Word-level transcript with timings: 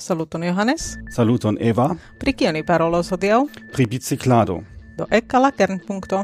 Saluton 0.00 0.42
Johannes. 0.44 0.96
Saluton 1.10 1.56
Eva. 1.60 1.96
Pri 2.18 2.32
kio 2.32 2.52
ni 2.52 2.62
parolos 2.62 3.08
hodiaŭ? 3.10 3.40
Pri 3.74 3.86
biciklado. 3.90 4.60
Do 4.98 5.06
ekka 5.10 5.40
la 5.42 5.50
kernpunkto. 5.50 6.20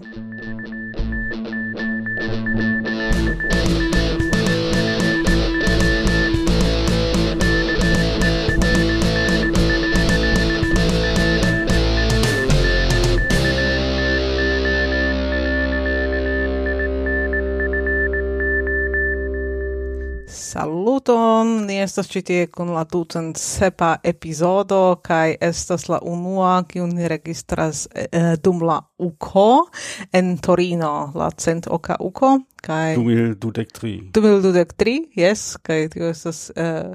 saluton, 21.04 21.66
ni 21.66 21.80
estas 21.82 22.08
ĉi 22.08 22.22
tie 22.22 22.46
kun 22.46 22.72
la 22.72 22.84
tutan 22.84 23.34
sepa 23.36 23.96
epizodo 24.02 25.00
kaj 25.02 25.36
estas 25.40 25.88
la 25.88 25.98
unua 26.02 26.64
kiun 26.68 26.94
ni 26.94 27.08
registras 27.08 27.88
eh, 27.94 28.36
dum 28.42 28.62
la 28.62 28.80
UKO 28.98 29.66
en 30.12 30.38
Torino, 30.38 31.12
la 31.14 31.30
cent 31.30 31.66
oka 31.68 31.96
UKO 32.00 32.38
kaj 32.56 32.96
2023. 32.96 34.10
2023, 34.12 35.10
yes, 35.16 35.56
kaj 35.62 35.88
tio 35.90 36.08
estas 36.08 36.50
eh, 36.56 36.94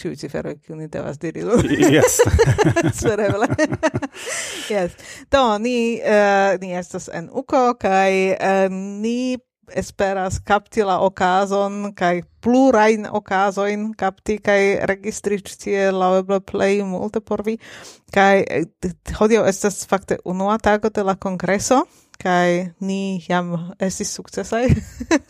Ciu 0.00 0.14
cifero 0.14 0.54
che 0.58 0.74
ni 0.74 0.88
devas 0.88 1.18
diri 1.18 1.42
lu. 1.42 1.60
Yes. 1.68 2.22
Spereble. 2.96 3.46
yes. 4.72 4.94
Do, 5.28 5.58
ni, 5.58 6.00
uh, 6.00 6.56
ni 6.58 6.72
estas 6.72 7.10
en 7.12 7.28
uko, 7.30 7.74
kai 7.76 8.32
uh, 8.32 8.72
ni 8.72 9.36
esperas 9.76 10.38
capti 10.44 10.84
la 10.86 10.98
okazon 11.00 11.92
kai 11.96 12.22
plurain 12.42 13.06
okazoin 13.10 13.92
kapti 13.98 14.38
kai 14.38 14.78
registri 14.90 15.38
ĉi 15.38 15.58
tie 15.64 15.90
play 15.90 16.40
plej 16.50 16.82
multe 16.84 17.20
por 17.20 17.42
vi. 17.42 17.58
Kai 18.12 18.44
eh, 18.48 18.66
hodio 19.18 19.44
estas 19.46 19.86
fakte 19.86 20.18
unua 20.24 20.58
tago 20.58 20.90
de 20.90 21.02
la 21.02 21.14
kongreso 21.14 21.84
kai 22.22 22.70
ni 22.80 23.22
jam 23.28 23.74
estis 23.80 24.14
sukcesaj 24.14 24.68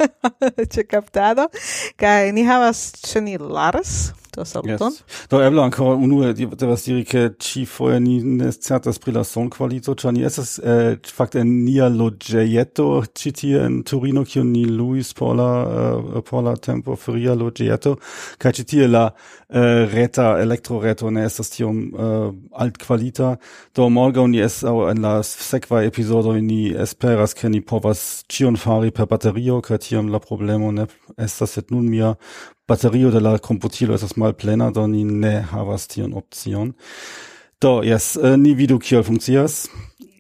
ĉe 0.73 0.87
kaptado. 0.89 1.49
Kai 1.97 2.33
ni 2.33 2.45
havas 2.45 2.93
ĉe 3.07 3.39
Lars 3.39 4.13
da 4.37 4.45
saluton. 4.45 4.93
Yes. 4.93 5.29
Do 5.31 5.41
eble 5.43 5.63
ancora 5.63 5.95
unue 5.95 6.33
devas 6.33 6.85
diri 6.85 7.05
che 7.05 7.35
ci 7.39 7.67
foje 7.67 8.01
ni 8.01 8.23
ne 8.23 8.53
certas 8.53 8.99
pri 8.99 9.13
la 9.13 9.25
son 9.25 9.51
qualito, 9.51 9.95
ĉar 9.95 10.13
ni 10.13 10.25
estas 10.25 10.59
eh, 10.59 10.97
äh, 10.97 11.13
fakte 11.13 11.43
en 11.43 11.51
nia 11.67 11.89
loĝejeto 11.93 13.05
ĉi 13.13 13.33
tie 13.33 13.61
en 13.67 13.83
Turino, 13.85 14.25
kiun 14.25 14.53
ni 14.53 14.65
luis 14.65 15.13
por 15.13 15.37
la 15.37 15.51
uh, 15.67 16.17
äh, 16.17 16.23
por 16.23 16.45
la 16.45 16.57
tempo 16.57 16.97
feria 16.97 17.35
loĝejeto 17.35 17.97
kaj 18.39 18.53
ĉi 18.53 18.65
tie 18.65 18.89
la 18.89 19.05
uh, 19.13 19.85
reta 19.93 20.39
elektroreto 20.41 21.11
ne 21.11 21.27
estas 21.29 21.53
tiom 21.53 21.77
um, 21.77 21.85
uh, 21.93 22.35
altkvalita. 22.65 23.37
Do 23.77 23.91
morgaŭ 23.93 24.27
ni 24.33 24.41
aŭ 24.43 24.77
en 24.91 25.05
la 25.05 25.15
sekva 25.23 25.85
epizodo 25.85 26.33
ni 26.41 26.73
esperas 26.73 27.35
ke 27.35 27.53
ni 27.53 27.61
povas 27.61 28.25
ĉion 28.33 28.57
fari 28.57 28.91
per 28.91 29.07
baterio 29.07 29.61
kaj 29.61 29.79
tiam 29.89 30.07
um 30.07 30.13
la 30.13 30.19
problemo 30.19 30.73
ne 30.73 30.87
estas 31.19 31.59
sed 31.59 31.71
nun 31.71 31.89
mia 31.91 32.15
batterio 32.69 33.11
de 33.11 33.21
la 33.21 33.39
computilo 33.39 33.95
estas 33.95 34.17
malplena 34.17 34.71
do 34.71 34.87
ni 34.87 35.05
ne 35.05 35.41
havas 35.53 35.87
tion 35.87 36.15
opcion. 36.15 36.73
Do 37.61 37.81
jes 37.83 38.17
uh, 38.17 38.33
äh, 38.33 38.37
ni 38.37 38.55
vidu 38.55 38.79
kiel 38.79 39.03
funkcias. 39.03 39.69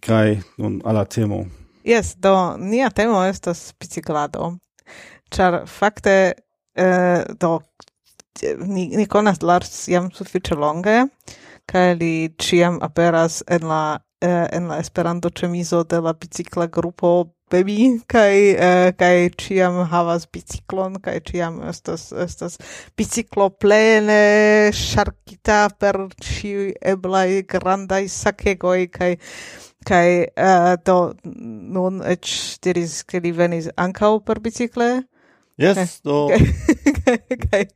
Kaj 0.02 0.40
nun 0.58 0.80
alla 0.84 1.04
temo. 1.04 1.44
Jes 1.84 2.14
do 2.18 2.56
nia 2.58 2.90
temo 2.90 3.22
estas 3.26 3.72
biciklado. 3.80 4.56
Ĉar 5.32 5.62
fakte 5.66 6.16
uh, 6.78 7.22
do 7.38 7.60
ni, 8.58 8.88
ni 8.96 9.06
konas 9.06 9.42
Lars 9.42 9.88
jam 9.88 10.10
sufiĉe 10.14 10.56
longe 10.58 11.02
kaj 11.70 11.94
li 12.00 12.14
ĉiam 12.38 12.78
aperas 12.82 13.42
en 13.46 13.68
la 13.68 13.84
uh, 13.98 14.46
en 14.52 14.68
la 14.68 14.78
Esperanto 14.82 15.30
ĉemizo 15.30 15.84
de 15.84 16.00
la 16.00 16.12
bicikla 16.12 16.66
grupo 16.66 17.12
de 17.52 17.62
mi 17.68 17.76
kai 18.08 18.54
uh, 18.56 18.90
kai 18.98 19.28
ciam 19.42 19.82
havas 19.92 20.24
biciklon 20.32 20.96
kai 21.04 21.18
ciam 21.30 21.60
estas 21.68 22.08
estas 22.26 22.58
biciklo 22.96 23.50
plene 23.64 24.70
sharkita 24.72 25.60
per 25.78 26.00
ci 26.20 26.72
eblai 26.94 27.42
grandai 27.54 28.06
sakegoi 28.08 28.88
kai 28.98 29.12
kai 29.84 30.26
uh, 30.36 30.76
do 30.86 30.98
nun 31.24 32.02
ec 32.14 32.26
diris 32.64 33.02
ke 33.04 33.20
li 33.20 33.32
venis 33.36 33.68
ankaŭ 33.76 34.18
per 34.26 34.40
bicikle? 34.40 34.90
Yes, 35.58 36.00
do. 36.00 36.28
Kai, 37.50 37.66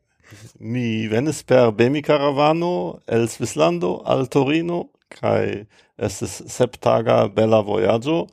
Mi 0.59 1.07
venis 1.07 1.43
per 1.45 1.73
Bemi 1.73 2.03
Caravano 2.03 3.01
el 3.07 3.29
Svislando 3.29 4.03
al 4.05 4.27
Torino, 4.29 4.89
kai 5.09 5.67
es 5.99 6.19
septaga 6.49 7.29
bella 7.29 7.61
voyaggio, 7.63 8.27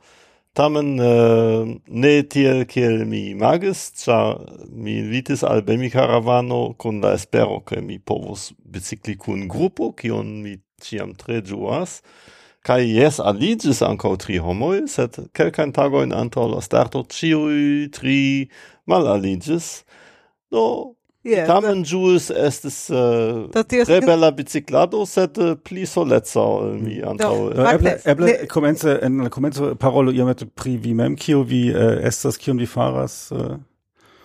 tamen 0.54 0.98
uh, 1.02 1.66
ne 1.86 2.12
tiel 2.30 2.62
kiel 2.70 3.02
mi 3.10 3.34
magis, 3.38 3.88
ĉar 3.98 4.38
mi 4.70 4.98
invitis 5.00 5.42
al 5.46 5.64
Bemi 5.66 5.90
Caravano 5.90 6.74
kun 6.78 7.00
la 7.02 7.14
espero, 7.18 7.58
ke 7.66 7.82
mi 7.82 7.98
povos 7.98 8.52
bicikli 8.64 9.16
kun 9.18 9.48
grupo, 9.50 9.90
kion 9.98 10.30
mi 10.44 10.56
ciam 10.82 11.14
tre 11.18 11.40
juas, 11.42 12.00
kai 12.64 12.84
jes, 12.86 13.18
aligis 13.20 13.82
anco 13.84 14.14
tri 14.20 14.38
homoi, 14.40 14.86
sed 14.88 15.18
kelkain 15.36 15.74
tagoin 15.74 16.14
antaŭ 16.16 16.46
la 16.54 16.62
starto 16.64 17.02
ciui 17.10 17.90
tri 17.92 18.20
malaliĝis. 18.90 19.82
Do, 20.54 20.64
Yeah, 21.24 21.46
Tamen 21.48 21.80
that, 21.80 21.88
ĝuis 21.88 22.26
estis 22.36 22.74
uh, 22.92 23.46
tre 23.48 24.00
bella 24.04 24.28
biciclado, 24.36 25.06
sed 25.08 25.38
uh, 25.40 25.54
pli 25.56 25.86
soleca 25.88 26.42
ol 26.42 26.74
äh, 26.74 26.80
mi 26.84 26.98
antaŭ. 27.00 27.30
Eble, 27.70 27.94
eble 28.12 28.34
komence 28.52 28.98
en 29.00 29.22
la 29.24 29.30
comence 29.32 29.70
parolo 29.80 30.12
iomete 30.12 30.44
pri 30.44 30.74
vi 30.76 30.92
mem, 30.92 31.16
kio 31.16 31.40
vi 31.48 31.70
uh, 31.72 31.96
estas, 32.04 32.36
kion 32.36 32.60
vi 32.60 32.68
faras? 32.68 33.16
Uh? 33.32 33.56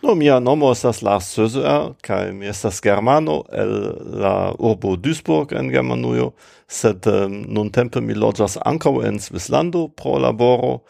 No, 0.03 0.17
mia 0.19 0.41
nomo 0.43 0.73
estas 0.75 0.99
Lars 1.07 1.31
Söser, 1.37 1.93
kai 2.03 2.33
mi 2.35 2.51
estas 2.51 2.83
germano 2.83 3.45
el 3.47 3.73
la 4.19 4.35
urbo 4.59 4.97
Duisburg 4.99 5.55
en 5.55 5.71
Germanujo, 5.71 6.33
sed 6.67 7.07
um, 7.07 7.41
nuntempe 7.47 8.03
mi 8.03 8.15
loĝas 8.15 8.59
ankaŭ 8.59 8.97
en 9.07 9.23
Svislando 9.23 9.87
pro 9.95 10.19
laboro. 10.19 10.81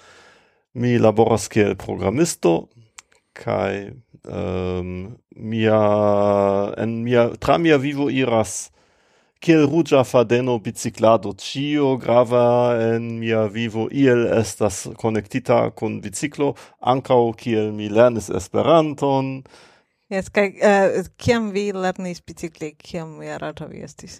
Mi 0.73 0.97
laboras 1.01 1.47
kiel 1.53 1.77
programisto 1.77 2.69
kaj 3.37 3.93
um, 4.23 5.17
mia 5.35 5.79
en 6.77 7.03
mia 7.03 7.29
tra 7.39 7.57
mia 7.57 7.77
vivo 7.77 8.09
iras 8.09 8.69
kiel 9.39 9.65
ruĝa 9.71 10.03
fadeno 10.03 10.57
biciklado. 10.59 11.33
Ĉio 11.33 11.95
grava 12.01 12.75
en 12.81 13.09
mia 13.19 13.45
vivo 13.47 13.87
iel 13.91 14.25
estas 14.39 14.87
konektita 14.99 15.69
kun 15.71 15.99
biciklo 16.03 16.53
ankaŭ 16.79 17.21
kiel 17.39 17.71
mi 17.75 17.89
lernis 17.89 18.29
Esperanton. 18.29 19.43
Jes 20.09 20.31
kaj 20.33 20.49
uh, 20.57 21.11
kiam 21.17 21.51
vi 21.55 21.69
lernis 21.71 22.23
bicikli 22.25 22.73
kiam 22.75 23.21
jarata 23.23 23.69
vi 23.69 23.83
estis? 23.85 24.19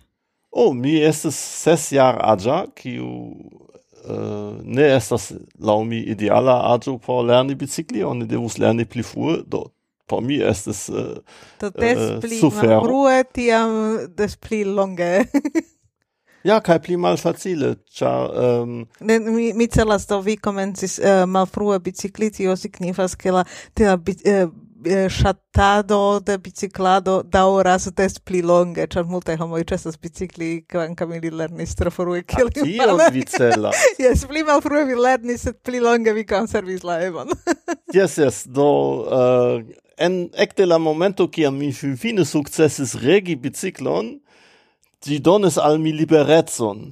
O 0.51 0.69
oh, 0.69 0.73
mi 0.73 0.95
estis 1.03 1.35
ses 1.35 1.91
jar 1.91 2.21
aĝa 2.35 2.65
kiu 2.75 3.09
Uh, 3.99 4.55
ne 4.63 4.85
estas 4.95 5.25
laŭ 5.59 5.81
mi 5.83 5.97
ideala 6.13 6.53
aĝo 6.71 6.93
por 7.03 7.19
lerni 7.27 7.53
bicikli, 7.59 7.99
oni 8.07 8.25
devus 8.31 8.55
lerni 8.57 8.85
pli 8.87 9.03
frue, 9.03 9.41
do 9.43 9.65
por 10.09 10.23
mi 10.25 10.39
estes 10.41 10.87
uh, 10.89 11.19
Do 11.61 11.71
eh, 11.75 11.81
des 11.81 11.99
pli 12.23 12.39
uh, 12.41 12.53
frue, 12.83 13.23
tiam 13.33 13.75
des 14.17 14.35
pli 14.35 14.63
longe. 14.65 15.11
ja, 16.49 16.59
kai 16.65 16.79
pli 16.83 16.97
mal 16.97 17.19
facile, 17.21 17.75
ĉar... 17.99 18.33
Um, 18.63 18.79
ne, 18.99 19.19
mi, 19.27 19.51
mi 19.53 19.69
celas, 19.71 20.07
do 20.09 20.21
vi 20.25 20.39
komencis 20.41 20.97
uh, 20.99 21.25
malfrue 21.29 21.77
bicikli, 21.83 22.31
o 22.49 22.57
signifas, 22.57 23.15
ke 23.19 23.35
la 23.35 23.45
tia 23.77 23.95
uh, 23.95 24.49
shatado 25.09 26.19
de 26.19 26.37
biciclado 26.37 27.23
dauras 27.23 27.91
des 27.95 28.19
pli 28.19 28.41
longe, 28.41 28.87
char 28.87 29.03
multe 29.03 29.31
multaj 29.31 29.37
homoj 29.37 29.63
ĉesas 29.67 29.99
bicikli, 29.99 30.65
kvankam 30.71 31.13
ili 31.13 31.29
lernis 31.29 31.75
tro 31.75 31.91
frue 31.91 32.23
kiel 32.23 32.47
li 32.55 32.77
Tio 32.77 32.97
vi 33.11 33.23
celas. 33.25 33.75
yes, 33.99 34.25
pli 34.25 34.43
mal 34.43 34.61
frue 34.61 34.85
vi 34.85 34.95
lernis, 34.95 35.43
sed 35.43 35.59
pli 35.63 35.79
longe 35.79 36.13
vi 36.13 36.25
conservis 36.25 36.83
la 36.83 37.01
evon. 37.03 37.29
yes, 37.97 38.17
yes, 38.17 38.45
do... 38.45 38.69
Uh, 39.11 39.88
en 39.99 40.29
ekte 40.33 40.65
la 40.65 40.77
momento 40.79 41.27
kiam 41.27 41.57
mi 41.59 41.71
fine 41.73 42.25
sukcesis 42.25 42.95
regi 43.03 43.35
biciklon, 43.35 44.15
ĝi 45.05 45.19
donis 45.23 45.57
al 45.59 45.79
mi 45.79 45.93
liberecon. 45.95 46.89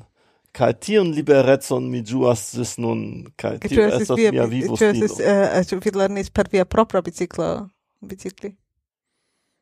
Kaj 0.58 0.74
tion 0.82 1.12
liberecon 1.14 1.90
mi 1.92 2.02
ĝuas 2.02 2.48
ĝis 2.58 2.78
nun, 2.82 3.02
kaj 3.38 3.60
tio 3.68 3.86
estas 3.88 4.18
mia 4.18 4.48
vivo 4.50 4.78
stilo. 4.80 5.10
Eh, 5.22 5.44
eh, 5.60 5.66
ĉu 5.70 5.80
vi 5.84 5.94
lernis 5.94 6.32
per 6.34 6.50
via 6.52 6.66
propra 6.66 7.02
biciklo, 7.06 7.68
bicikli? 8.02 8.56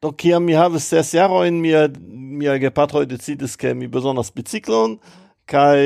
Do 0.02 0.12
kiam 0.12 0.46
mi 0.46 0.56
havis 0.56 0.88
ses 0.88 1.14
jarojn, 1.18 1.60
mia, 1.62 1.88
mia 2.40 2.56
gepatroj 2.62 3.06
decidis, 3.10 3.58
ke 3.60 3.74
mi 3.74 3.90
bezonas 3.92 4.32
biciklon, 4.36 4.98
kaj 5.50 5.82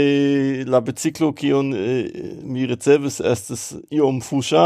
la 0.70 0.80
biciklo 0.86 1.32
kiun 1.36 1.74
eh, 1.76 2.08
mi 2.44 2.68
ricevis 2.70 3.20
estis 3.34 3.72
iom 3.92 4.22
fuŝa, 4.24 4.66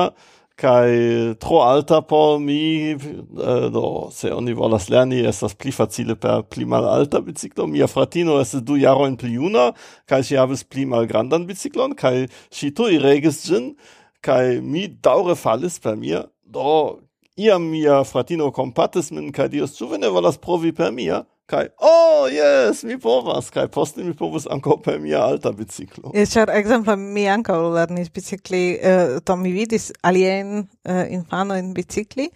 kai 0.55 1.33
tro 1.41 1.61
alta 1.65 2.01
por 2.01 2.39
mi 2.39 2.93
uh, 2.93 3.69
do 3.73 4.09
se 4.11 4.29
oni 4.31 4.53
volas 4.53 4.89
lerni 4.89 5.23
estas 5.25 5.55
pli 5.57 5.71
facile 5.71 6.15
per 6.15 6.43
pli 6.43 6.65
mal 6.65 6.85
alta 6.85 7.21
biciklo 7.21 7.65
mia 7.67 7.87
fratino 7.87 8.39
es 8.41 8.53
du 8.61 8.77
jaro 8.77 9.07
in 9.07 9.17
pli 9.17 9.33
juna 9.33 9.71
kai 10.05 10.21
si 10.23 10.37
havis 10.37 10.63
pli 10.63 10.85
malgrandan 10.85 11.47
biciklon 11.49 11.95
kai 11.95 12.27
ŝi 12.53 12.69
tuj 12.77 12.99
regis 13.01 13.41
gin 13.47 13.73
kai 14.21 14.61
mi 14.61 14.87
daure 14.87 15.35
falles 15.35 15.79
per 15.79 15.95
mir 15.95 16.29
do 16.45 16.99
iam 17.35 17.65
mia 17.71 18.03
fratino 18.05 18.51
compatis 18.53 19.11
min 19.11 19.31
kai 19.31 19.49
dios 19.49 19.73
zu 19.73 19.89
wenn 19.89 20.03
er 20.03 20.13
volas 20.13 20.37
provi 20.37 20.71
per 20.71 20.91
mir 20.91 21.25
kai 21.45 21.67
oh 21.77 22.27
yes 22.31 22.83
mi 22.83 22.97
povas. 22.97 23.49
Kai 23.51 23.67
poste 23.67 24.03
mi 24.03 24.13
povas 24.13 24.45
anko 24.51 24.77
per 24.77 24.99
mia 24.99 25.19
alta 25.23 25.51
biciklo. 25.51 26.11
Eh, 26.13 26.21
yes, 26.21 26.33
char 26.33 26.49
ekzemple 26.49 26.95
mi 26.97 27.25
anko 27.27 27.55
lernis 27.73 28.09
bicikli 28.13 28.61
eh, 28.79 29.15
uh, 29.15 29.19
to 29.25 29.35
mi 29.35 29.51
vidis 29.51 29.91
alien 30.07 30.53
uh, 30.59 30.91
eh, 30.93 31.13
infanojn 31.17 31.73
bicikli 31.75 32.29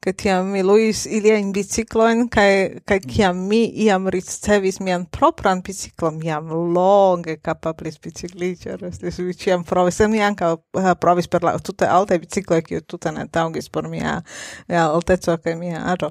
ke 0.00 0.14
tiam 0.16 0.48
mi 0.52 0.62
luis 0.62 1.04
ilia 1.06 1.36
in 1.40 1.52
biciklojn 1.52 2.28
kai 2.32 2.80
kai 2.88 3.00
kiam 3.04 3.44
mi 3.48 3.66
iam 3.86 4.08
ricevis 4.08 4.80
mian 4.80 5.04
propran 5.06 5.62
biciklon 5.62 6.22
jam 6.24 6.48
longe 6.74 7.36
kapablis 7.42 8.00
bicikli 8.00 8.54
char 8.56 8.82
estis 8.88 9.20
mi 9.20 9.36
ciam 9.44 9.64
provis 9.64 10.00
mi 10.08 10.24
anko 10.24 10.54
uh, 10.80 10.94
provis 11.00 11.28
per 11.28 11.44
la 11.44 11.58
tutte 11.58 11.86
alte 11.86 12.18
biciklo 12.18 12.62
kiu 12.64 12.80
tutte 12.80 13.12
ne 13.12 13.28
taŭgis 13.28 13.68
por 13.70 13.88
mia 13.88 14.20
alteco 14.68 15.36
kaj 15.44 15.56
mia 15.60 15.84
aĝo. 15.92 16.10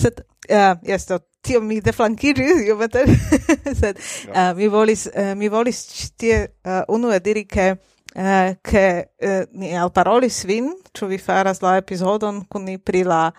Sed 0.00 0.24
Ah, 0.50 0.72
uh, 0.72 0.78
yes, 0.82 1.06
do, 1.06 1.20
tio 1.40 1.60
mi 1.60 1.80
deflankiris, 1.80 2.64
io 2.66 2.76
beter, 2.76 3.06
sed 3.80 4.00
uh, 4.34 4.50
mi 4.56 4.68
volis, 4.68 5.06
uh, 5.14 5.32
mi 5.38 5.48
volis 5.48 6.10
tie 6.18 6.42
uh, 6.64 6.82
unue 6.88 7.20
diri 7.20 7.46
che 7.46 7.78
Uh, 8.10 8.56
che 8.60 9.12
uh, 9.22 9.46
ni 9.54 9.70
alparolis 9.70 10.42
vin, 10.42 10.72
ĉu 10.98 11.06
vi 11.06 11.18
faras 11.22 11.60
la 11.62 11.76
epizodon 11.78 12.40
kun 12.50 12.64
ni 12.66 12.74
pri 12.74 13.04
la 13.06 13.30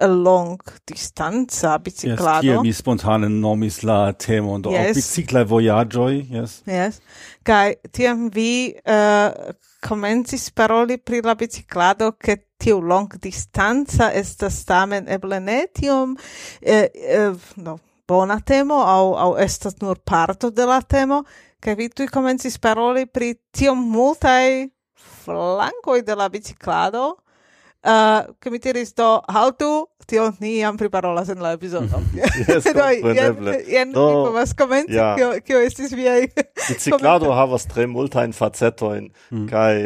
long 0.00 0.56
distanza 0.88 1.78
biciclado. 1.78 2.40
Yes, 2.46 2.54
kia 2.54 2.62
mi 2.62 2.72
spontane 2.72 3.28
nomis 3.28 3.82
la 3.82 4.12
temo, 4.12 4.58
do 4.58 4.70
yes. 4.70 4.96
bicicla 4.96 5.44
voyagioi, 5.44 6.26
yes. 6.30 6.62
Yes, 6.66 7.00
kai 7.44 7.76
tiam 7.92 8.30
vi 8.32 8.72
uh, 8.88 9.52
comencis 9.84 10.50
paroli 10.50 10.98
pri 10.98 11.20
la 11.20 11.34
biciclado, 11.34 12.16
che 12.16 12.45
tiu 12.56 12.80
long 12.80 13.12
distanza 13.22 14.10
estas 14.14 14.64
tamen 14.64 15.08
eble 15.08 15.40
ne 15.40 15.66
tiom 15.74 16.16
eh, 16.60 16.88
eh, 16.94 17.34
no, 17.56 17.78
bona 18.08 18.40
temo 18.40 18.80
au, 18.82 19.14
au 19.14 19.36
estas 19.38 19.80
nur 19.80 19.98
parto 20.04 20.50
de 20.50 20.66
la 20.66 20.80
temo. 20.80 21.22
Kaj 21.60 21.74
vi 21.74 21.88
tuj 21.88 22.08
komencis 22.12 22.58
paroli 22.58 23.06
pri 23.06 23.34
tiom 23.50 23.80
multaj 23.90 24.68
flankoj 25.24 26.02
de 26.02 26.14
la 26.14 26.28
biciklado 26.28 27.16
uh, 27.86 28.34
committeristo 28.42 29.20
haltu, 29.28 29.86
tio 30.06 30.32
ni 30.40 30.58
jam 30.58 30.76
priparolas 30.78 31.28
en 31.28 31.42
la 31.42 31.52
epizodo. 31.52 32.00
yes, 32.48 32.64
do, 32.64 32.72
compreneble. 33.02 33.56
Jen, 33.68 33.92
do, 33.92 34.06
mi 34.06 34.12
povas 34.28 34.52
komenti, 34.54 34.94
ja. 34.94 35.14
kio, 35.18 35.32
kio 35.46 35.60
estis 35.66 35.94
viaj 35.96 36.28
Biciclado 36.68 37.32
havas 37.34 37.66
tre 37.66 37.86
multajn 37.90 38.34
facetoin, 38.36 39.08
mm. 39.30 39.46
kai 39.50 39.76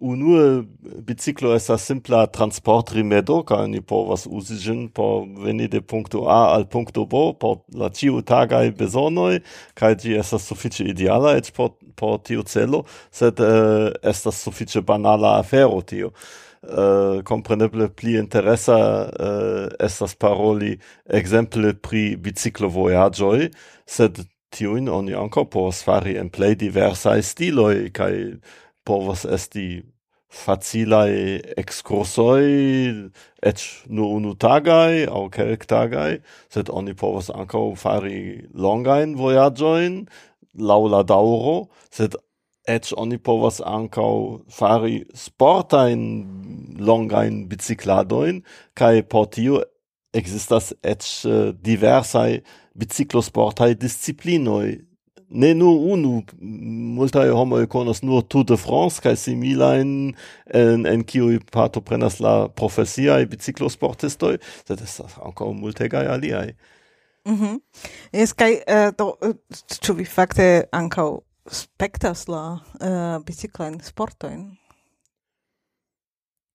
unue 0.00 0.64
biciclo 1.06 1.54
estas 1.56 1.84
simpla 1.88 2.26
transportrimedo, 2.32 3.40
kai 3.48 3.66
ni 3.72 3.80
povas 3.80 4.26
uzi 4.28 4.58
ĝin 4.60 4.86
por 4.94 5.24
veni 5.44 5.68
de 5.68 5.80
punkto 5.80 6.26
A 6.28 6.40
al 6.54 6.66
punkto 6.68 7.06
B 7.08 7.24
por 7.40 7.60
la 7.76 7.90
ĉiutagaj 7.92 8.72
bezonoj, 8.78 9.40
kai 9.74 9.94
ĝi 10.00 10.18
estas 10.20 10.48
sufiĉe 10.48 10.90
ideala 10.92 11.36
eĉ 11.40 11.52
por, 11.56 11.74
por 11.96 12.20
tiu 12.24 12.44
celo, 12.48 12.84
sed 13.12 13.40
uh, 13.44 13.90
estas 14.02 14.40
sufiĉe 14.44 14.84
banala 14.86 15.38
afero 15.40 15.80
tio 15.84 16.12
uh, 16.62 17.22
compreneble 17.24 17.88
pli 17.88 18.16
interesa 18.18 18.78
uh, 19.08 19.68
estas 19.80 20.14
paroli 20.14 20.76
exemple 21.06 21.74
pri 21.74 22.16
biciclo 22.16 22.68
voyagioi, 22.68 23.50
sed 23.86 24.24
tiuin 24.50 24.88
oni 24.88 25.14
anco 25.14 25.44
povas 25.46 25.82
fari 25.86 26.16
en 26.18 26.30
plei 26.30 26.56
diversae 26.58 27.22
stiloi, 27.22 27.90
cae 27.94 28.40
povas 28.84 29.24
esti 29.24 29.82
facilae 30.30 31.40
excursoi, 31.58 33.10
et 33.42 33.62
nur 33.90 34.16
unu 34.20 34.36
tagai, 34.38 35.06
au 35.10 35.28
kelk 35.32 35.66
tagai, 35.66 36.20
sed 36.52 36.70
oni 36.70 36.94
povas 36.94 37.30
anco 37.34 37.74
fari 37.74 38.46
longain 38.54 39.16
voyagioin, 39.18 40.04
laula 40.54 41.02
dauro, 41.06 41.70
sed 41.90 42.14
et 42.68 42.92
oni 42.96 43.18
povas 43.18 43.60
ancau 43.64 44.42
fari 44.48 45.04
sportain 45.14 46.76
longain 46.78 47.46
bicicladoin, 47.48 48.42
cae 48.74 49.02
por 49.02 49.30
tio 49.30 49.62
existas 50.12 50.74
et 50.82 51.04
uh, 51.24 51.30
eh, 51.30 51.52
diversai 51.54 52.42
biciclosportai 52.74 53.74
disciplinoi. 53.74 54.80
Ne 55.30 55.52
nu 55.54 55.70
unu, 55.92 56.24
multae 56.96 57.30
homo 57.30 57.60
conos 57.70 58.02
nur 58.02 58.22
Tour 58.22 58.44
de 58.44 58.56
France, 58.56 59.00
kai 59.00 59.14
similain 59.16 60.12
en, 60.52 60.86
en 60.86 61.04
cioi 61.06 61.38
parto 61.52 61.80
prenas 61.80 62.18
la 62.18 62.48
profesiae 62.48 63.28
biciclosportistoi, 63.30 64.40
sed 64.66 64.82
estas 64.82 65.14
ancau 65.22 65.54
multegai 65.54 66.06
aliai. 66.06 66.56
Mhm. 67.24 67.34
Mm 67.34 67.40
-hmm. 67.40 67.60
Yes, 68.12 68.32
kai 68.32 68.52
uh, 68.54 68.74
eh, 68.74 68.92
do, 68.98 69.16
eh, 69.22 69.34
ĉu 69.80 69.92
vi 69.94 70.04
fakte 70.04 70.64
ankau 70.72 71.22
spektas 71.46 72.26
la 72.28 72.60
eh, 72.80 72.88
uh, 72.88 73.22
biciklajn 73.24 73.80
sportoin? 73.84 74.50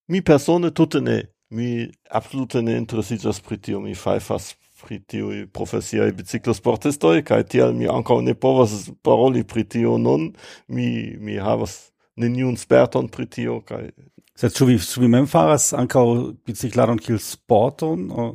Mi 0.07 0.21
persone 0.21 0.71
tutte 0.71 1.01
ne. 1.01 1.23
Mi 1.49 1.89
absolute 2.09 2.61
ne 2.61 2.77
interesigas 2.77 3.39
pri 3.41 3.57
tio. 3.57 3.79
Mi 3.79 3.95
faifas 3.95 4.53
pri 4.81 4.99
tiuj 4.99 5.45
profesiaj 5.53 6.11
biciclosportistoi, 6.17 7.23
kaj 7.23 7.45
tial 7.49 7.73
mi 7.73 7.87
ankaŭ 7.89 8.19
ne 8.21 8.35
povas 8.35 8.89
paroli 9.01 9.43
pri 9.47 9.63
tio 9.63 9.97
nun. 9.97 10.33
Mi, 10.67 11.15
mi 11.17 11.37
havas 11.41 11.93
neniun 12.15 12.57
sperton 12.57 13.09
pri 13.09 13.25
tio 13.29 13.61
kaj 13.65 13.89
Sed 14.35 14.51
ĉu 14.51 14.65
vi 14.67 14.75
ĉu 14.83 14.99
vi 14.99 15.07
mem 15.07 15.27
faras 15.31 15.69
ankaŭ 15.71 16.03
bicicladon 16.43 16.99
kiel 16.99 17.21
sporton? 17.23 18.09
O? 18.11 18.25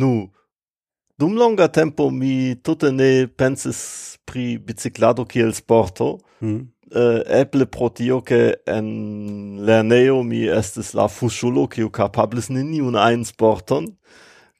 Nu, 0.00 0.30
Dum 1.18 1.34
longa 1.34 1.68
tempo 1.68 2.10
mi 2.10 2.54
tutte 2.62 2.92
ne 2.92 3.26
pensis 3.26 4.18
pri 4.24 4.58
biciclado 4.58 5.24
kiel 5.26 5.52
sporto. 5.52 6.18
Mm. 6.40 6.68
Uh, 6.94 7.20
eble 7.26 7.66
pro 7.66 7.90
tio 7.90 8.22
che 8.22 8.62
en 8.64 9.58
lerneo 9.60 10.22
mi 10.22 10.46
estis 10.46 10.94
la 10.94 11.04
fusciulo 11.08 11.66
kiu 11.68 11.90
capablis 11.90 12.48
neniun 12.48 12.96
ein 12.96 13.26
sporton 13.28 13.90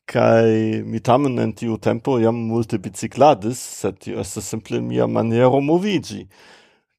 kai 0.05 0.82
mi 0.84 1.00
tamen 1.00 1.38
en 1.40 1.55
tiu 1.56 1.78
tempo 1.78 2.19
jam 2.20 2.37
multe 2.50 2.76
bicicladis 2.76 3.56
sed 3.81 3.96
tio 4.04 4.20
estes 4.20 4.44
simple 4.44 4.81
mia 4.81 5.06
maniero 5.06 5.62
movigi 5.64 6.26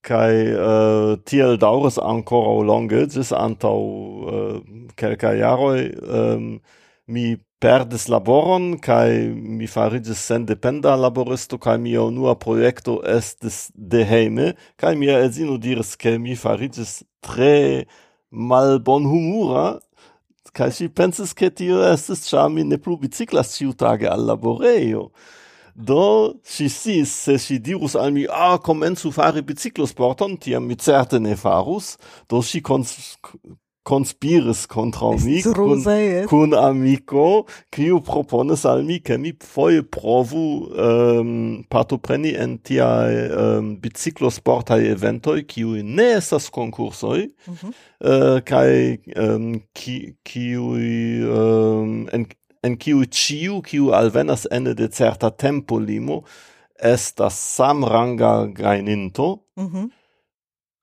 kai 0.02 0.34
uh, 0.56 1.14
eh, 1.14 1.14
tiel 1.26 1.58
daures 1.62 2.00
ancora 2.02 2.66
longe 2.66 3.06
gis 3.14 3.30
antau 3.32 3.84
uh, 4.26 4.34
eh, 4.34 4.88
kelka 4.96 5.36
jaroi 5.38 5.92
um, 6.10 6.60
mi 7.06 7.36
perdis 7.60 8.08
laboron 8.08 8.78
kai 8.80 9.30
mi 9.36 9.68
farigis 9.68 10.20
sen 10.28 10.46
dependa 10.48 10.96
laboristo 10.96 11.58
kai 11.60 11.78
mi 11.78 11.98
unua 11.98 12.36
projekto 12.40 13.00
estis 13.18 13.58
de 13.76 14.04
heime 14.12 14.54
kai 14.80 14.96
mi 14.96 15.12
edzino 15.12 15.58
diris 15.58 15.96
ke 16.00 16.18
mi 16.18 16.36
farigis 16.36 17.04
tre 17.22 17.86
mal 18.32 18.80
bon 18.80 19.04
humura 19.04 19.80
kai 20.54 20.72
si 20.72 20.88
pensis 20.88 21.34
ke 21.34 21.50
tio 21.50 21.82
estis 21.92 22.26
ĉar 22.30 22.48
mi 22.54 22.64
ne 22.64 22.78
plu 22.78 22.98
biciklas 23.04 23.54
ĉiutage 23.58 24.08
al 24.10 24.26
laborejo. 24.30 25.10
Do 25.76 26.36
si 26.44 26.68
si, 26.70 27.06
se 27.06 27.38
si 27.40 27.60
dirus 27.60 27.96
al 27.96 28.12
mi 28.12 28.26
ah 28.28 28.58
komencu 28.60 29.12
fari 29.16 29.42
biciklosporton 29.42 30.36
tiam 30.38 30.66
mi 30.68 30.76
certe 30.76 31.20
ne 31.20 31.36
farus 31.40 31.98
do 32.30 32.42
ŝi 32.44 32.60
conspiris 33.84 34.68
contra 34.68 35.12
mi 35.24 35.42
kun, 35.42 35.84
kun 36.28 36.54
amico, 36.54 37.46
kiu 37.74 38.00
proponis 38.06 38.66
al 38.66 38.84
mi, 38.84 39.00
che 39.02 39.18
mi 39.18 39.34
foie 39.40 39.84
provu 39.84 40.70
um, 40.76 41.64
partopreni 41.70 42.36
en 42.36 42.58
tia 42.62 42.90
um, 43.08 43.40
ehm, 43.40 43.72
biciclosportai 43.82 44.86
eventoi, 44.92 45.46
kiui 45.50 45.84
ne 45.84 46.12
estas 46.18 46.50
concursoi, 46.50 47.30
mm 47.48 47.54
-hmm. 47.54 47.72
uh, 47.72 48.38
eh, 48.38 48.42
kai 48.46 49.00
um, 49.16 49.24
ehm, 49.24 49.62
ki, 49.74 50.58
um, 50.58 52.08
en, 52.12 52.28
en 52.64 52.78
kiu 52.78 53.06
ciu, 53.06 53.62
kiu 53.62 53.94
alvenas 53.94 54.48
ene 54.52 54.74
de 54.74 54.88
certa 54.88 55.32
tempo 55.32 55.80
limo, 55.80 56.24
estas 56.80 57.34
samranga 57.56 58.48
gaininto, 58.48 59.44
mm 59.56 59.68
-hmm 59.68 59.99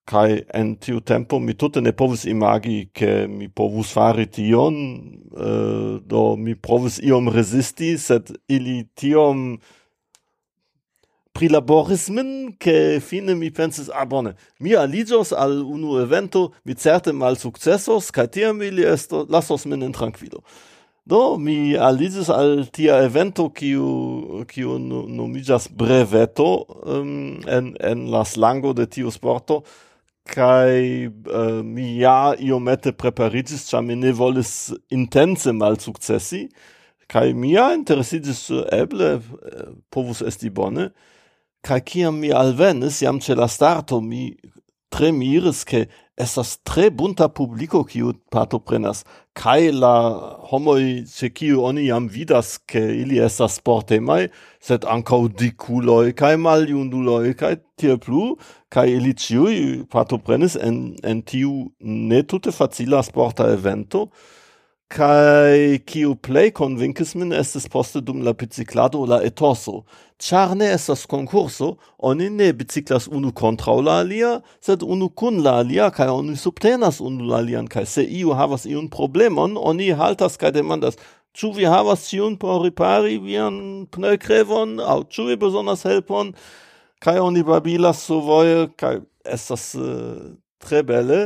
kai 0.06 0.42
en 0.54 0.75
tiu 0.78 1.00
tempo 1.02 1.40
mi 1.42 1.54
tutte 1.58 1.82
ne 1.82 1.92
povus 1.92 2.25
imagi 2.30 2.86
ke 2.94 3.26
mi 3.26 3.48
povus 3.48 3.90
fari 3.96 4.26
tion 4.30 4.76
uh, 5.34 5.98
do 5.98 6.36
mi 6.36 6.54
provis 6.54 7.00
iom 7.02 7.28
resisti 7.34 7.96
sed 7.98 8.30
ili 8.48 8.84
tiom 8.94 9.58
prilaboris 11.36 12.06
min 12.08 12.54
ke 12.62 13.00
fine 13.02 13.34
mi 13.34 13.50
pensis 13.50 13.90
ah 13.92 14.06
bone 14.06 14.36
mi 14.62 14.76
aligios 14.78 15.32
al 15.32 15.58
unu 15.64 15.98
evento 16.00 16.52
mi 16.64 16.75
certe 16.75 17.12
mal 17.12 17.36
successos 17.36 18.12
kai 18.14 18.28
tiam 18.28 18.62
ili 18.62 18.86
esto 18.86 19.26
lasos 19.28 19.66
min 19.66 19.82
in 19.82 19.92
tranquilo 19.92 20.40
do 21.04 21.36
mi 21.38 21.76
aligios 21.88 22.30
al 22.30 22.64
tia 22.72 23.02
evento 23.08 23.48
kiu 23.50 24.44
kiu 24.46 24.78
nomijas 25.18 25.68
breveto 25.68 26.64
um, 26.86 27.42
en 27.46 27.75
en 27.80 28.06
las 28.10 28.36
lango 28.36 28.72
de 28.72 28.86
tiu 28.86 29.10
sporto 29.10 29.62
kai 30.26 31.06
uh, 31.09 31.62
mi 31.64 31.97
ja 32.00 32.35
iomete 32.38 32.92
preparigis, 32.92 33.68
cha 33.71 33.80
mi 33.80 33.97
ne 33.97 34.12
volis 34.12 34.73
intense 34.90 35.52
mal 35.52 35.78
successi, 35.80 36.47
kai 37.09 37.33
mi 37.35 37.54
ja 37.54 37.71
interesigis 37.75 38.49
äh, 38.50 38.64
eble, 38.83 39.14
äh, 39.16 39.71
povus 39.90 40.23
esti 40.26 40.50
bone, 40.50 40.90
kai 41.66 41.80
kiam 41.80 42.21
mi 42.23 42.33
alvenis, 42.35 43.00
jam 43.02 43.21
ce 43.21 43.35
la 43.38 43.49
starto 43.49 44.00
mi 44.00 44.37
tre 44.90 45.12
miris 45.12 45.64
ke 45.64 45.86
estas 46.16 46.56
tre 46.64 46.88
bunta 46.90 47.28
publico 47.28 47.82
kiu 47.84 48.14
partoprenas. 48.32 49.04
Kaj 49.36 49.72
la 49.76 49.94
homoj 50.50 51.04
ce 51.12 51.28
kiu 51.28 51.60
oni 51.68 51.86
jam 51.90 52.08
vidas 52.08 52.56
ke 52.58 52.80
ili 53.02 53.20
estas 53.20 53.58
sportemaj 53.60 54.28
sed 54.60 54.86
ankaŭ 54.88 55.26
dikuloj 55.42 56.14
kaj 56.16 56.36
maljunuloj 56.40 57.34
kaj 57.36 57.56
tiel 57.76 58.00
plu 58.00 58.36
kaj 58.72 58.86
ili 58.96 59.12
ĉiuj 59.12 59.58
partoprenis 59.92 60.56
en 60.56 60.96
en 61.04 61.20
tiu 61.22 61.68
ne 61.80 62.22
tute 62.22 62.52
facila 62.52 63.02
sporta 63.02 63.52
evento. 63.52 64.08
Kaj 64.88 65.82
kiu 65.82 66.14
plej 66.14 66.52
konvinkis 66.54 67.16
min 67.18 67.32
estis 67.34 67.66
poste 67.68 68.00
dum 68.00 68.22
la 68.22 68.32
biciklado 68.32 69.02
la 69.04 69.18
etoso 69.26 69.82
char 70.18 70.54
ne 70.56 70.70
estas 70.73 71.06
concurso, 71.06 71.76
oni 71.99 72.30
ne 72.30 72.52
biciclas 72.52 73.08
unu 73.08 73.32
contra 73.32 73.75
la 73.80 74.00
alia, 74.00 74.40
sed 74.61 74.82
unu 74.82 75.08
kun 75.08 75.42
la 75.44 75.58
alia 75.61 75.90
kaj 75.90 76.08
oni 76.08 76.37
subtenas 76.37 77.00
unu 77.00 77.28
la 77.28 77.42
alian 77.42 77.68
kaj 77.68 77.87
se 77.87 78.04
iu 78.04 78.32
havas 78.32 78.64
iun 78.66 78.88
problemon, 78.88 79.56
oni 79.56 79.90
haltas 79.92 80.37
kaj 80.37 80.54
demandas 80.56 80.96
ĉu 81.37 81.52
vi 81.56 81.66
havas 81.68 82.06
ĉiun 82.08 82.38
por 82.40 82.62
ripari 82.64 83.18
vian 83.20 83.87
pneŭkrevon 83.92 84.78
aŭ 84.80 85.02
ĉu 85.12 85.28
vi 85.28 85.37
bezonas 85.40 85.85
helpon 85.85 86.32
kaj 87.04 87.18
oni 87.20 87.42
babilas 87.44 88.00
survoje 88.08 88.70
kaj 88.80 89.00
estas 89.25 89.75
uh, 89.76 90.32
tre 90.62 90.82
bele. 90.87 91.20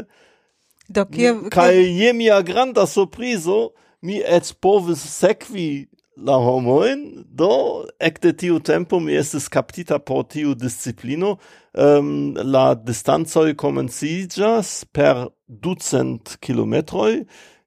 Do, 0.90 1.04
kie, 1.06 1.30
kaj 1.54 1.76
je 1.78 2.10
mia 2.18 2.40
granda 2.42 2.86
surprizo, 2.90 3.70
mi 4.02 4.18
eĉ 4.18 4.56
povis 4.58 5.04
sekvi 5.06 5.86
la 6.20 6.36
homoin, 6.36 7.24
do 7.26 7.86
ecte 8.00 8.32
tiu 8.36 8.60
tempo 8.60 9.00
mi 9.00 9.14
estis 9.16 9.48
captita 9.48 9.98
por 9.98 10.24
tiu 10.28 10.54
disciplino, 10.54 11.38
um, 11.72 12.34
la 12.34 12.74
distanzoi 12.74 13.54
comencigas 13.54 14.84
per 14.92 15.28
ducent 15.48 16.36
kilometroi, 16.40 17.24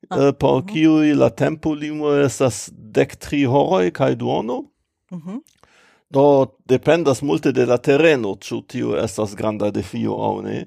ah. 0.09 0.29
uh, 0.29 0.31
por 0.31 0.63
uh 0.63 0.65
-huh. 0.65 1.15
la 1.15 1.29
tempo 1.29 1.73
limo 1.73 2.13
estas 2.13 2.69
dec 2.73 3.15
tri 3.15 3.45
horoi 3.45 3.91
cae 3.91 4.15
duono, 4.15 4.71
uh 5.11 5.17
-huh. 5.17 5.39
do 6.09 6.57
dependas 6.65 7.21
multe 7.21 7.51
de 7.51 7.65
la 7.65 7.77
terreno, 7.77 8.35
ciu 8.39 8.61
tiu 8.61 8.95
estas 8.95 9.35
granda 9.35 9.71
defio 9.71 10.13
au 10.13 10.41
ne, 10.41 10.65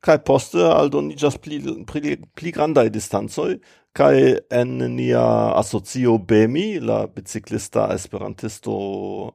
cae 0.00 0.18
poste 0.18 0.58
aldonigas 0.58 1.38
pli, 1.38 1.60
pli, 1.86 2.16
pli 2.34 2.50
grandai 2.50 2.90
distanzoi, 2.90 3.60
kai 3.92 4.38
en 4.50 4.78
nia 4.96 5.24
asocio 5.58 6.18
BEMI, 6.18 6.80
la 6.80 7.06
biciclista 7.06 7.88
esperantisto 7.94 9.34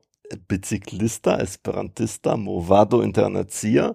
biciclista 0.50 1.38
esperantista 1.42 2.36
movado 2.36 3.04
internacia 3.04 3.94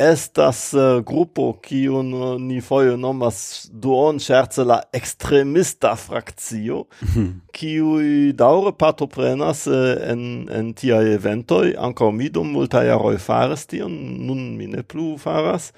estas 0.00 0.72
uh, 0.72 1.02
grupo 1.04 1.52
kiun 1.60 2.14
uh, 2.14 2.40
ni 2.40 2.60
foje 2.64 2.96
nomas 2.96 3.68
duon 3.72 4.20
scherze 4.20 4.64
la 4.64 4.78
extremista 4.96 5.92
frakcio 5.96 6.84
kiu 7.56 7.98
daure 8.32 8.72
partoprenas 8.72 9.66
uh, 9.68 9.92
en 10.12 10.48
en 10.48 10.72
tia 10.72 11.02
eventoj. 11.14 11.74
Ankaŭ 11.76 12.10
mi 12.16 12.30
dum 12.32 12.52
multaj 12.56 12.86
jaroj 12.88 13.18
faras 13.20 13.66
tion 13.66 13.92
nun 14.26 14.56
mi 14.56 14.70
ne 14.70 14.82
plu 14.82 15.16
faras. 15.18 15.72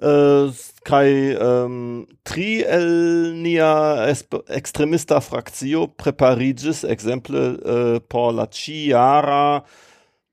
Äh, 0.00 0.52
kai 0.84 1.36
ähm, 1.40 2.06
tri 2.22 2.62
el 2.62 3.34
nia 3.34 4.06
extremista 4.06 5.20
frakcio 5.20 5.88
preparigis 5.88 6.84
exemple 6.84 7.58
äh, 7.64 8.00
por 8.08 8.32
la 8.32 8.46
ciara 8.46 9.64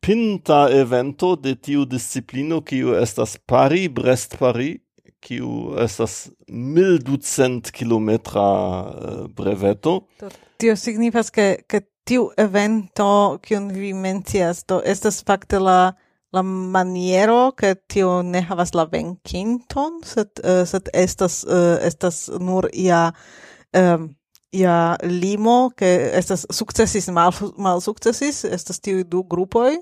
pinta 0.01 0.69
evento 0.69 1.35
de 1.35 1.55
tiu 1.55 1.85
disciplino 1.85 2.61
kiu 2.61 2.93
estas 2.93 3.39
pari 3.47 3.89
Brest 3.89 4.37
pari 4.37 4.81
kiu 5.19 5.73
estas 5.81 6.29
1200 6.47 7.71
kilometra 7.71 8.45
äh, 8.85 9.27
breveto. 9.29 10.07
Tio 10.61 10.75
signifas 10.75 11.31
ke 11.31 11.63
ke 11.67 11.81
tiu 12.05 12.29
evento 12.37 13.39
kiun 13.41 13.71
vi 13.73 13.93
mencias 13.93 14.61
do 14.63 14.83
estas 14.85 15.23
fakte 15.25 15.57
la 15.57 15.95
la 16.35 16.43
maniero 16.43 17.53
che 17.55 17.75
tio 17.87 18.21
ne 18.21 18.41
havas 18.43 18.73
la 18.75 18.85
venkinton 18.91 20.01
sed 20.03 20.43
uh, 20.43 20.65
sed 20.67 20.91
estas 20.93 21.43
uh, 21.47 21.77
estas 21.81 22.27
nur 22.39 22.67
ia 22.73 23.13
um, 23.73 24.09
ia 24.51 24.97
limo 25.01 25.71
che 25.75 26.11
estas 26.19 26.45
sukcesis 26.51 27.07
mal 27.07 27.31
mal 27.57 27.81
sukcesis 27.81 28.43
estas 28.45 28.79
tiu 28.79 29.03
du 29.03 29.23
grupoj. 29.23 29.77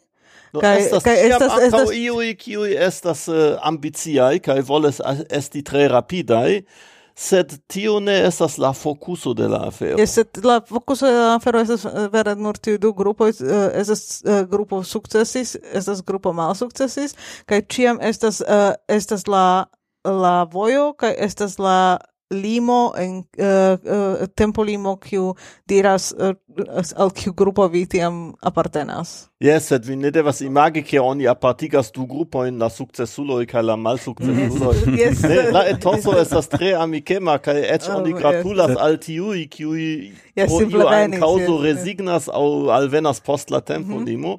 No, 0.54 0.62
kai, 0.62 0.84
estas 0.86 1.04
kai 1.04 1.18
estas 1.26 1.58
estas 1.66 1.92
iui 1.98 2.36
kiui 2.38 2.76
estas 2.78 3.28
eh, 3.28 3.34
uh, 3.34 3.60
ambiciai 3.66 4.40
kai 4.40 4.62
volas 4.62 5.02
esti 5.30 5.64
tre 5.66 5.88
rapidai 5.90 6.62
sed 7.15 7.58
tio 7.67 8.00
ne 8.00 8.15
estas 8.27 8.58
la 8.58 8.74
fokuso 8.74 9.34
de 9.34 9.48
la 9.48 9.67
afero. 9.67 9.98
Yes, 10.00 10.15
sed 10.17 10.39
la 10.43 10.62
fokuso 10.70 11.08
de 11.08 11.13
la 11.13 11.36
afero 11.36 11.62
estas 11.62 11.86
eh, 11.86 12.08
vere 12.12 12.36
nur 12.36 12.58
tiu 12.58 12.77
du 12.77 12.93
grupoj, 12.93 13.29
uh, 13.29 13.67
estas 13.74 14.24
uh, 14.25 14.41
grupo 14.50 14.84
sukcesis, 14.84 15.55
estas 15.74 16.03
grupo 16.03 16.34
malsukcesis, 16.34 17.15
kaj 17.46 17.62
ĉiam 17.70 18.01
estas 18.01 18.41
uh, 18.41 18.74
estas 18.88 19.27
la 19.27 19.65
la 20.03 20.43
vojo 20.43 20.93
kaj 21.00 21.13
estas 21.17 21.58
la 21.60 21.98
limo 22.34 22.94
en 22.98 23.22
uh, 23.38 23.78
uh, 23.78 24.28
tempo 24.36 24.63
limo 24.63 24.96
kiu 24.98 25.34
diras 25.68 26.12
uh, 26.18 26.34
al 26.96 27.12
kiu 27.12 27.34
grupo 27.34 27.68
vi 27.68 27.86
tiam 27.86 28.34
apartenas. 28.42 29.30
Yes, 29.40 29.68
sed 29.72 29.86
vi 29.86 29.96
ne 29.96 30.12
devas 30.12 30.42
imagi 30.42 30.84
ke 30.84 31.00
oni 31.00 31.28
apartigas 31.28 31.92
du 31.92 32.06
grupojn 32.08 32.60
la 32.60 32.70
successulo 32.70 33.40
kaj 33.46 33.63
la 33.63 33.75
malsukcesuloj. 33.75 34.84
yes. 35.02 35.24
ne, 35.24 35.40
la 35.52 35.66
etoso 35.70 36.18
estas 36.20 36.48
tre 36.48 36.74
amikema 36.80 37.38
kaj 37.38 37.62
eĉ 37.78 37.90
oh, 37.90 37.98
oni 38.02 38.13
gratulas 38.18 38.75
yes. 38.75 38.84
al 38.88 39.00
tiuj 39.04 39.48
kiuj 39.50 39.88
yes, 40.36 40.50
pro 40.50 40.62
iu 40.68 40.86
ein 40.90 41.18
kaŭzo 41.20 41.58
yes, 41.58 41.63
resignas 41.70 42.28
yes. 42.28 42.36
aŭ 42.36 42.72
alvenas 42.78 43.20
post 43.22 43.52
la 43.52 43.62
tempo 43.62 43.98
mm 43.98 44.04
-hmm. 44.04 44.06
limo. 44.06 44.38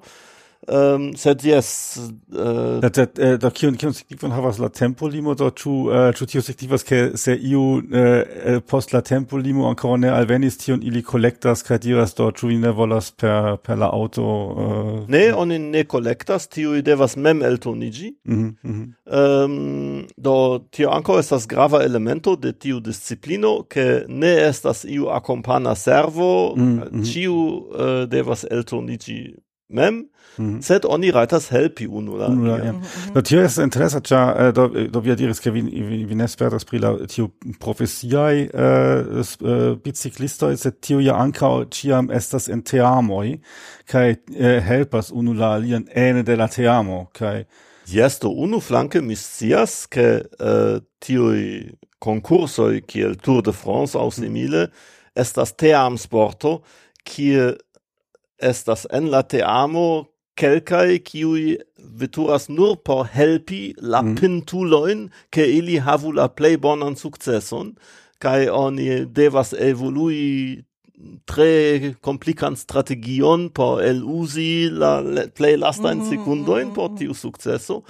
Um, 0.68 1.16
sed 1.16 1.44
yes. 1.44 2.00
Uh, 2.32 2.80
da, 2.80 2.88
da, 2.88 3.02
eh, 3.18 3.36
da 3.36 3.50
kion, 3.50 3.74
kion 3.76 3.92
signifon 3.92 4.32
havas 4.32 4.58
la 4.58 4.70
tempo 4.72 5.08
limo, 5.08 5.34
do 5.36 5.50
ĉu 5.50 5.72
uh, 5.90 6.08
ĉu 6.16 6.26
tio 6.30 6.42
signifas 6.42 6.86
ke 6.88 7.00
se 7.20 7.34
iu 7.36 7.60
uh, 7.82 8.62
post 8.66 8.94
la 8.96 9.02
tempo 9.04 9.36
limo 9.36 9.66
ankoraŭ 9.68 9.98
ne 10.00 10.12
alvenis 10.14 10.56
tion 10.62 10.80
ili 10.82 11.02
kolektas 11.04 11.62
kaj 11.66 11.78
diras 11.84 12.16
do 12.16 12.30
ĉu 12.32 12.54
ne 12.62 12.72
volas 12.72 13.10
per 13.12 13.58
per 13.60 13.78
la 13.78 13.90
auto 13.92 14.24
uh, 14.24 15.08
Ne, 15.08 15.34
oni 15.34 15.58
ne 15.58 15.84
kolektas, 15.84 16.48
tio 16.48 16.80
devas 16.82 17.16
mem 17.16 17.42
eltoniĝi. 17.42 18.14
Mm 18.24 18.56
-hmm. 18.62 19.44
um, 19.44 20.06
do 20.16 20.64
tio 20.70 20.90
ankaŭ 20.90 21.18
estas 21.18 21.46
grava 21.46 21.84
elemento 21.84 22.36
de 22.36 22.52
tiu 22.52 22.80
disciplino 22.80 23.62
ke 23.68 24.04
ne 24.08 24.48
estas 24.48 24.84
iu 24.84 25.08
akompana 25.08 25.74
servo, 25.74 26.54
mm 26.56 26.80
-hmm. 26.80 27.12
ĉiu 27.12 27.34
uh, 27.34 28.08
devas 28.08 28.46
eltoniĝi 28.50 29.34
mem 29.68 30.04
Mm 30.38 30.54
-hmm. 30.54 30.62
sed 30.62 30.84
oni 30.84 31.10
rajtas 31.10 31.48
helpi 31.48 31.86
unu 31.86 32.16
la 32.16 32.26
alian. 32.26 32.64
Ja. 32.64 32.72
Mm 32.72 32.80
-hmm. 32.80 33.22
Tio 33.22 33.40
estas 33.40 33.64
interesa, 33.64 34.00
ĉar 34.00 34.46
eh, 34.46 34.52
do, 34.52 34.70
eh, 34.74 34.88
do 34.90 35.00
vi 35.00 35.14
diris, 35.14 35.40
ke 35.40 35.50
vi, 35.50 35.60
vi, 35.60 36.04
vi 36.04 36.14
ne 36.14 36.28
spertas 36.28 36.64
pri 36.64 36.78
la 36.78 37.06
tiu 37.06 37.28
profesiaj 37.60 38.48
uh, 38.54 39.78
biciklistoj, 39.84 40.56
sed 40.56 40.80
tio 40.80 41.00
ja 41.00 41.14
ankaŭ 41.14 41.64
ĉiam 41.64 42.10
estas 42.10 42.48
en 42.48 42.62
teamoj 42.62 43.38
kaj 43.86 44.10
uh, 44.10 44.64
helpas 44.66 45.10
unu 45.12 45.32
la 45.32 45.54
alian 45.54 45.84
ene 45.94 46.22
de 46.22 46.36
la 46.36 46.48
teamo 46.48 47.06
kaj 47.12 47.44
Yes, 47.86 48.18
do 48.20 48.28
unu 48.28 48.60
flanke 48.60 49.00
mi 49.00 49.16
scias, 49.16 49.86
ke 49.86 50.24
uh, 50.40 50.80
tiui 50.98 51.74
concursoi, 52.00 52.80
kiel 52.88 53.16
Tour 53.20 53.42
de 53.42 53.52
France 53.52 53.98
aŭ 53.98 54.08
mhm. 54.08 54.14
simile 54.16 54.66
estas 55.14 55.52
teamsporto, 55.52 56.62
kie 57.04 57.52
estas 58.40 58.86
en 58.90 59.10
la 59.12 59.22
teamo 59.22 60.06
kelkai 60.36 60.98
kiui 60.98 61.58
veturas 61.78 62.48
nur 62.48 62.76
por 62.82 63.06
helpi 63.06 63.74
la 63.78 64.02
mm. 64.02 64.14
pintuloin 64.18 65.08
ke 65.30 65.46
ili 65.58 65.78
havu 65.78 66.12
la 66.12 66.28
plej 66.28 66.56
bonan 66.62 66.96
sukceson, 66.98 67.74
kai 68.18 68.48
oni 68.48 69.04
devas 69.06 69.52
evolui 69.52 70.64
tre 71.26 71.94
komplikan 72.00 72.56
strategion 72.56 73.48
por 73.50 73.82
el 73.82 74.02
usi 74.04 74.70
la 74.70 75.02
plej 75.36 75.56
lastajn 75.58 75.98
mm 75.98 76.04
-hmm. 76.04 76.10
sekundojn 76.10 76.74
por 76.74 76.90
mhm, 76.90 76.98
tiu 76.98 77.10
mhm. 77.10 77.18
sukceso, 77.18 77.82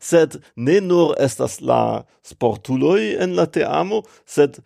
sed 0.00 0.40
ne 0.56 0.80
nur 0.80 1.14
estas 1.18 1.60
la 1.60 2.04
sportuloj 2.22 3.16
en 3.22 3.34
la 3.34 3.46
teamo, 3.46 4.02
sed 4.26 4.60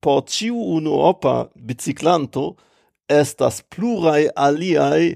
por 0.00 0.24
ĉiu 0.24 0.56
unuopa 0.56 1.48
biciklanto 1.54 2.56
estas 3.08 3.62
pluraj 3.62 4.28
aliaj 4.36 5.14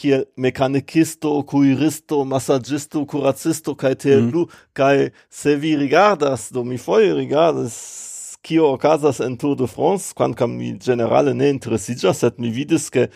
kiel 0.00 0.24
mekanikisto, 0.40 1.32
kuiristo, 1.48 2.22
massagisto, 2.24 3.04
kuracisto, 3.06 3.74
kai 3.76 3.94
tiel 4.00 4.22
mm. 4.22 4.30
plu, 4.32 4.46
mhm. 4.78 5.10
se 5.28 5.56
vi 5.56 5.76
rigardas, 5.76 6.48
do 6.52 6.64
mi 6.64 6.78
foie 6.78 7.12
rigardas, 7.14 7.76
kio 8.42 8.72
okazas 8.72 9.20
en 9.20 9.36
Tour 9.36 9.56
de 9.56 9.66
France, 9.68 10.14
quancam 10.16 10.56
mi 10.56 10.72
generale 10.78 11.34
ne 11.34 11.50
interesigas, 11.52 12.22
set 12.24 12.38
mi 12.40 12.50
vidis, 12.50 12.88
ke 12.90 13.10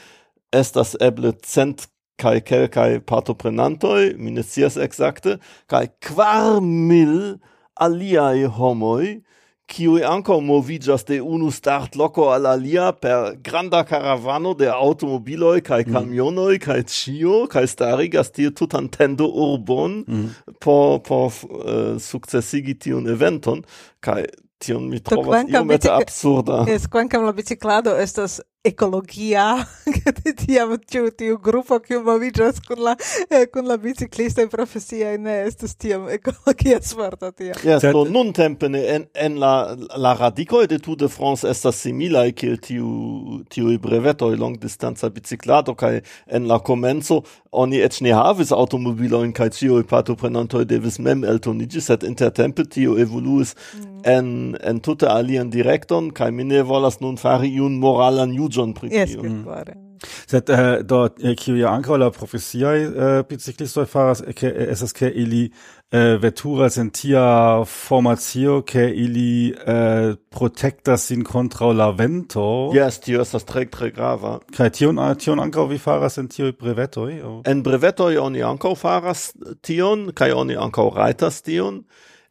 estas 0.53 0.95
eble 1.01 1.33
cent 1.43 1.87
kai 2.21 2.41
kelkai 2.45 3.01
partoprenantoi, 3.01 4.15
mi 4.19 4.31
ne 4.31 4.45
sias 4.45 4.77
exacte, 4.77 5.39
kai 5.67 5.87
quar 6.05 6.61
mil 6.61 7.41
aliai 7.81 8.45
homoi 8.45 9.23
kiui 9.67 10.03
anco 10.05 10.41
movigas 10.41 11.05
de 11.09 11.21
unu 11.21 11.51
start 11.51 11.97
loco 11.97 12.31
al 12.31 12.47
alia 12.47 12.93
per 12.93 13.37
granda 13.43 13.85
caravano 13.85 14.55
de 14.55 14.69
automobiloi 14.69 15.63
kai 15.63 15.85
camionoi 15.85 16.57
mm. 16.57 16.65
cae 16.65 16.85
cio, 16.85 17.47
kai 17.49 17.67
starigas 17.67 18.31
tie 18.31 18.51
tutan 18.51 18.89
tendo 18.89 19.29
urbon 19.29 20.03
mm. 20.07 20.29
po, 20.61 21.01
po 21.01 21.27
uh, 21.27 21.61
eh, 21.65 21.99
successigi 21.99 22.77
tiun 22.77 23.09
eventon, 23.09 23.65
kai 24.01 24.25
tion 24.61 24.89
mi 24.89 25.01
trovas 25.01 25.49
iomete 25.49 25.91
absurda. 25.93 26.65
Es, 26.69 26.89
quancam 26.89 27.25
la 27.25 27.33
biciclado 27.33 27.97
estas 28.01 28.41
ecologia 28.65 29.69
che 29.85 30.33
tiam 30.33 30.79
tiu 30.79 31.11
tiu 31.11 31.39
gruppo 31.39 31.79
che 31.81 31.99
movigas 31.99 32.61
con 32.61 32.83
la 32.83 32.97
eh, 33.29 33.51
con 33.51 33.67
la 33.67 33.77
biciclista 33.77 34.41
in 34.41 34.49
professia 34.49 35.13
in 35.13 35.27
eh, 35.27 35.45
estus 35.47 35.77
tiam 35.77 36.09
ecologia 36.09 36.81
smarta 36.81 37.31
tia 37.31 37.53
ja 37.63 37.75
yes, 37.75 37.83
so, 37.83 38.05
nun 38.05 38.33
tempe 38.33 38.67
en 38.67 39.07
en 39.13 39.39
la 39.39 39.77
la 39.97 40.15
radico 40.15 40.67
de 40.67 40.79
Tour 40.79 40.97
de 40.97 41.09
France 41.09 41.45
estas 41.45 41.77
simila 41.77 42.25
kiel 42.33 42.59
tiu 42.59 43.45
tiu 43.51 43.79
breveto 43.79 44.35
long 44.35 44.57
distanza 44.59 45.11
biciclado 45.11 45.75
kai 45.75 46.01
en 46.27 46.49
la 46.49 46.59
comenzo 46.59 47.23
oni 47.53 47.77
et 47.77 48.01
ne 48.01 48.13
havis 48.13 48.51
automobilojn 48.53 49.33
kaj 49.33 49.51
ĉiuj 49.59 49.85
partoprenantoj 49.91 50.65
devis 50.65 50.99
mem 50.99 51.25
eltonigi 51.25 51.81
set 51.81 52.03
inter 52.03 52.25
intertempe 52.25 52.65
tio 52.65 52.99
evoluis 52.99 53.55
mm. 53.55 54.01
en 54.05 54.57
en 54.63 54.81
tutte 54.81 55.07
alien 55.07 55.51
direkton 55.51 56.11
kai 56.11 56.31
mine 56.31 56.63
volas 56.63 57.01
nun 57.01 57.17
fari 57.17 57.49
iun 57.59 57.79
moralan 57.79 58.33
juĝon 58.55 58.75
pri 58.75 58.91
tio. 58.91 59.01
Jes, 59.01 59.43
klare. 59.45 59.75
Mm-hmm. 59.75 59.85
Sed 60.27 60.51
uh, 60.51 60.83
do 60.85 61.07
eh, 61.23 61.35
kiu 61.39 61.57
ja 61.57 61.73
ankaŭ 61.73 61.97
la 61.97 62.11
profesiaj 62.13 62.85
uh, 62.87 63.23
biciklistoj 63.29 63.87
faras 63.89 64.23
ke 64.37 64.51
estas 64.67 64.93
ke 64.93 65.09
ili 65.09 65.47
uh, 65.49 66.17
veturas 66.21 66.77
en 66.83 66.91
tia 66.91 67.25
formacio 67.65 68.61
ke 68.69 68.85
ili 68.91 69.55
uh, 69.55 70.15
protektas 70.31 71.09
sin 71.09 71.25
kontraŭ 71.25 71.73
la 71.73 71.91
vento. 71.97 72.47
Yes, 72.77 73.01
tio 73.05 73.23
estas 73.25 73.47
tre 73.49 73.67
tre 73.71 73.91
grava. 73.95 74.39
Kaj 74.57 74.71
tion 74.79 75.01
tion 75.19 75.41
ankaŭ 75.41 75.69
vi 75.73 75.79
faras 75.79 76.19
en 76.21 76.29
tiuj 76.29 76.53
brevetoj? 76.61 77.13
En 77.49 77.63
brevetoj 77.63 78.19
oni 78.21 78.45
ankaŭ 78.45 78.75
faras 78.77 79.31
tion 79.63 80.11
kaj 80.15 80.33
oni 80.33 80.59
ankaŭ 80.61 80.91
rajtas 80.99 81.43
tion. 81.43 81.85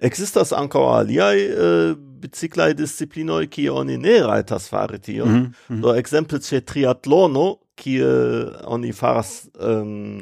Existas 0.04 0.52
ankaŭ 0.52 0.84
aliaj 0.98 1.38
uh, 1.48 1.98
biciclai 2.24 2.74
disciplinoi 2.76 3.48
kie 3.52 3.70
oni 3.72 3.98
ne 3.98 4.20
rajtas 4.24 4.70
fare 4.72 5.00
tion. 5.00 5.30
Mm 5.30 5.52
-hmm. 5.70 5.82
Do 5.82 5.96
exemple 5.96 6.40
ce 6.40 6.62
triatlono, 6.62 7.58
kie 7.76 8.08
oni 8.66 8.92
faras 8.92 9.50
um, 9.60 10.22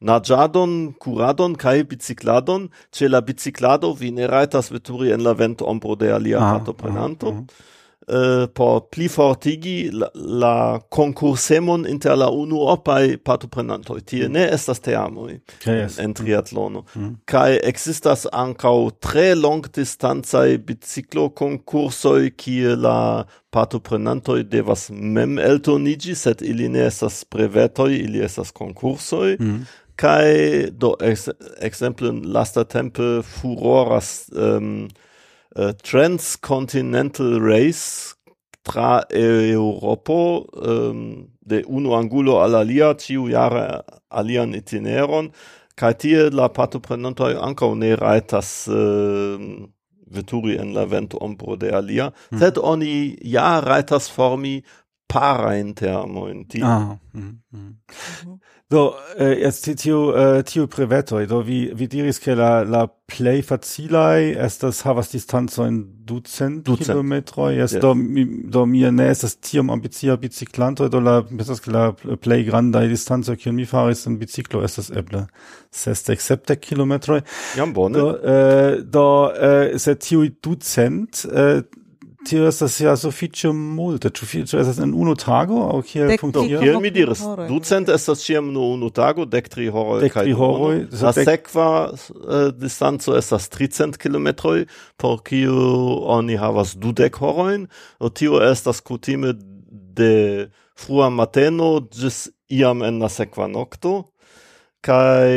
nadjadon, 0.00 0.94
kuradon 0.98 1.54
kai 1.54 1.82
bicicladon, 1.84 2.68
ce 2.92 3.08
la 3.08 3.20
biciclado 3.20 3.92
vi 3.92 4.10
ne 4.10 4.26
rajtas 4.26 4.70
veturi 4.70 5.12
en 5.12 5.22
la 5.22 5.32
ventombro 5.32 5.94
de 5.94 6.12
alia 6.12 6.38
partoprenanto. 6.38 7.28
Ah, 7.28 7.34
ah 7.38 7.77
uh, 8.06 8.46
por 8.54 8.88
plifortigi 8.90 9.90
la, 9.92 10.08
la 10.14 10.80
concursemon 10.90 11.86
inter 11.88 12.16
la 12.16 12.30
unu 12.30 12.60
opai 12.72 13.16
partoprenantoj. 13.24 14.00
Tie 14.06 14.28
ne 14.28 14.44
estas 14.54 14.80
teamoj 14.84 15.38
okay, 15.38 15.82
yes. 15.82 15.98
en, 15.98 16.10
en 16.10 16.14
triatlono. 16.14 16.84
Mhm. 16.84 16.98
Mhm. 16.98 17.08
Mm. 17.08 17.16
kai 17.24 17.58
existas 17.62 18.26
ankaŭ 18.32 18.90
tre 19.00 19.34
longdistancaj 19.34 20.58
biciklokonkursoj, 20.68 22.30
kie 22.36 22.76
la 22.76 23.24
partoprenantoj 23.50 24.42
devas 24.44 24.88
mem 24.90 25.38
eltonigi 25.38 26.14
set 26.14 26.42
ili 26.42 26.68
ne 26.68 26.86
estas 26.86 27.24
preveto 27.24 27.88
ili 27.88 28.24
estas 28.24 28.50
konkursoj. 28.50 29.36
Mm 29.40 29.66
kai 29.98 30.70
do 30.70 30.94
ex, 31.00 31.28
exemple 31.60 32.12
lasta 32.24 32.64
tempe 32.64 33.22
furoras 33.22 34.28
um, 34.32 34.86
uh, 35.56 35.72
transcontinental 35.82 37.40
race 37.40 38.14
tra 38.62 39.02
Europo 39.10 40.44
um, 40.52 41.28
de 41.40 41.64
uno 41.66 41.94
angulo 41.96 42.40
al 42.40 42.54
alia 42.54 42.94
ciu 42.94 43.28
jare 43.28 43.80
alian 44.10 44.54
itineron 44.54 45.30
kai 45.78 45.94
tie 45.94 46.28
la 46.30 46.48
partoprenantoj 46.52 47.36
ankaŭ 47.48 47.74
ne 47.78 47.94
rajtas 47.96 48.50
uh, 48.68 49.40
veturi 50.10 50.58
en 50.60 50.74
la 50.74 50.84
vento 50.84 51.18
ombro 51.20 51.56
de 51.56 51.72
alia 51.72 52.10
mm. 52.30 52.38
sed 52.40 52.58
oni 52.62 53.16
ja 53.22 53.60
rajtas 53.64 54.10
formi 54.10 54.62
para 55.08 55.56
interno 55.56 56.28
in 56.28 56.46
ti. 56.46 56.60
Ah. 56.62 56.98
Mm, 57.16 57.40
mm. 57.50 57.74
Do 58.70 58.94
eh, 59.16 59.46
est 59.46 59.64
tiu 59.80 60.12
äh, 60.12 60.42
tiu 60.44 60.66
priveto 60.66 61.24
do 61.26 61.40
vi 61.40 61.72
vi 61.74 61.88
diris 61.88 62.18
ke 62.20 62.34
la 62.34 62.64
la 62.64 62.86
play 62.86 63.40
facilai 63.42 64.34
estas 64.36 64.84
havas 64.84 65.08
distanzo 65.08 65.64
in 65.64 66.04
ducent, 66.04 66.66
ducent. 66.66 66.88
kilometro 66.88 67.48
yes, 67.50 67.72
yes. 67.72 67.80
do 67.80 67.94
mi, 67.94 68.26
do 68.44 68.66
mi 68.66 68.82
ne 68.90 69.08
estas 69.08 69.38
tiom 69.40 69.70
ambizia 69.70 70.16
biciclanto 70.16 70.88
do 70.88 71.00
la 71.00 71.24
estas 71.38 71.66
la 71.66 71.92
play 72.20 72.44
grandai 72.44 72.88
distanzo, 72.88 73.36
kion 73.36 73.54
mi 73.54 73.64
faris 73.64 74.04
in 74.04 74.18
biciclo 74.18 74.62
estas 74.62 74.90
eble 74.90 75.26
sesdek 75.72 76.20
sepdek 76.20 76.60
kilometro 76.60 77.22
jam 77.56 77.72
bone 77.72 77.98
do 77.98 78.20
äh, 78.20 78.82
do 78.84 79.32
äh, 79.32 79.78
se 79.78 79.94
tiu 79.96 80.28
ducent 80.42 81.24
äh, 81.24 81.62
tio 82.28 82.46
estas 82.48 82.76
ja 82.80 82.92
sufiĉe 82.98 83.50
multe. 83.56 84.10
Ĉu 84.14 84.28
fi, 84.28 84.42
ĉu 84.48 84.60
estas 84.60 84.80
en 84.84 84.92
unu 84.96 85.14
tago 85.18 85.62
aŭ 85.70 85.80
kiel 85.88 86.12
funkcias? 86.20 86.62
Kiel 86.62 86.78
mi 86.84 86.92
diris, 86.94 87.22
ducent 87.48 87.90
estas 87.92 88.22
ĉiam 88.26 88.50
nur 88.54 88.74
unu 88.76 88.90
tago, 88.94 89.26
dek 89.28 89.50
tri 89.52 89.68
horoj 89.72 90.02
dek 90.04 90.18
tri 90.18 90.34
horoj. 90.36 90.74
La 91.00 91.12
sekva 91.16 91.68
uh, 91.94 92.06
äh, 92.28 92.46
distanco 92.56 93.16
estas 93.18 93.48
tricent 93.52 93.98
kilometroj, 94.00 94.66
por 95.00 95.22
kiu 95.26 95.56
oni 96.18 96.38
havas 96.40 96.76
dudek 96.76 97.20
horojn. 97.22 97.68
Tio 98.18 98.42
estas 98.44 98.82
kutime 98.84 99.34
de 99.98 100.48
frua 100.78 101.08
mateno 101.10 101.78
ĝis 101.94 102.28
iam 102.54 102.84
en 102.86 103.02
la 103.02 103.10
sekva 103.12 103.48
nokto. 103.50 103.98
Kaj 104.84 105.34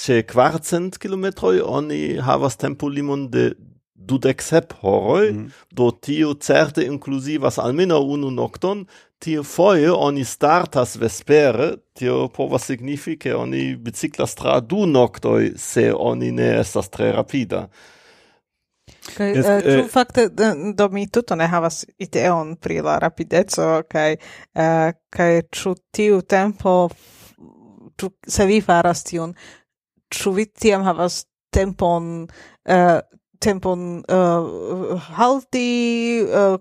ĉe 0.00 0.22
kvarcent 0.28 0.98
kilometroj 1.00 1.60
oni 1.64 2.20
havas 2.24 2.56
tempolimon 2.60 3.28
de 3.32 3.50
dudek 4.10 4.42
sep 4.42 4.74
horoi, 4.82 5.30
mm. 5.32 5.62
do 5.76 5.90
tio 5.94 6.34
certe 6.34 6.84
inclusivas 6.86 7.60
almeno 7.62 8.00
unu 8.02 8.32
nocton, 8.34 8.84
tio 9.20 9.44
foie 9.44 9.90
oni 9.92 10.24
startas 10.24 10.96
vespere, 11.00 11.74
tio 11.94 12.28
povas 12.28 12.66
signifi, 12.70 13.16
che 13.16 13.32
oni 13.36 13.76
biciclas 13.76 14.34
tra 14.34 14.60
du 14.60 14.86
noctoi, 14.86 15.54
se 15.56 15.90
oni 15.92 16.32
ne 16.32 16.52
estas 16.60 16.88
tre 16.88 17.12
rapida. 17.12 17.68
Kai 19.16 19.30
yes, 19.34 19.46
uh, 19.46 19.50
eh, 19.50 19.78
eh 19.78 19.88
fakte 19.88 20.28
do 20.74 20.88
mi 20.92 21.06
tute 21.08 21.36
ne 21.36 21.46
havas 21.48 21.84
ideon 21.98 22.56
pri 22.56 22.80
la 22.84 22.98
rapideco 22.98 23.82
kai 23.88 24.16
uh, 24.16 24.62
eh, 24.62 24.92
kai 25.10 25.42
ĉu 25.56 25.74
tiu 25.94 26.20
tempo 26.22 26.74
ĉu 27.98 28.10
se 28.26 28.46
vi 28.46 28.60
faras 28.60 29.04
tion 29.04 29.34
ĉu 30.14 30.34
vi 30.36 30.46
tiam 30.46 30.84
havas 30.84 31.24
tempon 31.54 32.26
uh, 32.26 32.98
tempon 33.40 34.02
uh, 34.04 35.00
halti, 35.16 36.20
uh, 36.28 36.58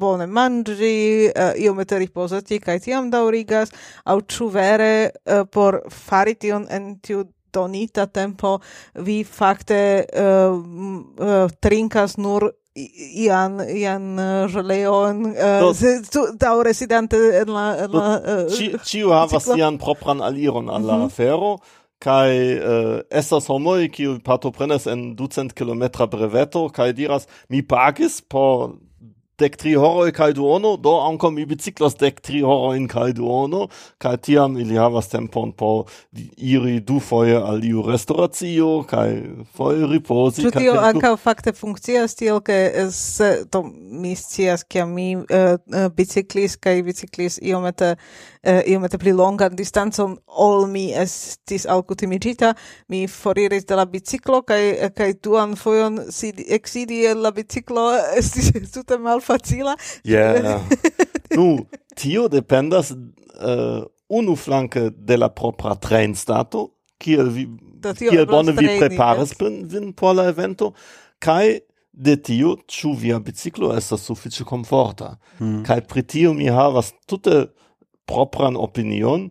bone 0.00 0.26
mangi, 0.26 1.28
uh, 1.28 1.52
iomete 1.60 1.98
ripozati 2.00 2.60
kaj 2.60 2.78
tiam 2.86 3.10
daurigas, 3.12 3.72
au 4.04 4.20
ĉu 4.20 4.48
vere 4.54 5.10
uh, 5.10 5.44
por 5.44 5.82
fari 5.92 6.34
tion 6.40 6.66
en 6.70 6.94
tiu 7.04 7.26
donita 7.52 8.06
tempo 8.06 8.58
vi 8.94 9.24
fakte 9.24 10.04
uh, 10.14 10.54
uh, 10.54 11.50
trinkas 11.60 12.16
nur 12.16 12.50
ian 12.74 13.58
ian 13.66 14.14
uh, 14.18 14.46
ĵeleon 14.48 15.24
uh, 15.34 16.30
da 16.38 16.52
residente 16.62 17.18
en 17.42 17.50
la, 17.50 17.66
en 17.84 17.90
la 17.92 18.06
ci 18.48 18.70
uh, 18.70 18.80
ci, 18.86 19.02
havas 19.02 19.48
sian 19.50 19.78
propran 19.78 20.22
aliron 20.22 20.70
al 20.70 20.86
la 20.86 20.96
mm 20.96 21.02
-hmm. 21.02 21.06
afero 21.06 21.58
kai 22.00 22.32
eh, 22.56 23.02
estas 23.12 23.46
ki 23.46 23.88
kiu 23.92 24.18
partoprenas 24.24 24.86
en 24.86 25.14
ducent 25.16 25.52
kilometra 25.52 26.06
breveto 26.06 26.68
kai 26.72 26.92
diras 26.92 27.28
mi 27.48 27.62
pagis 27.62 28.20
por 28.22 28.78
dec 29.40 29.56
tri 29.60 29.74
horoi 29.78 30.12
cae 30.14 30.34
duono, 30.36 30.74
do 30.76 30.92
ancom 31.00 31.34
mi 31.34 31.46
biciclos 31.48 31.96
dec 32.00 32.20
tri 32.24 32.42
horoin 32.44 32.86
cae 32.90 33.14
duono, 33.16 33.66
cae 34.02 34.18
tiam 34.20 34.58
ili 34.60 34.76
havas 34.80 35.08
tempon 35.12 35.52
po 35.56 35.70
iri 36.36 36.78
du 36.84 37.00
foie 37.00 37.36
al 37.36 37.64
iu 37.64 37.84
restauratio, 37.86 38.70
cae 38.90 39.16
foie 39.56 39.88
riposi. 39.90 40.44
Ĉu 40.46 40.52
tio 40.56 40.76
ankaŭ 40.80 41.14
facte 41.20 41.54
funkcias 41.56 42.16
tiel, 42.18 42.42
ke 42.44 42.58
es, 42.84 43.00
to 43.52 43.62
mi 43.64 44.14
scias, 44.18 44.64
kiam 44.68 44.92
mi 44.96 45.08
eh, 45.16 45.38
eh, 45.40 45.56
uh, 45.56 45.88
biciclis, 45.96 46.58
cae 46.60 46.84
biciclis 46.86 47.40
iomete, 47.40 47.94
uh, 47.96 48.60
iomete 48.68 49.00
pli 49.00 49.14
longan 49.16 49.56
distanzon, 49.56 50.18
ol 50.26 50.66
mi 50.70 50.90
estis 50.96 51.66
alcutimigita, 51.70 52.52
mi 52.92 53.06
foriris 53.10 53.66
de 53.68 53.80
la 53.80 53.88
biciclo, 53.88 54.42
cae, 54.48 54.90
cae 54.96 55.16
duan 55.22 55.56
foion 55.60 56.02
sidi, 56.12 56.46
exidi 56.52 57.02
la 57.16 57.32
biciclo, 57.34 57.88
estis 58.20 58.52
tute 58.74 59.00
malfacile 59.00 59.29
facila. 59.30 59.76
Yeah. 60.04 60.60
nu, 61.38 61.66
tio 61.94 62.28
dependas 62.28 62.92
uh, 62.92 63.82
unu 64.08 64.36
flanke 64.36 64.90
de 64.90 65.16
la 65.16 65.30
propra 65.30 65.76
train 65.78 66.14
stato, 66.14 66.68
kiel 67.00 67.30
vi 67.32 67.46
kiel 67.80 68.26
bone 68.28 68.52
vi 68.52 68.66
preparas 68.78 69.34
vin 69.40 69.92
por 69.96 70.16
la 70.16 70.28
evento, 70.28 70.74
kai 71.18 71.60
de 71.92 72.16
tio 72.16 72.56
ĉu 72.68 72.94
via 72.98 73.18
biciklo 73.20 73.72
estas 73.76 74.04
sufiĉe 74.08 74.44
komforta. 74.44 75.16
Hmm. 75.38 75.62
Kaj 75.66 75.80
pri 75.88 76.02
tio 76.02 76.34
mi 76.34 76.50
havas 76.50 76.92
tute 77.08 77.46
propran 78.06 78.56
opinion, 78.56 79.30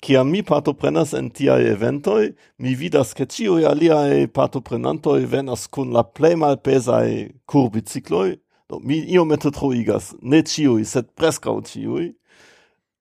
Kiam 0.00 0.30
mi 0.32 0.40
partoprenas 0.40 1.10
en 1.12 1.26
tiaj 1.28 1.66
eventoj, 1.74 2.30
mi 2.64 2.70
vidas, 2.72 3.12
ke 3.12 3.26
ĉiuj 3.28 3.66
aliaj 3.68 4.30
partoprenantoj 4.32 5.26
venas 5.28 5.66
kun 5.68 5.92
la 5.92 6.06
plej 6.08 6.38
malpezaj 6.40 7.08
kurbicikloj, 7.44 8.38
Do, 8.70 8.78
mi 8.78 9.00
iomete 9.10 9.50
troigas, 9.50 10.12
ne 10.22 10.44
ciui, 10.46 10.84
set 10.86 11.08
prescau 11.18 11.58
ciui, 11.66 12.12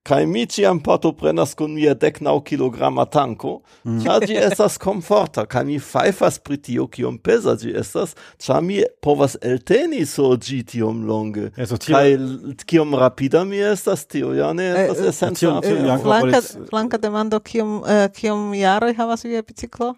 kai 0.10 0.26
mi 0.26 0.48
ciam 0.50 0.80
partoprenas 0.82 1.52
kun 1.54 1.76
mia 1.78 1.94
decnau 1.94 2.40
kilograma 2.42 3.06
tanko, 3.06 3.60
mm. 3.86 4.00
cia 4.02 4.16
gi 4.24 4.38
estas 4.40 4.80
comforta, 4.82 5.44
kai 5.46 5.62
mi 5.68 5.78
faifas 5.78 6.40
pritio 6.42 6.88
kiom 6.90 7.20
pesa 7.22 7.54
gi 7.62 7.76
estas, 7.78 8.16
cia 8.42 8.58
mi 8.66 8.80
povas 9.06 9.38
elteni 9.46 10.02
so 10.10 10.32
gi 10.42 10.64
tiom 10.64 11.04
longe, 11.06 11.52
also, 11.54 11.78
tio... 11.78 11.94
kai 11.94 12.18
kiom 12.66 12.98
rapida 12.98 13.44
mi 13.46 13.62
estas, 13.62 14.08
tio 14.10 14.34
ja 14.34 14.50
ne 14.58 14.72
eh, 14.72 14.82
estas 14.88 15.04
eh, 15.06 15.10
essenza. 15.14 15.54
Eh, 15.62 15.78
eh, 15.78 16.66
Blanca, 16.72 16.98
demando 16.98 17.38
kiom, 17.40 17.84
uh, 17.84 18.08
kiom 18.16 18.50
jaroj 18.58 18.98
havas 18.98 19.28
via 19.28 19.46
biciclo? 19.46 19.94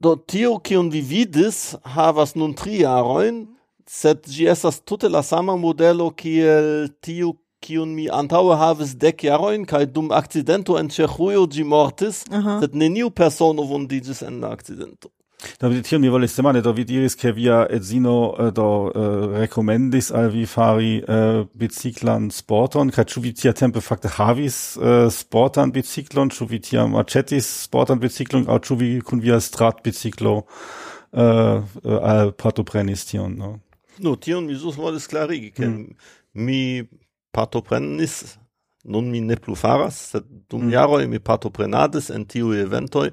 Do 0.00 0.16
tio 0.16 0.56
kion 0.58 0.90
vi 0.90 1.04
vidis 1.04 1.76
havas 1.84 2.34
nun 2.34 2.56
tri 2.56 2.80
jarojn, 2.80 3.44
sed 3.90 4.26
gi 4.30 4.46
estas 4.46 4.80
tute 4.86 5.08
la 5.10 5.22
sama 5.26 5.56
modelo 5.58 6.10
kiel 6.14 6.88
tiu 7.02 7.34
kiun 7.60 7.94
mi 7.96 8.06
antaŭe 8.08 8.56
havis 8.56 8.94
dek 9.04 9.24
jarojn 9.26 9.66
kaj 9.68 9.86
dum 9.94 10.10
akcidento 10.16 10.78
en 10.80 10.88
Ĉeĥujo 10.94 11.46
ĝi 11.54 11.64
mortis, 11.64 12.24
uh 12.30 12.36
-huh. 12.36 12.60
sed 12.60 12.74
neniu 12.74 13.10
persono 13.10 13.66
vundiĝis 13.72 14.22
en 14.22 14.40
la 14.40 14.52
akcidento. 14.56 15.10
David, 15.60 15.84
tiel 15.84 16.00
mi 16.00 16.08
volis 16.08 16.36
demande, 16.36 16.60
do 16.62 16.72
vi 16.72 16.84
diris, 16.84 17.14
ke 17.16 17.32
via 17.32 17.66
edzino 17.70 18.34
eh, 18.38 18.50
do 18.52 18.66
uh, 18.88 19.38
rekomendis 19.40 20.10
al 20.12 20.28
vi 20.28 20.46
fari 20.46 21.02
uh, 21.02 21.46
biciklan 21.54 22.30
sporton, 22.30 22.90
kaj 22.90 23.04
ĉu 23.04 23.20
vi 23.20 23.32
tiatempe 23.32 23.80
fakte 23.80 24.08
havis 24.08 24.76
uh, 24.76 25.08
sportan 25.12 25.72
biciklon, 25.72 26.30
ĉu 26.30 26.46
vi 26.50 26.60
tiam 26.60 26.96
aĉetis 26.96 27.48
sportan 27.64 27.98
biciklon, 27.98 28.44
aŭ 28.48 28.58
ĉu 28.58 28.74
vi 28.76 29.00
kun 29.00 29.20
via 29.20 29.40
stratbiciklo 29.40 30.36
uh, 30.36 30.44
uh, 31.84 32.32
partoprenis 32.36 33.04
tion? 33.04 33.36
No? 33.38 33.58
Nu, 34.00 34.16
tion 34.16 34.46
mi 34.48 34.56
sus 34.58 34.78
volis 34.80 35.06
klarigi, 35.10 35.50
ke 35.56 35.68
mm. 35.68 36.12
mi 36.40 36.60
partoprenis 37.36 38.38
nun 38.84 39.10
mi 39.10 39.20
ne 39.20 39.36
plu 39.36 39.54
faras, 39.54 39.98
sed 40.14 40.24
dum 40.48 40.66
mm. 40.66 40.72
jaroj 40.72 41.06
mi 41.06 41.18
partoprenadis 41.20 42.10
en 42.10 42.24
tiu 42.24 42.54
eventoj 42.56 43.10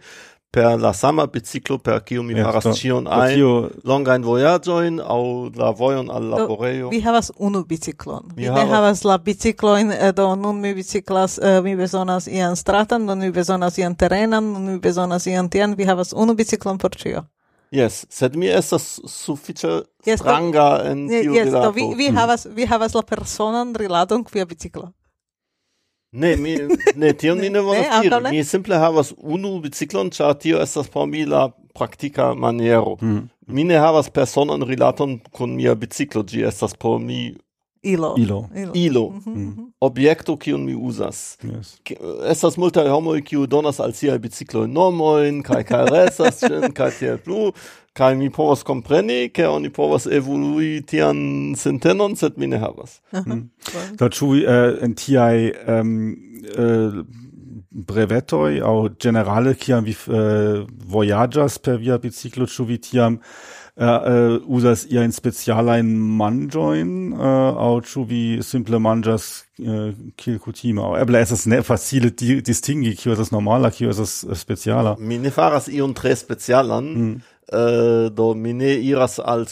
per 0.52 0.80
la 0.80 0.94
sama 0.94 1.26
biciclo 1.28 1.78
per 1.78 2.00
kiu 2.08 2.24
mi 2.24 2.36
faras 2.40 2.66
ja, 2.66 2.74
ĉion 2.74 3.08
ein 3.12 3.36
tio... 3.36 3.52
longajn 3.84 4.24
vojaĝojn 4.24 5.02
aŭ 5.04 5.20
la 5.60 5.72
vojon 5.76 6.10
al 6.10 6.30
laborejo. 6.32 6.90
Vi 6.90 7.02
havas 7.04 7.32
unu 7.38 7.66
biciklon. 7.68 8.32
Mi, 8.36 8.42
mi 8.42 8.48
havas... 8.48 8.64
ne 8.64 8.76
havas 8.76 9.04
la 9.04 9.18
biciklojn, 9.18 9.92
eh, 9.92 10.14
do 10.16 10.30
nun 10.36 10.62
mi 10.64 10.74
biciklas, 10.74 11.38
uh, 11.38 11.60
mi 11.64 11.76
bezonas 11.76 12.28
ian 12.28 12.56
stratan, 12.56 13.06
nun 13.06 13.20
mi 13.20 13.32
bezonas 13.32 13.78
ian 13.78 13.96
terenan, 13.96 14.54
nun 14.54 14.72
mi 14.72 14.80
bezonas 14.80 15.28
ian 15.28 15.50
tian, 15.50 15.76
vi 15.76 15.86
havas 15.86 16.16
unu 16.16 16.34
biciklon 16.34 16.78
por 16.78 16.96
ĉio. 16.96 17.28
Yes, 17.72 18.06
sed 18.10 18.36
mi 18.40 18.48
estas 18.48 19.00
sufiĉe 19.12 19.82
yes, 20.08 20.22
stranga 20.22 20.68
do, 20.78 20.92
en 20.92 21.02
tiu 21.10 21.34
yes, 21.36 21.50
rilato. 21.50 21.66
Do, 21.68 21.72
vi, 21.76 21.88
vi, 21.96 22.12
mm. 22.12 22.16
havas, 22.16 22.46
vi 22.56 22.66
havas 22.66 22.96
la 22.96 23.04
personan 23.04 23.74
rilaton 23.76 24.24
kvia 24.24 24.46
biciklo. 24.48 24.92
Ne, 26.12 26.36
mi, 26.40 26.56
ne, 26.96 27.12
tion 27.14 27.40
mi 27.40 27.50
ne 27.52 27.60
volas 27.68 28.04
diri. 28.04 28.22
Mi 28.32 28.44
simple 28.48 28.80
havas 28.80 29.12
unu 29.18 29.58
biciklon, 29.64 30.12
ĉar 30.16 30.38
tio 30.40 30.62
estas 30.64 30.88
por 30.94 31.10
mi 31.12 31.26
la 31.28 31.50
praktika 31.76 32.32
maniero. 32.34 32.96
Mm. 33.02 33.28
Mi 33.48 33.64
ne 33.68 33.80
havas 33.80 34.10
personan 34.10 34.64
rilaton 34.68 35.20
kun 35.32 35.56
mia 35.60 35.76
biciklo, 35.76 36.24
ĝi 36.24 36.48
estas 36.48 36.76
por 36.80 37.02
mi 37.04 37.36
Ilo. 37.88 38.16
Ilo. 38.18 38.40
Ilo. 38.74 39.10
Mhm. 39.10 39.30
Mm 39.40 39.56
-hmm. 39.56 39.72
Objekto 39.80 40.38
kiun 40.38 40.66
mi 40.66 40.76
uzas. 40.76 41.38
Yes. 41.44 41.78
Estas 42.30 42.58
multaj 42.58 42.88
homoj 42.88 43.22
kiu 43.22 43.48
donas 43.48 43.80
al 43.80 43.94
siaj 43.94 44.20
bicikloj 44.20 44.68
nomojn 44.68 45.44
kaj 45.44 45.64
karesas 45.64 46.44
ĝin 46.44 46.72
kaj 46.78 46.92
tiel 47.00 47.18
plu 47.18 47.52
kaj 47.98 48.16
mi 48.16 48.30
povas 48.30 48.64
kompreni 48.64 49.30
ke 49.34 49.48
oni 49.48 49.70
povas 49.74 50.06
evolui 50.06 50.82
tian 50.86 51.18
sintenon 51.58 52.16
sed 52.16 52.38
mi 52.38 52.48
ne 52.48 52.60
havas. 52.62 53.00
Mm. 53.14 53.50
Do 54.00 54.10
ĉu 54.10 54.28
uh, 54.28 54.84
en 54.86 54.94
tiaj 54.96 55.52
um, 55.80 55.94
uh, 56.54 57.00
brevetoj 57.90 58.62
aŭ 58.66 58.76
ĝenerale 59.02 59.56
kiam 59.60 59.86
vi 59.86 59.96
uh, 60.08 60.66
vojaĝas 60.94 61.58
per 61.58 61.82
via 61.82 61.98
biciklo 62.02 62.46
ĉu 62.46 62.68
vi 62.70 62.78
tiam 62.90 63.20
uh, 63.78 64.42
usas 64.48 64.86
ia 64.90 65.04
in 65.04 65.12
speciala 65.12 65.78
in 65.80 65.94
manjoin 66.20 67.14
uh, 67.14 67.54
au 67.58 67.82
chu 67.82 68.04
vi 68.04 68.40
simple 68.42 68.80
manjas 68.80 69.46
uh, 69.60 69.94
kiel 70.18 70.40
eble 71.02 71.22
es 71.22 71.46
ne 71.46 71.62
facile 71.62 72.10
di 72.10 72.42
distingi 72.42 72.96
kio 72.96 73.14
es 73.14 73.32
normala 73.32 73.72
kio 73.72 73.90
es 73.90 74.26
speciala 74.34 74.96
mi 75.00 75.18
ne 75.18 75.30
faras 75.30 75.68
ion 75.68 75.94
tre 75.94 76.16
specialan 76.16 76.86
mm. 76.98 77.18
Uh, 77.48 78.10
do 78.12 78.34
mi 78.36 78.52
ne 78.52 78.74
iras 78.76 79.20
al, 79.24 79.46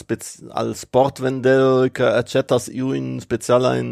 al 0.52 0.74
sportvendel 0.76 1.88
ke 1.96 2.04
aĉetas 2.04 2.68
iujn 2.68 3.22
specialajn 3.24 3.88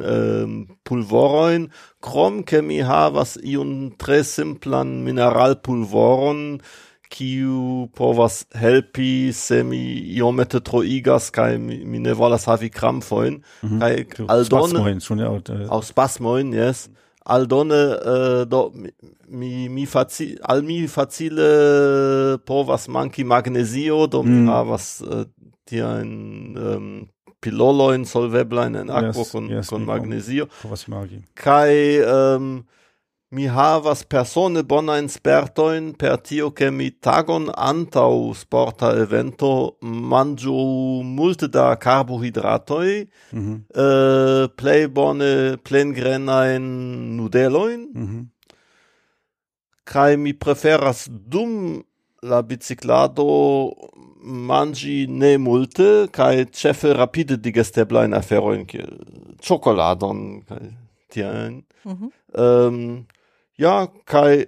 uh, 0.00 0.54
pulvoroin. 0.88 1.66
Krom 2.00 2.44
ke 2.48 2.62
mi 2.64 2.80
havas 2.80 3.36
iun 3.44 3.92
tre 4.00 4.22
simplan 4.24 5.04
mineralpulvoron 5.04 6.62
kiu 7.12 7.88
povas 7.96 8.42
helpi 8.56 9.32
se 9.36 9.60
mi 9.64 9.82
iomete 10.16 10.60
troigas 10.64 11.28
kaj 11.34 11.58
mi, 11.58 11.82
mi 11.84 12.00
ne 12.00 12.14
volas 12.16 12.48
havi 12.48 12.70
krampfojn 12.72 13.34
mm 13.34 13.68
-hmm. 13.68 13.80
kaj 13.80 14.26
aldone 14.28 14.72
spasmojn 14.72 15.00
ĉu 15.06 15.14
ne 15.20 15.28
aŭ 15.68 15.80
spasmojn 15.92 16.54
jes 16.56 16.88
aldone 17.24 17.82
uh, 17.86 18.48
do 18.48 18.72
mi 19.28 19.68
mi 19.68 19.86
faci, 19.86 20.36
al 20.42 20.62
mi 20.62 20.88
facile 20.88 22.38
povas 22.46 22.88
manki 22.88 23.24
magnezio 23.24 24.06
do 24.06 24.22
mi 24.22 24.40
mm. 24.40 24.48
havas 24.48 25.00
uh, 25.00 25.24
tiajn 25.64 26.12
um, 26.58 27.08
pilolojn 27.40 28.04
solveblajn 28.06 28.76
en 28.76 28.90
akvo 28.90 29.22
yes, 29.22 29.32
kun 29.32 29.48
yes, 29.50 29.68
kun 29.68 29.86
magnezio 29.86 30.46
povas 30.62 30.86
kaj 31.34 31.72
um, 32.02 32.62
Mi 33.32 33.46
havas 33.48 34.02
persone 34.04 34.60
bona 34.68 34.98
spertojn 35.08 35.94
per 35.96 36.18
tio 36.20 36.50
ke 36.52 36.66
mi 36.70 36.90
tagon 37.06 37.46
antau 37.56 38.34
sporta 38.36 38.90
evento 39.00 39.78
manju 39.80 40.56
multe 41.02 41.48
da 41.48 41.70
carbohydratoi 41.76 43.06
mm 43.32 43.40
-hmm. 43.40 43.56
uh, 43.56 44.42
eh, 44.44 44.48
play 44.56 44.86
bone 44.86 45.56
plengrenajn 45.64 46.62
nudeloin 47.16 47.88
Mm 47.94 48.06
-hmm. 48.06 48.26
kai 49.84 50.16
mi 50.16 50.32
preferas 50.34 51.08
dum 51.10 51.82
la 52.22 52.42
biciclado 52.42 53.72
mangi 54.22 55.06
ne 55.08 55.36
multe 55.38 56.08
kai 56.12 56.44
chefe 56.52 56.92
rapide 56.92 57.36
digestebla 57.36 58.04
in 58.04 58.14
aferoin 58.14 58.66
chocoladon 59.40 60.42
kai 60.48 60.76
tien. 61.08 61.64
Mm 61.84 61.92
ähm, 61.92 62.10
ehm, 62.34 63.04
Ja, 63.62 63.86
kai 64.10 64.46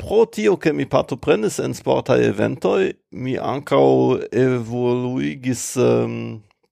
pro 0.00 0.24
tio 0.26 0.56
ke 0.58 0.72
mi 0.74 0.86
partoprenis 0.90 1.60
en 1.62 1.76
sporta 1.78 2.16
eventoi, 2.18 2.88
mi 3.14 3.36
ancau 3.38 4.16
evoluigis 4.34 5.62
um, 5.78 6.16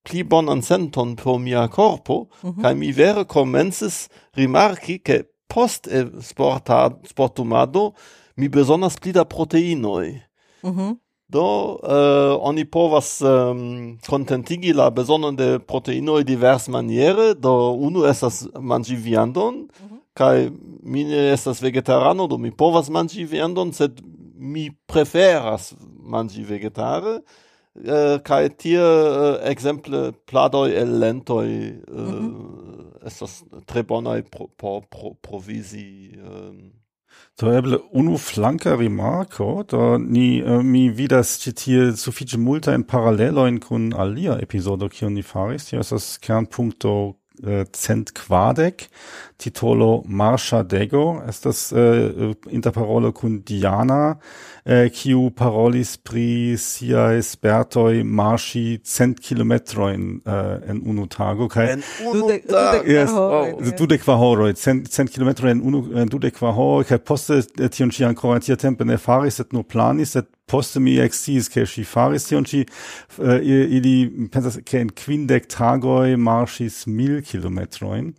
pli 0.03 0.25
bonan 0.27 0.65
senton 0.67 1.15
pro 1.21 1.37
mia 1.39 1.69
corpo, 1.69 2.27
mm 2.43 2.51
-hmm. 2.51 2.63
kai 2.63 2.75
mi 2.75 2.91
vere 2.93 3.25
commences 3.25 4.09
rimarki 4.37 4.99
ke 4.99 5.23
post 5.49 5.87
e 5.87 6.03
sporta, 6.23 6.91
sportumado 7.07 7.93
mi 8.37 8.49
besonas 8.49 8.99
pli 8.99 9.13
da 9.13 9.25
proteinoi. 9.25 10.23
Mm 10.63 10.71
-hmm. 10.71 10.97
Do 11.29 11.79
uh, 11.83 12.37
oni 12.49 12.65
povas 12.65 13.21
um, 13.21 13.99
contentigi 14.09 14.73
la 14.73 14.91
besonon 14.91 15.37
de 15.37 15.59
proteinoi 15.59 16.25
divers 16.25 16.69
maniere, 16.69 17.35
do 17.35 17.73
unu 17.73 18.05
estas 18.05 18.49
mangi 18.61 18.97
viandon, 18.97 19.55
mm 19.55 19.69
-hmm 19.89 19.92
kai 20.15 20.51
mi 20.83 21.05
ne 21.05 21.31
estas 21.33 21.63
vegetarano 21.63 22.27
do 22.29 22.39
mi 22.39 22.51
povas 22.51 22.91
manĝi 22.93 23.25
viandon 23.29 23.73
sed 23.73 24.03
mi 24.37 24.69
preferas 24.87 25.73
manĝi 26.03 26.45
vegetare 26.45 27.17
eh, 27.19 27.89
uh, 27.89 28.19
kai 28.27 28.49
tie 28.51 28.83
uh, 28.83 29.39
ekzemple 29.49 30.13
pladoj 30.29 30.69
el 30.83 30.99
lentoj 30.99 31.49
uh, 31.49 32.01
mm 32.01 32.13
-hmm. 32.13 33.07
estas 33.07 33.43
tre 33.67 33.83
bonaj 33.83 34.23
por 34.23 34.49
pro, 34.57 34.81
pro, 34.91 35.37
um, 35.37 35.43
ehm. 35.43 36.83
Do 37.41 37.53
eble 37.53 37.79
unu 37.93 38.19
flanka 38.19 38.77
rimarko, 38.77 39.65
do 39.71 39.99
ni 39.99 40.43
uh, 40.43 40.61
mi 40.63 40.91
vidas 40.91 41.39
ĉi 41.41 41.53
tie 41.53 41.81
sufiĉe 41.97 42.39
multajn 42.39 42.85
paralelojn 42.85 43.61
kun 43.61 43.93
alia 43.97 44.37
epizodo 44.43 44.89
kiun 44.89 45.15
ni 45.15 45.23
faris. 45.23 45.65
Tio 45.65 45.81
estas 45.81 46.19
kernpunkto 46.19 46.93
uh, 47.09 47.65
cent 47.73 48.13
kvardek, 48.13 48.85
titolo 49.43 50.03
Marsha 50.07 50.63
Dego. 50.63 51.23
Estas 51.29 51.73
uh, 51.73 51.79
äh, 51.79 52.35
interparolo 52.51 53.13
kun 53.13 53.43
Diana 53.45 54.19
eh, 54.65 54.91
kiu 54.91 55.31
parolis 55.31 55.97
pri 55.99 56.57
sia 56.59 57.23
spertoj 57.23 58.03
marshi 58.05 58.81
cent 58.85 59.21
kilometrojn 59.21 60.21
uh, 60.25 60.33
äh, 60.33 60.71
en 60.71 60.83
unu 60.87 61.07
tago 61.11 61.49
kaj 61.49 61.81
dudek 63.79 64.05
qua 64.05 64.19
horoj 64.21 64.55
cent 64.55 64.91
cent 64.93 65.11
kilometroj 65.11 65.51
en 65.51 65.63
unu 65.63 65.83
en 65.99 66.09
dudek 66.09 66.39
horoj 66.43 66.87
kai 66.87 66.99
poste 66.99 67.43
eh, 67.43 67.69
tion 67.69 67.91
ŝi 67.91 68.07
ankoraŭ 68.13 68.43
tiatempe 68.47 68.87
ne 68.87 68.99
faris 68.99 69.41
et 69.43 69.53
nur 69.53 69.67
planis 69.67 70.17
et 70.17 70.31
poste 70.47 70.81
mi 70.81 70.99
exis 71.01 71.49
ke 71.49 71.65
ŝi 71.67 71.85
faris 71.89 72.29
tion 72.29 72.47
ŝi 72.47 72.63
uh, 72.63 73.35
eh, 73.41 73.77
ili 73.79 74.29
pensas 74.31 74.61
ke 74.69 74.83
en 74.85 74.95
quindec 74.95 75.49
tagoi 75.51 76.15
marshis 76.17 76.85
mil 76.87 77.19
kilometrojn 77.27 78.13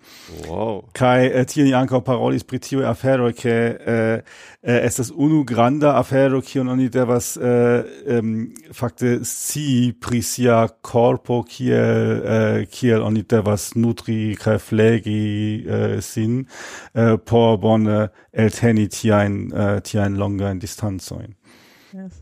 wow 0.50 0.82
kai 1.14 1.30
eh, 1.30 1.46
tie 1.46 1.64
ni 1.64 1.74
parolis 2.06 2.44
pri 2.44 2.60
tio 2.60 2.86
afero 2.88 3.32
ke 3.34 3.56
eh, 3.94 4.22
eh, 4.64 4.80
estas 4.88 5.12
unu 5.12 5.44
granda 5.46 5.96
afero 5.98 6.42
kiun 6.42 6.70
oni 6.70 6.90
devas 6.90 7.38
eh, 7.38 7.84
em, 8.08 8.54
fakte 8.72 9.20
si 9.24 9.94
pri 9.94 10.22
sia 10.22 10.68
corpo 10.82 11.44
kiel 11.44 12.24
eh, 12.26 12.66
kiel 12.72 13.04
oni 13.04 13.24
devas 13.24 13.76
nutri 13.76 14.36
kaj 14.36 14.58
flegi 14.60 15.66
eh, 15.68 16.02
sin 16.02 16.46
eh, 16.96 17.18
por 17.18 17.58
bone 17.58 18.10
elteni 18.34 18.88
tiajn 18.88 19.52
eh, 19.54 19.80
tiajn 19.82 20.18
longajn 20.18 20.60
distancojn. 20.60 21.34
Yes. 22.04 22.14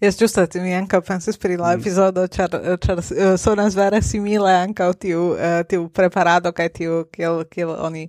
Jes 0.00 0.18
ĝuste 0.18 0.46
mi 0.62 0.72
ankaŭ 0.74 1.02
pensis 1.06 1.38
pri 1.38 1.56
la 1.60 1.74
mm. 1.74 1.80
epizodo, 1.80 2.26
ĉar, 2.26 2.56
ĉar 2.84 3.02
uh, 3.02 3.10
eh, 3.12 3.36
sonas 3.38 3.76
vere 3.76 4.02
simile 4.02 4.52
ankaŭ 4.62 4.92
tiu, 5.04 5.32
uh, 5.34 5.60
tiu 5.68 5.88
preparado 5.92 6.52
kaj 6.56 6.68
tiu 6.80 7.04
kiel, 7.12 7.44
kiel 7.52 7.74
oni 7.76 8.08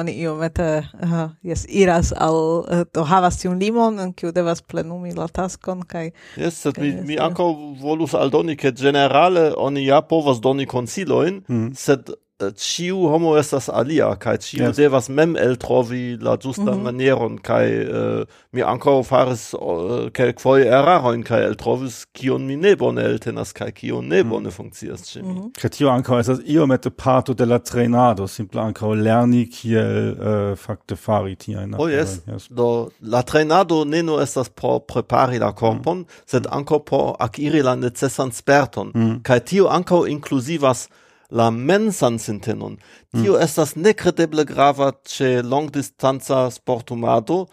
oni 0.00 0.12
iomete 0.22 0.66
uh, 0.78 0.84
eh, 1.02 1.28
jes 1.50 1.66
iras 1.68 2.12
al 2.16 2.38
uh, 2.60 3.02
havas 3.08 3.40
tiun 3.40 3.58
limon 3.60 4.00
en 4.00 4.12
kiu 4.16 4.32
devas 4.32 4.62
plenumi 4.62 5.12
la 5.16 5.28
taskon 5.28 5.82
kaj 5.88 6.10
Jes, 6.40 6.60
sed 6.64 6.78
mi, 6.80 6.92
mi 7.08 7.18
ankaŭ 7.20 7.48
volus 7.82 8.14
aldoni 8.14 8.56
ke 8.56 8.72
ĝenerale 8.72 9.50
oni 9.56 9.84
ja 9.86 10.00
povas 10.00 10.40
doni 10.40 10.66
konsilojn, 10.66 11.42
mm. 11.48 11.72
sed 11.76 12.12
Äh, 12.40 12.54
ciu 12.54 13.08
homo 13.10 13.36
estas 13.36 13.68
alia 13.68 14.16
kai 14.16 14.38
ciu 14.38 14.64
yes. 14.64 14.76
devas 14.76 15.08
mem 15.08 15.36
eltrovi 15.36 16.16
la 16.20 16.36
giusta 16.36 16.62
mm 16.62 16.68
-hmm. 16.68 16.82
manieron 16.82 17.38
kai 17.38 17.68
uh, 17.84 18.24
mi 18.52 18.62
anko 18.62 19.02
faris 19.02 19.54
äh, 19.54 19.58
uh, 19.60 20.10
kelk 20.10 20.40
foie 20.40 20.64
eraroin, 20.64 21.22
kai 21.22 21.42
el 21.42 21.56
trovis 21.56 22.06
kion 22.14 22.46
mi 22.46 22.56
ne 22.56 22.76
bone 22.76 23.02
eltenas 23.02 23.52
kai 23.52 23.72
kion 23.72 24.08
ne 24.08 24.22
mhm. 24.22 24.30
bone 24.30 24.48
mm. 24.48 24.52
funkcias 24.52 25.00
ĉe 25.02 25.22
mi 25.22 25.28
mm 25.28 25.38
-hmm. 25.38 25.60
Kai 25.60 25.70
tio 25.70 25.90
anko 25.90 26.18
estas 26.18 26.38
iomete 26.46 26.90
parto 26.90 27.34
de 27.34 27.46
la 27.46 27.58
trenado, 27.58 28.28
simple 28.28 28.60
anko 28.60 28.94
lerni 28.94 29.46
kiel 29.46 30.10
uh, 30.10 30.58
fakte 30.58 30.96
fari 30.96 31.36
tiajn 31.36 31.74
oh, 31.78 31.90
yes. 31.90 32.20
yes. 32.32 32.48
do 32.50 32.90
la 33.02 33.22
trenado 33.22 33.84
ne 33.84 34.02
no 34.02 34.20
estas 34.20 34.48
po 34.48 34.78
prepari 34.78 35.38
la 35.38 35.52
korpon 35.52 35.98
mm. 35.98 36.06
sed 36.26 36.46
anko 36.50 36.78
po 36.78 37.16
akiri 37.18 37.62
la 37.62 37.74
necessan 37.74 38.32
sperton 38.32 38.92
mhm. 38.94 39.22
kaj 39.22 39.40
tio 39.40 39.68
anko 39.68 40.06
inclusivas 40.06 40.88
la 41.30 41.50
mensan 41.50 42.18
sintenon. 42.18 42.78
Tio 43.14 43.36
mm. 43.36 43.42
estas 43.42 43.74
necredeble 43.76 44.44
grava 44.44 44.92
ce 45.04 45.42
longdistanza 45.42 46.48
sportumado, 46.50 47.46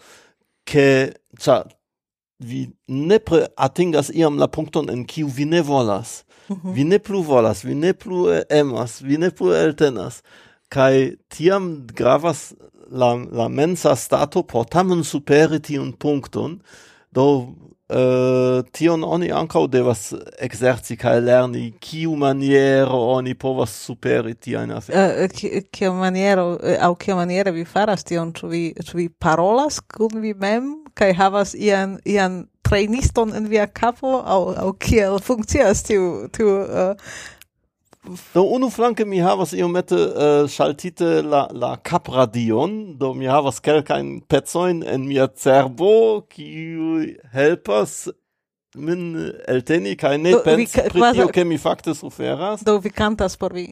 che 0.64 1.14
cia, 1.38 1.64
vi 2.38 2.68
nepre 2.86 3.48
atingas 3.56 4.10
iam 4.14 4.38
la 4.38 4.46
punkton 4.46 4.90
en 4.90 5.04
kiu 5.04 5.28
vi 5.28 5.44
ne 5.44 5.62
volas. 5.62 6.24
Mm 6.48 6.56
-hmm. 6.56 6.74
Vi 6.74 6.84
ne 6.84 6.98
plu 6.98 7.22
volas, 7.22 7.64
vi 7.64 7.74
ne 7.74 7.92
plu 7.92 8.30
eh, 8.30 8.44
emas, 8.50 9.00
vi 9.02 9.18
ne 9.18 9.30
plu 9.30 9.52
eltenas. 9.52 10.22
Kai 10.68 11.16
tiam 11.28 11.86
gravas 11.86 12.54
la, 12.90 13.14
la 13.30 13.48
mensa 13.48 13.96
stato 13.96 14.42
por 14.42 14.64
tamen 14.64 15.04
superi 15.04 15.60
tiun 15.60 15.92
punkton, 15.92 16.60
do 17.12 17.54
Uh, 17.88 18.60
tion 18.76 19.00
oni 19.00 19.30
ancau 19.32 19.62
devas 19.66 20.10
exerci 20.44 20.92
cae 21.00 21.22
lerni 21.24 21.70
kiu 21.80 22.18
maniero 22.20 22.98
oni 23.14 23.32
povas 23.32 23.72
superi 23.86 24.34
tiajn 24.36 24.74
aferojn. 24.76 25.14
Eh, 25.22 25.22
eh, 25.24 25.54
uh, 25.56 25.70
kiu 25.72 25.94
maniero 25.96 26.58
au 26.84 26.98
kiu 27.00 27.16
maniere 27.16 27.54
vi 27.56 27.64
faras 27.64 28.04
tion, 28.04 28.34
ĉu 28.36 28.50
vi 28.52 28.62
ĉu 28.76 28.98
vi 28.98 29.08
parolas 29.08 29.80
kun 29.80 30.20
vi 30.20 30.34
mem 30.36 30.68
cae 31.00 31.16
havas 31.16 31.54
ian 31.56 31.96
ian 32.04 32.42
trainiston 32.68 33.32
en 33.32 33.48
via 33.48 33.64
capo, 33.66 34.18
au, 34.20 34.52
au 34.52 34.76
kiel 34.76 35.16
funkcias 35.24 35.80
tiu 35.88 36.28
tiu 36.28 36.60
uh, 36.60 36.92
Do 38.34 38.42
unu 38.42 38.70
flanke 38.70 39.04
mi 39.04 39.18
havas 39.22 39.52
iomete 39.52 39.96
eh, 39.96 40.42
uh, 40.44 40.48
schaltite 40.48 41.22
la 41.22 41.46
la 41.52 41.76
capradion, 41.76 42.96
do 42.98 43.12
mi 43.14 43.26
havas 43.26 43.60
kelkajn 43.60 44.20
pecojn 44.28 44.82
en 44.86 45.06
mia 45.08 45.28
cerbo 45.28 46.22
kiuj 46.30 47.16
helpas 47.32 48.08
min 48.76 49.32
elteni 49.48 49.96
kaj 49.96 50.16
ne 50.18 50.32
do, 50.36 50.42
pensi 50.44 50.80
vi, 50.80 50.90
pri 50.92 51.12
tio, 51.16 51.28
ke 51.34 51.44
mi 51.44 51.58
fakte 51.58 51.94
suferas. 51.94 52.64
Do 52.64 52.78
vi 52.82 52.90
kantas 52.90 53.36
por 53.36 53.52
vi? 53.56 53.68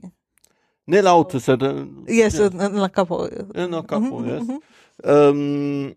Ne 0.87 1.03
laute, 1.03 1.40
sed... 1.42 1.62
Eh, 1.62 1.83
yes, 2.20 2.38
yes. 2.38 2.55
en 2.55 2.81
la 2.81 2.88
capo. 2.88 3.27
En 3.55 3.70
la 3.75 3.83
capo, 3.83 4.20
mm 4.20 4.25
-hmm, 4.25 4.31
yes. 4.33 4.49
Mm 4.49 4.59
-hmm. 4.59 5.31
um, 5.31 5.94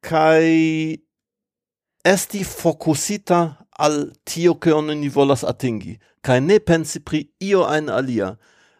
kai 0.00 0.98
esti 2.04 2.44
focusita 2.44 3.61
al 3.78 4.12
tio 4.24 4.54
che 4.58 4.72
oni 4.72 5.08
volas 5.08 5.42
atingi, 5.42 5.98
kai 6.20 6.40
ne 6.40 6.60
pensi 6.60 7.00
pri 7.00 7.28
io 7.38 7.66
ein 7.66 7.88
alia. 7.88 8.36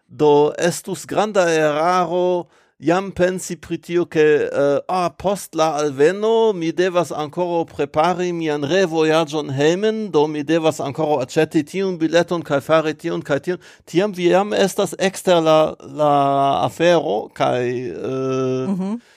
Do 0.07 0.53
estus 0.59 1.07
granda 1.07 1.49
eraro 1.49 2.49
jam 2.79 3.13
pensi 3.13 3.57
pri 3.57 3.79
tio 3.79 4.07
che 4.07 4.49
uh, 4.53 4.59
eh, 4.59 4.85
ah, 4.89 5.11
post 5.11 5.55
la 5.55 5.77
alveno 5.77 6.53
mi 6.53 6.73
devas 6.73 7.11
ancora 7.13 7.65
prepari 7.65 8.33
mian 8.33 8.63
revojagion 8.63 9.51
heimen, 9.51 10.11
do 10.11 10.27
mi 10.27 10.43
devas 10.43 10.81
ancora 10.81 11.23
aceti 11.23 11.63
tiun 11.65 11.97
bileton 11.99 12.43
cae 12.43 12.61
fare 12.61 12.95
tiun 12.95 13.23
cae 13.23 13.41
tiun. 13.41 13.59
Tiam 13.87 14.13
vi 14.13 14.29
jam 14.29 14.53
estas 14.53 14.95
exter 14.99 15.41
la, 15.41 15.75
la 15.81 16.65
afero 16.67 17.31
kai 17.33 17.93
Uh, 17.93 18.67
eh, 18.67 18.69
mm 18.69 18.77
-hmm 18.77 19.12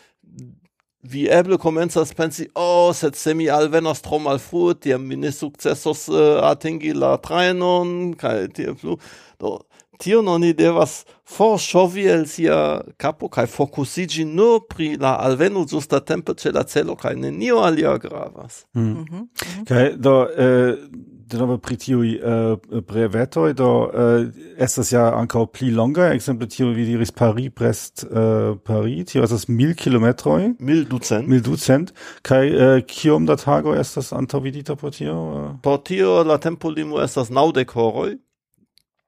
vi 1.12 1.28
eble 1.32 1.58
komencas 1.62 2.14
pensi, 2.18 2.48
oh, 2.56 2.92
sed 2.96 3.16
se 3.16 3.34
mi 3.34 3.50
alvenos 3.52 4.02
tro 4.06 4.20
malfrue, 4.20 4.76
tiam 4.82 5.06
mi 5.08 5.16
ne 5.20 5.32
sukcesos 5.32 6.08
uh, 6.10 6.42
atingi 6.50 6.94
la 6.98 7.16
trajnon, 7.22 8.14
kaj 8.20 8.48
tie 8.58 8.74
plu. 8.74 8.98
Do, 9.42 9.60
tion 10.02 10.28
oni 10.28 10.54
devas 10.58 11.04
forŝovi 11.36 12.06
el 12.12 12.26
sia 12.30 12.58
kapo 13.02 13.30
kaj 13.32 13.48
fokusiĝi 13.52 14.26
nur 14.28 14.66
pri 14.70 14.96
la 15.02 15.16
alveno 15.24 15.66
ĝustatempe 15.70 16.36
ĉe 16.42 16.52
la 16.56 16.66
celo 16.68 16.98
kaj 17.00 17.16
nenio 17.16 17.62
alia 17.64 17.98
gravas. 17.98 18.66
Mm. 18.74 18.82
Mm 18.82 19.06
-hmm. 19.06 19.66
Kaj 19.68 19.92
do... 19.98 20.22
uh, 20.24 21.15
denove 21.26 21.58
pri 21.62 21.78
tiuj 21.80 22.10
eh, 22.16 22.22
uh, 22.54 22.82
brevetoi, 22.86 23.54
do 23.58 23.70
uh, 23.86 24.26
estas 24.62 24.92
ja 24.94 25.06
ankaŭ 25.18 25.46
pli 25.54 25.72
longa, 25.74 26.12
ekzemple 26.14 26.48
tio 26.52 26.70
vi 26.76 26.86
diris 26.86 27.12
Paris 27.16 27.52
Brest 27.56 28.06
uh, 28.06 28.58
Paris 28.64 29.12
tio 29.12 29.24
estas 29.26 29.48
mil 29.48 29.76
kilometroj. 29.78 30.54
Mil 30.60 30.86
ducent. 30.90 31.28
Mil 31.28 31.42
ducent. 31.46 31.94
Kaj 32.26 32.46
uh, 32.50 32.78
kiom 32.88 33.26
da 33.30 33.38
tagoj 33.42 33.80
estas 33.82 34.14
antaŭvidita 34.14 34.78
por 34.80 34.94
tio? 34.96 35.16
Uh? 35.16 35.52
por 35.64 35.82
tio 35.84 36.22
la 36.24 36.38
tempolimo 36.42 37.02
estas 37.04 37.30
naŭdek 37.34 37.74
horoj. 37.74 38.18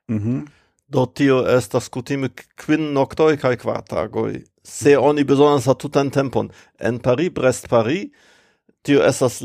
Mm 0.09 0.19
-hmm. 0.19 0.45
do 0.87 1.05
tio 1.05 1.43
estas 1.57 1.89
kutime 1.89 2.29
kvin 2.55 2.93
noktoj 2.93 3.37
kaj 3.37 3.57
kvar 3.57 3.81
tagoj. 3.83 4.43
Se 4.63 4.97
oni 4.97 5.23
bezonas 5.23 5.65
la 5.65 5.73
tutan 5.73 6.09
tempon. 6.09 6.49
En 6.79 6.99
Paris 6.99 7.29
Brest 7.29 7.67
Paris 7.69 8.07
tio 8.87 9.03
esas 9.03 9.43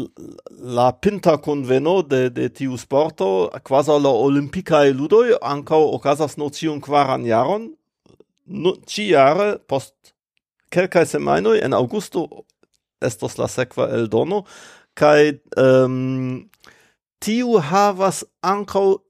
la 0.49 0.93
pinta 0.93 1.37
conveno 1.43 2.03
de, 2.03 2.31
de 2.31 2.47
tiu 2.49 2.77
sporto, 2.79 3.51
quasi 3.67 3.91
la 3.99 4.13
olimpicae 4.15 4.93
ludoi, 4.95 5.35
ancao 5.43 5.89
ocasas 5.97 6.37
nocion 6.39 6.79
quaran 6.81 7.27
jaron, 7.27 7.73
no, 8.47 8.77
ci 8.87 9.09
jare 9.11 9.57
post 9.67 10.15
kelka 10.71 11.03
semainoi, 11.07 11.59
en 11.59 11.75
augusto 11.75 12.29
estos 13.03 13.35
la 13.39 13.51
sequa 13.51 13.91
el 13.91 14.07
dono, 14.09 14.45
kai 14.95 15.41
um, 15.59 16.47
tiu 17.19 17.59
havas 17.59 18.23
ancao 18.47 19.01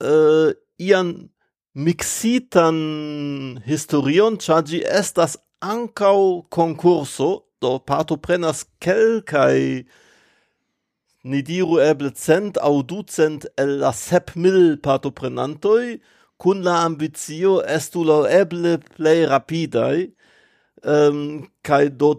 uh, 0.00 0.50
ian 0.80 1.28
mixitan 1.76 3.60
historion, 3.68 4.40
cia 4.40 4.62
estas 4.88 5.36
ancao 5.60 6.46
concurso 6.48 7.43
do 7.60 7.78
parto 7.78 8.16
prenas 8.16 8.64
kelkai 8.80 9.84
ni 11.24 11.40
diru 11.42 11.78
eble 11.80 12.10
cent 12.14 12.58
au 12.60 12.82
ducent 12.82 13.46
el 13.56 13.78
la 13.80 13.92
sep 13.96 14.34
mil 14.36 14.76
partoprenantoi, 14.84 16.00
kun 16.38 16.60
la 16.66 16.82
ambizio 16.84 17.60
estu 17.76 18.04
la 18.04 18.18
eble 18.40 18.76
plei 18.96 19.24
rapidai, 19.30 20.10
um, 20.84 21.48
kai 21.64 21.88
do 21.88 22.14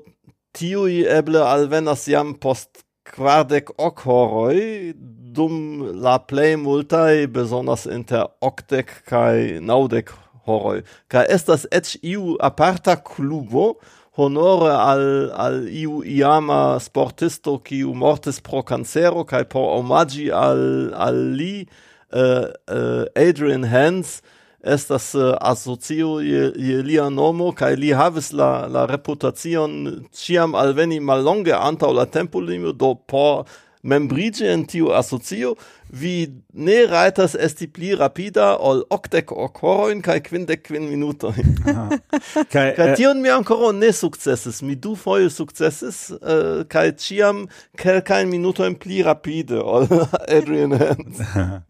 tiui 0.57 1.03
eble 1.19 1.43
alvenas 1.43 2.07
jam 2.09 2.33
post 2.33 2.81
quardec 3.05 3.69
hoc 3.77 4.01
horoi, 4.09 4.93
dum 5.35 5.55
la 6.01 6.17
plei 6.17 6.55
multai 6.57 7.27
besonas 7.27 7.85
inter 7.85 8.25
octec 8.41 8.89
kai 9.11 9.59
naudec 9.61 10.09
horoi. 10.47 10.81
Kai 11.11 11.25
estas 11.37 11.67
ec 11.71 11.93
iu 12.01 12.39
aparta 12.49 12.95
clubo, 12.97 13.75
honore 14.15 14.71
al 14.71 15.31
al 15.33 15.67
iu 15.67 16.03
iama 16.03 16.79
sportisto 16.79 17.57
kiu 17.59 17.93
mortis 17.93 18.39
pro 18.41 18.63
cancero 18.63 19.25
kai 19.27 19.43
por 19.43 19.79
omaggi 19.79 20.31
al 20.31 20.93
al 20.93 21.19
li 21.35 21.67
uh, 22.13 22.47
uh, 22.71 23.03
Adrian 23.15 23.63
Hans 23.63 24.21
estas 24.63 25.13
uh, 25.13 25.35
asocio 25.41 26.19
je, 26.23 26.53
je 26.55 26.81
lia 26.81 27.09
nomo 27.09 27.51
kai 27.51 27.75
li 27.75 27.91
havis 27.93 28.31
la 28.33 28.67
la 28.67 28.85
reputacion 28.85 30.03
al 30.39 30.55
alveni 30.63 30.99
mallonge 30.99 31.53
antaŭ 31.53 31.91
la 31.93 32.05
tempo 32.05 32.39
limo 32.39 32.71
do 32.71 32.95
por 32.95 33.45
membrige 33.85 34.49
en 34.51 34.65
tiu 34.65 34.91
asocio 34.91 35.55
vi 35.89 36.27
ne 36.53 36.85
rajtas 36.89 37.35
esti 37.39 37.67
pli 37.67 37.93
rapida 37.95 38.55
ol 38.59 38.83
octec 38.93 39.31
ocoroin 39.31 40.01
horojn 40.01 40.23
quindec 40.25 40.63
quin 40.67 40.89
minutoin. 40.89 41.55
minutojn. 41.65 41.99
kaj 42.53 42.73
kaj 42.77 42.91
eh, 42.91 42.95
tion 42.97 43.21
mi 43.21 43.29
ancora 43.29 43.71
ne 43.71 43.91
successes, 43.91 44.61
Mi 44.61 44.75
du 44.75 44.95
foie 44.95 45.29
successes, 45.29 46.09
uh, 46.11 46.17
eh, 46.21 46.63
kaj 46.69 46.95
ciam 46.97 47.47
quelcain 47.77 48.29
minutoin 48.29 48.75
pli 48.75 49.03
rapide 49.03 49.61
ol 49.61 49.87
Adrian 50.37 50.71
Hans. 50.71 51.21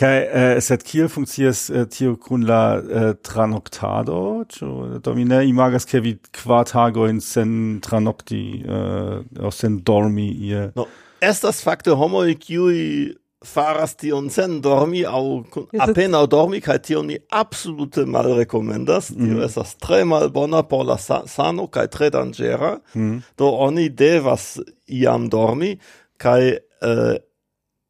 Kaj 0.00 0.16
äh, 0.18 0.60
sed 0.60 0.82
kiel 0.82 1.06
funkcias 1.08 1.68
äh, 1.70 1.84
tio 1.86 2.16
kun 2.16 2.42
la 2.42 2.80
äh, 2.82 3.12
tranoctado 3.22 4.42
Ĉu 4.50 4.98
domine 4.98 5.44
imagas 5.46 5.86
ke 5.86 6.00
vi 6.02 6.16
kvar 6.34 6.64
tagojn 6.66 7.20
sen 7.22 7.78
tranokti, 7.78 8.64
aus 9.38 9.62
sen 9.62 9.78
dormi 9.86 10.26
ie? 10.26 10.64
No 10.74 10.88
estas 11.20 11.60
fakte 11.64 11.94
homoj 11.96 12.34
kiuj 12.40 12.76
faras 13.44 13.94
tion 13.96 14.28
sen 14.30 14.60
dormi 14.60 15.04
au 15.04 15.44
kun 15.50 15.66
dormi 16.28 16.60
kaj 16.60 16.78
tion 16.78 17.06
ni 17.06 17.18
absolute 17.30 18.04
malrekomendas. 18.04 19.10
Mm. 19.10 19.16
Tio 19.16 19.34
mhm. 19.34 19.44
estas 19.44 19.74
tre 19.76 20.04
malbona 20.04 20.62
por 20.62 20.86
la 20.86 20.98
sa 20.98 21.22
sano 21.26 21.66
kaj 21.66 21.86
tre 21.88 22.10
danĝera. 22.10 22.78
Mm. 22.94 23.22
Do 23.38 23.48
oni 23.48 23.88
devas 23.88 24.58
iam 24.86 25.28
dormi 25.28 25.78
kaj 26.18 26.48
eh, 26.50 27.16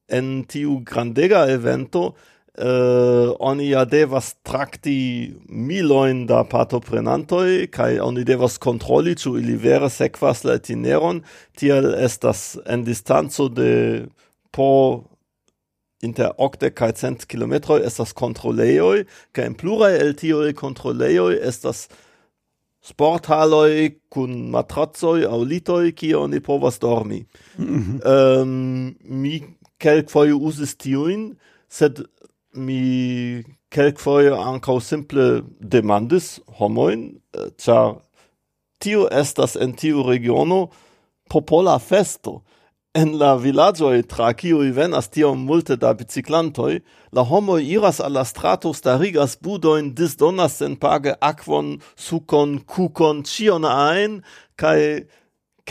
en 0.09 0.45
tiu 0.45 0.81
grandega 0.87 1.47
evento 1.51 2.13
eh, 2.55 3.31
oni 3.39 3.69
ja 3.71 3.85
devas 3.85 4.35
trakti 4.43 5.35
milojn 5.49 6.27
da 6.27 6.45
partoprenantoj 6.45 7.67
kaj 7.75 7.99
oni 7.99 8.25
devas 8.25 8.59
kontroli 8.59 9.17
ĉu 9.17 9.37
ili 9.39 9.57
vere 9.57 9.91
sekvas 9.91 10.45
la 10.45 10.59
itineron 10.59 11.23
tiel 11.59 11.95
estas 11.95 12.59
en 12.67 12.85
distanco 12.85 13.49
de 13.49 14.07
po 14.51 15.03
inter 16.03 16.35
octe 16.39 16.71
kai 16.71 16.93
cent 16.97 17.27
kilometroj 17.29 17.83
estas 17.87 18.13
kontrolejoj 18.17 19.05
kaj 19.37 19.47
en 19.51 19.57
pluraj 19.61 19.93
el 20.01 20.15
tiuj 20.17 20.55
kontrolejoj 20.61 21.35
estas 21.51 21.89
sporthaloj 22.91 23.91
kun 24.09 24.37
matracoj 24.55 25.27
aŭ 25.29 25.41
litoj 25.45 25.93
kie 25.93 26.15
oni 26.17 26.41
povas 26.41 26.81
dormi 26.81 27.25
mm 27.59 27.67
-hmm. 27.67 28.43
um, 28.43 28.97
mi 29.05 29.43
kelkfoje 29.79 30.35
uzis 30.35 30.77
tiujn 30.77 31.35
sed 31.69 32.01
mi 32.53 33.45
kelkfoje 33.69 34.33
ankaŭ 34.35 34.81
simple 34.81 35.43
demandis 35.61 36.41
homojn 36.59 37.05
eh, 37.11 37.51
ĉar 37.59 37.95
tio 38.79 39.09
estas 39.13 39.57
en 39.57 39.73
tiu 39.73 40.03
regiono 40.03 40.69
popola 41.29 41.79
festo 41.79 42.41
En 42.93 43.13
la 43.15 43.37
villagioi 43.39 44.03
tra 44.03 44.33
kiui 44.35 44.73
venas 44.75 45.07
tiom 45.15 45.45
multe 45.47 45.77
da 45.79 45.93
biciclantoi, 45.95 46.81
la 47.15 47.23
homo 47.23 47.55
iras 47.63 48.01
alla 48.03 48.25
strato, 48.27 48.73
starigas 48.75 49.37
budoin 49.39 49.93
disdonas 49.95 50.57
senpage 50.59 51.15
aquon, 51.23 51.77
sukon, 51.95 52.59
kukon, 52.67 53.23
cion 53.23 53.69
ein, 53.69 54.25
kai 54.59 55.07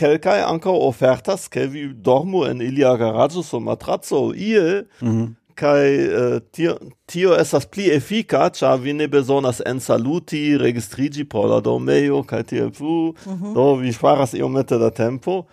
kelkai 0.00 0.38
ankaŭ 0.46 0.78
ofertas, 0.86 1.44
ke 1.52 1.66
vi 1.68 1.84
dormu 1.92 2.46
en 2.48 2.64
ilia 2.64 2.94
garaĝo 2.96 3.44
so 3.44 3.60
matrazzo 3.60 4.32
ie. 4.32 4.86
Mm 5.02 5.12
-hmm. 5.12 5.28
Kai 5.60 6.08
uh, 6.08 6.36
eh, 6.36 6.40
tio, 6.52 6.78
tio 7.06 7.36
esas 7.36 7.66
pli 7.66 7.90
efika, 7.92 8.48
cia 8.48 8.76
vi 8.76 8.92
ne 8.92 9.08
besonas 9.08 9.60
en 9.66 9.80
saluti, 9.80 10.56
registrigi 10.56 11.24
por 11.24 11.50
la 11.50 11.60
domeio, 11.60 12.22
kai 12.22 12.42
tiel 12.44 12.70
plu, 12.70 13.12
mm 13.12 13.32
-hmm. 13.32 13.54
do 13.54 13.74
vi 13.74 13.92
ŝparas 13.92 14.32
iomete 14.34 14.78
da 14.78 14.90
tempo. 14.90 15.44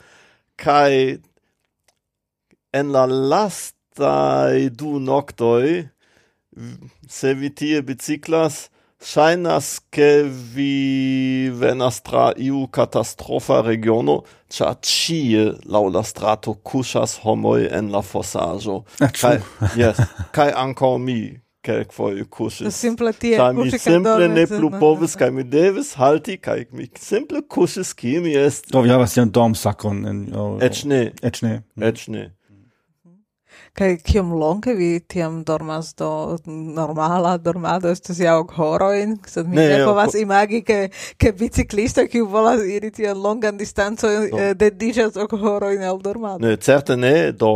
Kai 0.55 1.17
en 2.77 2.93
la 2.95 3.05
lastai 3.07 4.69
du 4.69 4.97
noctoi, 5.03 5.87
se 7.09 7.33
vi 7.37 7.53
tie 7.53 7.81
biciclas, 7.85 8.67
Shainas 8.97 9.77
ke 9.93 10.23
vi 10.25 11.49
venas 11.53 11.99
tra 12.01 12.31
iu 12.41 12.63
catastrofa 12.73 13.61
regiono, 13.61 14.23
cia 14.49 14.73
cie 14.81 15.51
lau 15.69 15.85
la 15.93 16.01
strato 16.01 16.55
cusas 16.65 17.19
homoi 17.21 17.67
en 17.69 17.91
la 17.93 18.01
fossaggio. 18.01 18.85
Ah, 18.99 19.11
kai, 19.13 19.37
yes, 19.77 20.01
kai 20.33 20.49
anco 20.49 20.97
mi, 20.97 21.37
kelk 21.61 21.93
foi 21.93 22.25
kusis. 22.25 22.73
Simple 22.73 23.13
tie, 23.13 23.37
kai 23.37 23.53
mi 23.53 23.69
simple 23.69 24.31
ne 24.33 24.47
plu 24.49 24.71
povis, 24.81 25.13
kai 25.19 25.29
mi 25.35 25.45
devis 25.45 25.93
halti, 26.01 26.39
kai 26.41 26.65
mi 26.73 26.89
simple 26.97 27.43
kusis, 27.45 27.93
ki 27.93 28.17
mi 28.25 28.33
est. 28.33 28.71
Do, 28.73 28.81
vi 28.81 28.89
havas 28.95 29.13
ian 29.19 29.29
dom 29.29 29.53
sakon. 29.53 30.01
Ec 30.65 30.85
ne. 30.89 31.03
Ec 31.21 31.43
ne. 31.45 32.25
Kaj 33.77 33.97
kiom 34.01 34.31
longe 34.33 34.73
vi 34.73 34.99
tiam 34.99 35.43
dormas 35.45 35.91
do 35.93 36.37
normala 36.47 37.35
dormado 37.37 37.91
estas 37.93 38.19
ja 38.19 38.37
ok 38.41 38.55
horoin, 38.57 39.17
sed 39.29 39.47
mi 39.47 39.55
ne, 39.59 39.67
ne 39.69 39.83
povas 39.85 40.15
po... 40.15 40.21
imagi 40.21 40.63
ke 40.65 40.79
ke 41.17 41.31
biciklisto 41.37 42.07
kiu 42.09 42.25
volas 42.25 42.63
iri 42.65 42.89
tiam 42.91 43.21
longan 43.21 43.57
distanco, 43.57 44.09
no. 44.09 44.39
eh, 44.39 44.55
dediĉas 44.57 45.19
ok 45.21 45.37
horoin 45.41 45.83
al 45.85 46.01
dormado. 46.01 46.41
Ne, 46.41 46.57
certe 46.57 46.97
ne, 46.97 47.31
do 47.31 47.51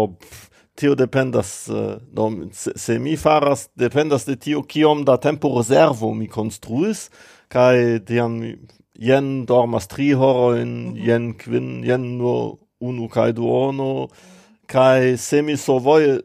tio 0.78 0.94
dependas 0.96 1.70
eh, 1.70 1.96
do 2.14 2.30
se, 2.54 2.76
se 2.76 3.00
mi 3.00 3.16
faras 3.18 3.70
dependas 3.76 4.26
de 4.26 4.36
tio 4.36 4.62
kiom 4.62 5.02
da 5.06 5.18
tempo 5.18 5.56
reservo 5.58 6.14
mi 6.14 6.28
konstruis 6.30 7.10
kai 7.50 8.00
tiam 8.06 8.38
jen 8.94 9.32
dormas 9.46 9.88
tri 9.88 10.12
horoin, 10.14 10.68
mm 10.68 10.94
-hmm. 10.94 11.08
jen 11.08 11.34
kvin 11.38 11.84
jen 11.84 12.06
nur 12.18 12.58
unu 12.80 13.10
kai 13.10 13.34
duono 13.34 13.94
mm 13.94 14.08
-hmm. 14.08 14.41
Kai 14.72 15.18
semi 15.18 15.58
so 15.60 15.80
voi 15.84 16.22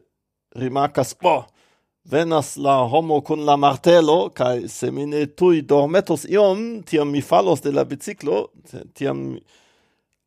rimarcas, 0.55 1.15
po, 1.19 1.29
oh, 1.29 1.47
venas 2.07 2.57
la 2.57 2.77
homo 2.87 3.21
kun 3.21 3.43
la 3.45 3.57
martelo, 3.57 4.31
kai 4.31 4.69
semi 4.71 5.07
ne 5.07 5.25
tui 5.27 5.63
dormetos 5.67 6.29
iom, 6.31 6.83
tiam 6.87 7.11
mi 7.11 7.23
falos 7.27 7.65
de 7.65 7.73
la 7.75 7.83
biciclo, 7.85 8.45
tiam 8.95 9.41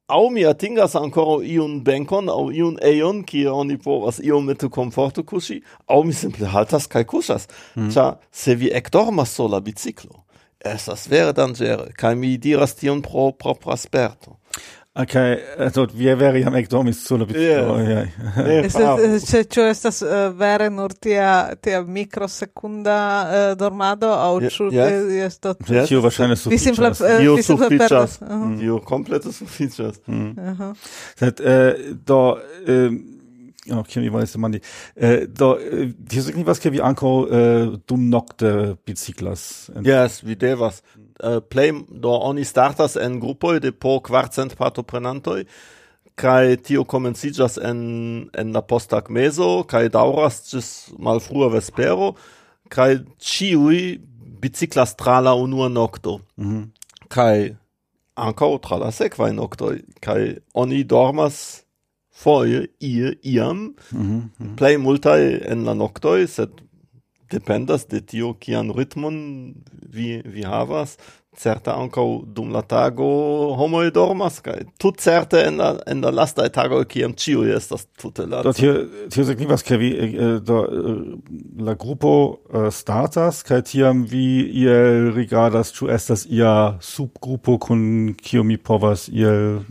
au 0.10 0.28
mi 0.34 0.44
atingas 0.44 0.98
ancora 1.00 1.46
iun 1.48 1.80
benkon 1.86 2.28
au 2.34 2.50
iun 2.52 2.76
eion, 2.84 3.24
ki 3.24 3.46
oni 3.48 3.78
povas 3.80 4.20
iomete 4.20 4.68
komforto 4.68 5.24
kushi 5.24 5.62
au 5.88 6.04
mi 6.04 6.14
simple 6.14 6.50
haltas 6.50 6.90
kai 6.92 7.06
cusas, 7.06 7.48
mm. 7.78 7.94
se 8.32 8.56
vi 8.56 8.74
ecdormas 8.74 9.32
sur 9.32 9.48
la 9.48 9.62
biciclo, 9.62 10.26
estas 10.60 11.08
vere 11.08 11.32
dangere, 11.32 11.94
kai 11.96 12.16
mi 12.16 12.36
diras 12.38 12.76
tion 12.76 13.02
pro 13.02 13.32
propra 13.32 13.78
sperto. 13.78 14.39
Okay, 15.00 15.38
also 15.58 15.86
vi 15.94 16.14
veri 16.16 16.42
ja 16.42 16.52
ekdomis 16.60 16.98
sur 17.08 17.20
la 17.20 17.26
biciclo. 17.26 17.78
Yeah. 17.80 18.66
ist 18.66 18.76
Estas 18.76 19.52
ĉe 19.54 19.68
estas 19.70 20.02
vere 20.36 20.70
nur 20.70 20.92
tia 20.92 21.56
tia 21.62 21.82
mikrosekunda 21.82 22.98
uh, 23.22 23.36
eh, 23.36 23.56
dormado 23.60 24.10
aŭ 24.12 24.34
ĉu 24.50 24.68
yes. 24.76 25.14
esto 25.28 25.54
yes. 25.70 25.88
Tio 25.88 26.02
verŝajne 26.04 26.36
sufiĉas. 26.36 26.52
Vi 26.52 26.58
simple 26.58 26.92
tio 27.22 27.38
sufiĉas. 27.44 28.18
Eh, 28.22 28.44
tio 28.60 28.76
mm. 28.76 28.84
komplete 28.86 29.32
sufiĉas. 29.32 30.02
Mm. 30.08 30.74
Sed 31.16 31.42
do 32.06 32.20
Oh, 33.70 33.84
kiam 33.86 34.02
vi 34.02 34.10
volas 34.10 34.32
demandi. 34.34 34.60
Eh, 34.96 35.28
do, 35.28 35.52
sind 35.60 36.08
tio 36.10 36.24
signifas, 36.24 36.64
wie 36.64 36.82
anko, 36.82 37.28
äh, 37.30 37.38
eh, 37.38 37.78
dumnokte 37.88 38.78
biciklas. 38.86 39.70
Yes, 39.86 40.24
vi 40.24 40.36
devas. 40.36 40.82
Eh, 41.20 41.36
uh, 41.36 41.42
play 41.42 41.72
do 41.90 42.10
oni 42.10 42.46
startas 42.46 42.96
en 42.96 43.20
grupoj 43.20 43.60
de 43.60 43.72
po 43.72 44.00
kvarcent 44.00 44.56
partoprenantoj 44.56 45.44
kai 46.16 46.58
tio 46.58 46.84
comencijas 46.84 47.58
en 47.58 48.30
en 48.34 48.54
la 48.56 48.62
posttagmezo 48.62 49.64
kaj 49.68 49.90
daŭras 49.90 50.40
mal 51.00 51.20
frua 51.20 51.50
vespero 51.52 52.14
kai 52.70 53.00
ĉiuj 53.20 54.00
biciclas 54.40 54.96
tra 54.96 55.20
la 55.20 55.34
unua 55.34 55.68
nocto 55.68 56.20
mm 56.38 56.70
-hmm. 57.10 57.56
ankaŭ 58.16 58.58
tra 58.60 58.78
la 58.78 58.92
sekvaj 58.92 59.34
noktoj 59.34 59.82
kai 60.00 60.38
oni 60.54 60.84
dormas 60.84 61.64
foje 62.12 62.68
ie 62.80 63.14
iam 63.24 63.58
mm 63.92 64.32
-hmm. 64.40 64.56
plej 64.56 64.78
multaj 64.78 65.22
en 65.52 65.66
la 65.66 65.74
noktoj 65.74 66.28
sed 66.28 66.50
dependas 67.32 67.88
de 67.88 68.02
tio 68.02 68.34
kian 68.40 68.74
ritmon 68.76 69.16
vi 69.94 70.22
vi 70.26 70.44
havas. 70.44 70.98
Certe 71.40 71.72
ankaŭ 71.72 72.04
dum 72.36 72.50
la 72.52 72.60
tago 72.68 73.06
homoj 73.56 73.92
dormas 73.96 74.42
kaj 74.44 74.58
tut 74.82 74.98
certe 75.00 75.40
en 75.48 75.60
la 75.62 75.70
en 75.88 76.02
la 76.04 76.10
lastaj 76.12 76.50
tagoj 76.52 76.82
kiam 76.90 77.14
ĉiuj 77.16 77.54
estas 77.56 77.86
tute 78.02 78.26
laca 78.28 78.50
do 78.50 78.54
tio 78.58 78.74
tio 79.14 79.24
signifas 79.30 79.64
ke 79.64 79.78
vi 79.80 79.92
eh, 79.94 80.10
eh, 80.10 80.34
do 80.44 80.58
eh, 80.66 80.98
la 81.64 81.78
grupo 81.80 82.12
startas 82.76 83.40
kaj 83.48 83.62
tiam 83.72 84.04
vi 84.10 84.26
iel 84.66 85.14
rigardas 85.16 85.72
ĉu 85.78 85.88
estas 85.96 86.26
ia 86.28 86.76
subgrupo 86.84 87.56
kun 87.70 87.88
kiu 88.20 88.44
mi 88.44 88.58
povas 88.58 89.08
iel 89.08 89.62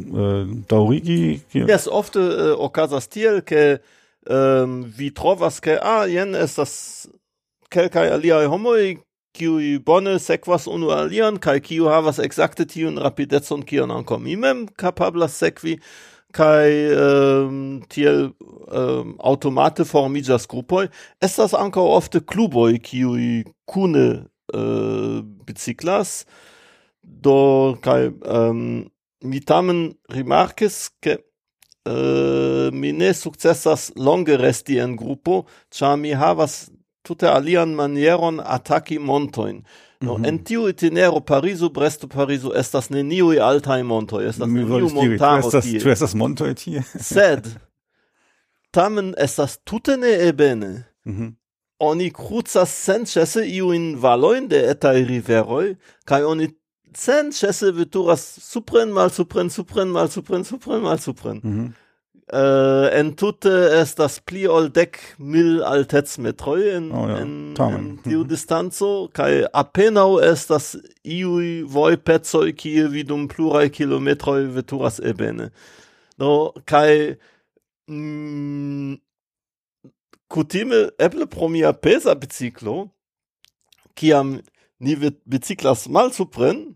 daŭrigi? 0.70 1.40
Jes 1.52 1.88
ofte 1.90 2.22
okazas 2.56 3.10
tiel 3.12 3.42
ke 3.44 3.82
um, 4.30 4.82
vi 4.96 5.10
trovas 5.10 5.60
ke 5.60 5.76
ah 5.82 6.06
jen 6.08 6.34
estas 6.38 7.08
kelkaj 7.74 8.08
aliaj 8.16 8.46
homoj 8.48 8.96
kiuj 9.36 9.78
bone 9.86 10.18
sekvas 10.18 10.66
unu 10.66 10.90
alian 10.94 11.38
kaj 11.38 11.60
kiu 11.68 11.88
havas 11.92 12.18
ekzakte 12.18 12.66
tiun 12.66 12.98
rapidecon 13.04 13.62
kion 13.62 13.92
ankaŭ 13.94 14.18
mi 14.22 14.36
mem 14.36 14.66
kapablas 14.80 15.36
sekvi 15.38 15.78
kaj 16.34 16.68
ähm, 16.92 17.60
tiel 17.88 18.30
ähm, 18.68 19.14
automate 19.18 19.86
formiĝas 19.88 20.44
grupoj. 20.50 20.88
Estas 21.24 21.54
ankaŭ 21.56 21.86
ofte 21.94 22.20
kluboj 22.20 22.76
kiuj 22.84 23.44
kune 23.64 24.06
äh, 24.52 25.22
biciklas 25.48 26.26
do 27.02 27.78
kaj 27.84 28.10
ähm, 28.10 28.90
mi 29.24 29.40
tamen 29.40 29.94
rimarkis 30.12 30.90
ke 31.00 31.16
äh, 31.88 32.68
mi 32.72 32.92
ne 32.92 33.14
sukcesas 33.14 33.92
longe 33.96 34.36
resti 34.36 34.78
en 34.84 34.96
grupo 34.96 35.46
ĉar 35.72 35.96
mi 35.96 36.12
havas 36.12 36.68
tute 37.08 37.28
alian 37.28 37.74
manieron 37.76 38.42
ataki 38.44 38.98
montojn. 38.98 39.62
No, 40.00 40.14
mm 40.14 40.22
-hmm. 40.22 40.28
en 40.28 40.44
tiu 40.44 40.68
itinero 40.68 41.20
Parizo, 41.20 41.68
Bresto, 41.68 42.08
Parizo 42.08 42.52
estas 42.54 42.90
neniuj 42.90 43.40
altaj 43.40 43.82
montoj, 43.82 44.28
estas 44.28 44.48
neniu 44.48 44.88
montaro 44.94 45.50
tie. 45.50 45.80
Ĉu 45.80 45.90
estas 45.90 46.14
montoj 46.14 46.54
tie? 46.54 46.82
Sed 47.14 47.48
tamen 48.70 49.14
estas 49.18 49.58
tute 49.64 49.96
neebene. 49.96 50.84
Mm 51.04 51.16
-hmm. 51.16 51.34
Oni 51.78 52.10
krucas 52.10 52.70
senĉese 52.84 53.46
iujn 53.46 53.96
valojn 53.96 54.48
de 54.48 54.70
etaj 54.70 55.04
riveroj 55.04 55.74
kaj 56.04 56.24
oni 56.24 56.48
senĉese 56.94 57.70
veturas 57.70 58.38
supren 58.42 58.88
malsupren 58.88 59.50
supren 59.50 59.88
malsupren 59.88 60.44
supren 60.44 60.82
malsupren. 60.82 60.82
Mal 60.82 60.98
supren. 60.98 61.40
Mm 61.44 61.66
-hmm. 61.66 61.72
Äh, 62.30 62.36
uh, 62.36 62.88
en 62.92 63.14
tute 63.16 63.50
estas 63.72 64.18
pli 64.20 64.42
ol 64.52 64.68
dek 64.68 64.98
mil 65.16 65.62
altecmetroj 65.64 66.66
en, 66.74 66.90
oh, 66.92 67.06
ja. 67.08 67.22
en, 67.22 67.54
Tamen. 67.56 67.78
en 67.78 67.94
tiu 68.04 68.20
mhm. 68.20 68.28
distanco 68.28 68.90
kaj 69.16 69.46
apenaŭ 69.56 70.20
estas 70.26 70.74
iuj 71.04 71.64
vojpecoj 71.72 72.52
kie 72.52 72.84
vi 72.92 73.06
dum 73.08 73.28
pluraj 73.32 73.70
kilometroj 73.78 74.42
veturas 74.58 75.00
ebene. 75.00 75.48
Do 76.20 76.52
kaj 76.68 77.16
mm, 77.88 79.00
kutime 80.28 80.84
eble 81.00 81.26
pro 81.32 81.48
mia 81.48 81.72
pesa 81.72 82.12
biciklo 82.14 82.90
kiam 83.96 84.36
ni 84.84 85.00
biciklas 85.24 85.88
malsupren 85.88 86.74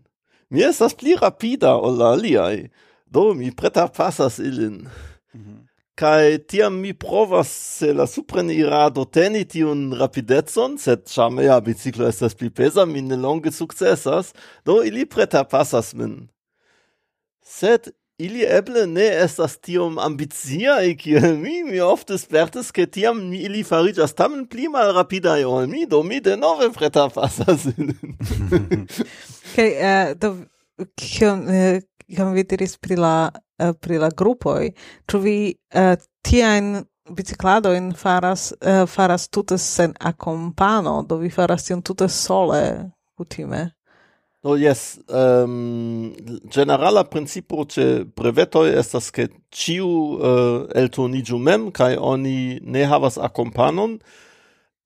mi 0.49 0.65
estas 0.65 0.97
pli 0.97 1.13
rapida 1.21 1.77
ol 1.77 2.01
la 2.01 2.15
aliaj 2.17 2.69
do 3.05 3.33
mi 3.37 3.53
preta 3.53 3.85
pasas 3.87 4.41
ilin. 4.41 4.87
Kai 5.95 6.39
tiam 6.49 6.79
mi 6.81 6.93
provas 6.97 7.49
se 7.53 7.91
la 7.93 8.07
supren 8.09 8.49
irado 8.49 9.03
teni 9.05 9.43
tiun 9.45 9.91
rapidezon, 9.99 10.79
sed 10.81 11.03
chame 11.05 11.45
ja 11.45 11.59
biciclo 11.61 12.07
estas 12.09 12.33
pli 12.33 12.49
pesa, 12.49 12.85
mi 12.89 13.01
ne 13.01 13.15
longe 13.15 13.51
successas, 13.53 14.33
do 14.65 14.81
ili 14.81 15.05
preta 15.05 15.43
pasas 15.43 15.93
min. 15.93 16.15
Sed 17.45 17.91
ili 18.17 18.41
eble 18.41 18.87
ne 18.87 19.05
estas 19.21 19.59
tiom 19.61 19.99
ambiziae 20.01 20.95
kiel 20.97 21.37
mi, 21.37 21.61
mi 21.63 21.79
ofte 21.81 22.17
spertes, 22.17 22.71
ke 22.73 22.87
tiam 22.89 23.21
mi 23.29 23.43
ili 23.45 23.61
farigas 23.63 24.17
tamen 24.17 24.47
pli 24.49 24.71
mal 24.73 24.95
rapidae 24.97 25.45
ol 25.45 25.69
mi, 25.69 25.85
do 25.85 26.01
mi 26.03 26.21
denove 26.25 26.71
preta 26.73 27.05
pasas 27.13 27.67
ilin. 27.77 28.17
Kai, 29.55 29.69
eh, 29.77 30.13
do, 30.17 30.39
kion, 30.97 31.45
eh, 31.53 31.81
jam 32.17 32.33
vi 32.33 32.43
diris 32.43 32.77
pri 32.77 32.97
la, 32.99 33.29
uh, 33.33 33.73
pri 33.79 33.99
la 34.01 34.09
grupoj, 34.09 34.71
ĉu 35.09 35.21
vi 35.23 35.37
eh, 35.51 35.93
uh, 35.93 36.01
tiajn 36.23 36.83
bicicladoin 37.11 37.91
faras, 37.99 38.51
uh, 38.61 38.83
faras 38.89 39.27
tute 39.27 39.57
sen 39.57 39.93
akompano, 39.99 41.01
do 41.07 41.19
vi 41.21 41.29
faras 41.29 41.67
tion 41.67 41.81
tute 41.81 42.07
sole 42.09 42.91
kutime? 43.17 43.71
Do 44.43 44.57
yes, 44.59 44.99
um, 45.07 46.11
generala 46.51 47.05
principo 47.07 47.63
ce 47.65 48.03
brevetoi 48.03 48.73
estas 48.75 49.11
che 49.11 49.29
ciu 49.51 49.87
uh, 49.87 50.67
eltonigiu 50.75 51.37
mem, 51.39 51.71
kai 51.71 51.95
oni 51.95 52.59
ne 52.63 52.83
havas 52.83 53.17
accompanon, 53.17 53.99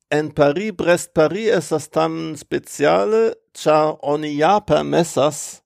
En 0.09 0.32
Paris, 0.32 0.71
Brest, 0.71 1.13
Paris 1.13 1.49
estas 1.51 1.89
tam 1.89 2.36
speciale, 2.39 3.34
char 3.51 3.97
oni 4.01 4.38
ja 4.38 4.59
permessas 4.63 5.61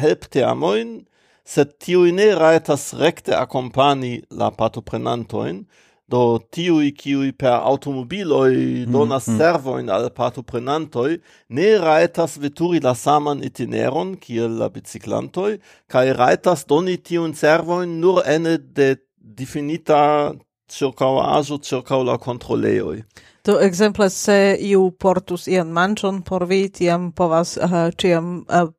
helpteamojn, 0.00 1.00
sed 1.46 1.76
tiui 1.82 2.12
ne 2.12 2.32
rajtas 2.34 2.92
recte 2.98 3.34
akompani 3.36 4.20
la 4.30 4.50
patoprenantoin, 4.50 5.64
do 6.08 6.38
tiui 6.54 6.92
kiui 6.94 7.32
per 7.34 7.58
automobiloi 7.66 8.54
mm, 8.86 8.92
donas 8.94 9.26
mm 9.26 9.38
servoin 9.38 9.90
al 9.90 10.08
patoprenantoi, 10.14 11.18
ne 11.50 11.68
rajtas 11.82 12.36
veturi 12.42 12.80
la 12.82 12.94
saman 12.94 13.42
itineron 13.42 14.14
kiel 14.22 14.58
la 14.60 14.70
biciclantoi, 14.70 15.58
kai 15.90 16.12
rajtas 16.14 16.64
doni 16.66 16.96
tiun 16.96 17.34
servoin 17.34 17.98
nur 18.00 18.22
ene 18.26 18.56
de 18.58 18.94
definita 19.18 20.34
ĉirkaŭaĵo 20.70 21.58
ĉirkaŭ 21.62 22.02
la 22.06 22.16
controleoi. 22.22 23.02
Do 23.46 23.60
exemple 23.62 24.08
se 24.10 24.56
iu 24.58 24.88
portus 24.90 25.44
ian 25.46 25.68
manchon 25.70 26.22
por 26.22 26.44
vi, 26.50 26.64
tiam 26.68 27.12
povas 27.12 27.56
eh, 27.56 27.64
uh, 27.64 27.92
ciam 27.94 28.40
uh, 28.40 28.56
eh, 28.58 28.72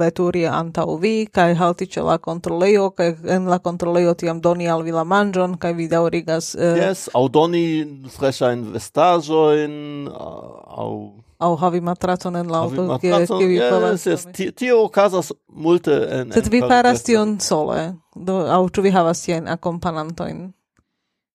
veturi 0.00 0.42
antau 0.46 0.96
vi, 0.98 1.28
kai 1.30 1.54
halti 1.54 1.86
ce 1.86 2.02
la 2.02 2.16
controleio, 2.18 2.90
kai 2.90 3.12
en 3.36 3.46
la 3.46 3.60
controleio 3.62 4.16
tiam 4.18 4.40
doni 4.42 4.66
al 4.66 4.82
vi 4.82 4.90
la 4.90 5.04
mangion, 5.04 5.54
kai 5.54 5.72
vi 5.78 5.86
daurigas... 5.88 6.54
Uh, 6.58 6.64
eh, 6.64 6.82
yes, 6.82 7.06
au 7.14 7.28
doni 7.28 7.62
freshain 8.10 8.66
vestajoin, 8.72 10.10
au... 10.10 10.92
Au 11.38 11.54
havi 11.54 11.80
matracon 11.80 12.34
en 12.36 12.50
la 12.50 12.66
auto, 12.66 12.98
kie 12.98 13.46
vi 13.46 13.62
povas... 13.62 14.06
Yes, 14.06 14.26
yes, 14.26 14.54
tio 14.58 14.82
okazas 14.82 15.30
multe 15.46 15.94
en... 16.10 16.32
Sed 16.34 16.50
vi 16.50 16.66
faras 16.66 17.06
tion 17.06 17.38
sole, 17.38 17.92
do, 18.16 18.42
au 18.50 18.66
ĉu 18.66 18.82
vi 18.82 18.90
havas 18.90 19.22
tien 19.22 19.46
akompanantojn? 19.46 20.48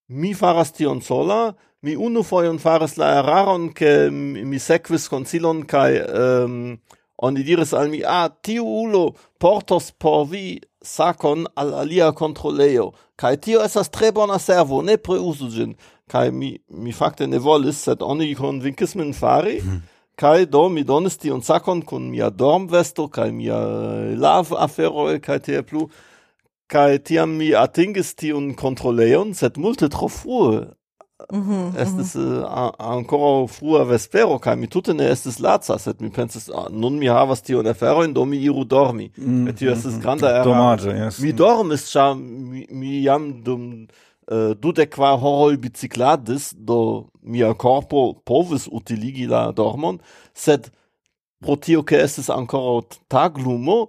Mi 0.08 0.34
faras 0.36 0.76
tion 0.76 1.00
sola, 1.00 1.54
mi 1.84 1.96
unu 1.96 2.22
foion 2.24 2.58
faras 2.58 2.96
la 2.96 3.18
eraron, 3.20 3.68
ke 3.76 4.08
mi 4.10 4.58
sequis 4.58 5.04
consilon, 5.12 5.62
kai 5.68 6.00
um, 6.00 6.78
oni 7.22 7.42
diris 7.44 7.74
al 7.76 7.90
mi, 7.92 8.00
ah, 8.08 8.30
tiu 8.42 8.64
ulo 8.64 9.10
portos 9.40 9.90
por 9.92 10.24
vi 10.30 10.60
sakon 10.84 11.44
al 11.60 11.74
alia 11.82 12.10
controleio, 12.16 12.92
cae 13.20 13.36
tio 13.36 13.60
esas 13.64 13.92
tre 13.92 14.12
bona 14.16 14.38
servo, 14.40 14.80
ne 14.82 14.96
preusu 14.96 15.50
gin, 15.52 15.74
cae 16.08 16.30
mi, 16.32 16.54
mi 16.70 16.92
fakte 16.92 17.28
ne 17.28 17.40
volis, 17.40 17.82
sed 17.84 18.02
oni 18.02 18.32
convincis 18.38 18.96
min 18.96 19.12
fari. 19.12 19.60
Hmm. 19.60 19.82
Kai 20.16 20.44
do 20.46 20.68
mi 20.70 20.84
donis 20.86 21.16
tion 21.18 21.40
sakon 21.42 21.80
kun 21.82 22.04
mia 22.12 22.28
dormvesto 22.30 23.08
kai 23.10 23.32
mia 23.34 23.56
eh, 23.58 24.12
lav 24.14 24.52
afero 24.54 25.08
kai 25.18 25.40
tie 25.42 25.62
plu. 25.66 25.88
Kai 26.70 27.00
tiam 27.02 27.34
mi 27.40 27.50
atingis 27.50 28.14
tiun 28.14 28.52
kontroleon 28.54 29.34
sed 29.34 29.58
multe 29.58 29.90
tro 29.90 30.06
frue. 30.06 30.70
Mm 31.32 31.42
-hmm, 31.42 31.78
estis 31.78 32.14
mm 32.14 32.44
ancora 32.78 33.46
frua 33.46 33.84
vespero 33.84 34.38
kai 34.38 34.56
mi 34.56 34.66
tute 34.66 34.94
ne 34.94 35.04
estis 35.10 35.38
laca 35.38 35.78
sed 35.78 36.00
mi 36.00 36.10
pensis 36.10 36.50
ah, 36.50 36.66
nun 36.70 36.98
mi 36.98 37.06
havas 37.06 37.42
tiun 37.42 37.66
aferojn 37.66 38.12
do 38.12 38.24
mi 38.24 38.36
iru 38.36 38.64
dormi. 38.64 39.10
Mm 39.16 39.24
-hmm. 39.24 39.48
Et 39.48 39.56
tio 39.56 39.70
mhm, 39.70 39.78
estis 39.78 39.92
mhm. 39.92 40.02
granda 40.02 40.28
eraro 40.30 40.50
domaĝo 40.50 40.90
yes. 40.90 41.20
mi 41.22 41.32
dormis 41.32 41.82
ĉar 41.92 42.16
mi, 42.16 42.66
mi 42.70 43.02
jam 43.02 43.42
dum 43.44 43.86
uh, 44.32 44.56
dudek 44.62 44.90
kvar 44.90 45.18
horoj 45.18 45.56
bicikladis 45.56 46.54
do 46.56 47.06
mia 47.22 47.54
korpo 47.54 48.14
povis 48.24 48.68
utiligi 48.72 49.26
la 49.26 49.52
dormon. 49.52 49.98
Sed 50.34 50.70
pro 51.40 51.56
tio 51.56 51.82
ke 51.82 51.96
estis 51.96 52.28
ankoraŭ 52.28 52.82
taglumo 53.08 53.86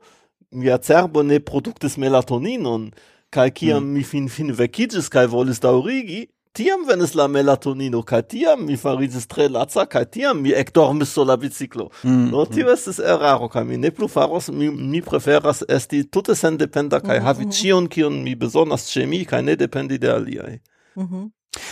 mia 0.51 0.77
cerbo 0.77 1.23
ne 1.23 1.39
produktis 1.39 1.97
melatoninon 1.97 2.91
kai 3.29 3.51
kiam 3.51 3.83
mm. 3.83 3.93
mi 3.93 4.03
fin 4.03 4.29
fin 4.29 4.51
vekiĝis 4.51 5.09
kai 5.09 5.27
volis 5.27 5.59
daŭrigi 5.59 6.27
tiam 6.55 6.85
venis 6.87 7.13
la 7.15 7.27
melatonino, 7.31 8.01
kaj 8.07 8.21
tiam 8.31 8.65
mi 8.65 8.77
fariĝis 8.79 9.27
tre 9.31 9.47
laca, 9.51 9.85
kaj 9.91 10.05
tiam 10.15 10.41
mi 10.41 10.53
ekdormis 10.55 11.11
sur 11.15 11.27
la 11.27 11.37
biciklo. 11.39 11.89
Mm, 12.03 12.29
no, 12.31 12.43
mm. 12.43 12.51
tio 12.53 12.65
mm. 12.65 12.73
estis 12.73 12.99
eraro, 12.99 13.49
kaj 13.51 13.65
mi 13.67 13.79
ne 13.81 13.91
plu 13.91 14.07
faros, 14.11 14.49
mi, 14.49 14.69
mi 14.71 15.01
preferas 15.05 15.63
esti 15.69 16.03
tute 16.09 16.35
sendependa 16.35 17.01
kaj 17.03 17.19
mm 17.19 17.25
havi 17.25 17.45
mm. 17.45 17.53
ĉion, 17.57 17.87
kion 17.89 18.19
mi 18.23 18.35
bezonas 18.37 18.85
ĉe 18.91 19.07
mi, 19.09 19.23
kaj 19.25 19.41
ne 19.41 19.55
dependi 19.57 19.97
de 19.97 20.11
aliaj. 20.11 20.59
Mm 20.95 21.07
-hmm. 21.07 21.31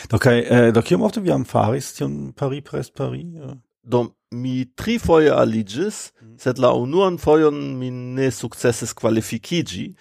Do 0.10 0.18
kaj, 0.20 0.40
eh, 0.40 0.72
do 0.74 0.82
kiom 0.82 1.02
ofte 1.02 1.22
vi 1.22 1.30
jam 1.30 1.46
faris 1.46 1.94
tion 1.94 2.34
Paris 2.36 2.64
pres 2.64 2.90
Paris? 2.90 3.26
Ja. 3.34 3.52
Eh? 3.52 3.58
Do 3.84 4.06
mi 4.32 4.66
tri 4.76 4.98
foje 5.00 5.32
aligis, 5.32 6.12
mm. 6.22 6.38
sed 6.40 6.60
la 6.60 6.74
unuan 6.74 7.18
fojon 7.18 7.78
mi 7.78 7.92
ne 7.92 8.32
sukcesis 8.32 8.94
kvalifikigi, 8.94 9.94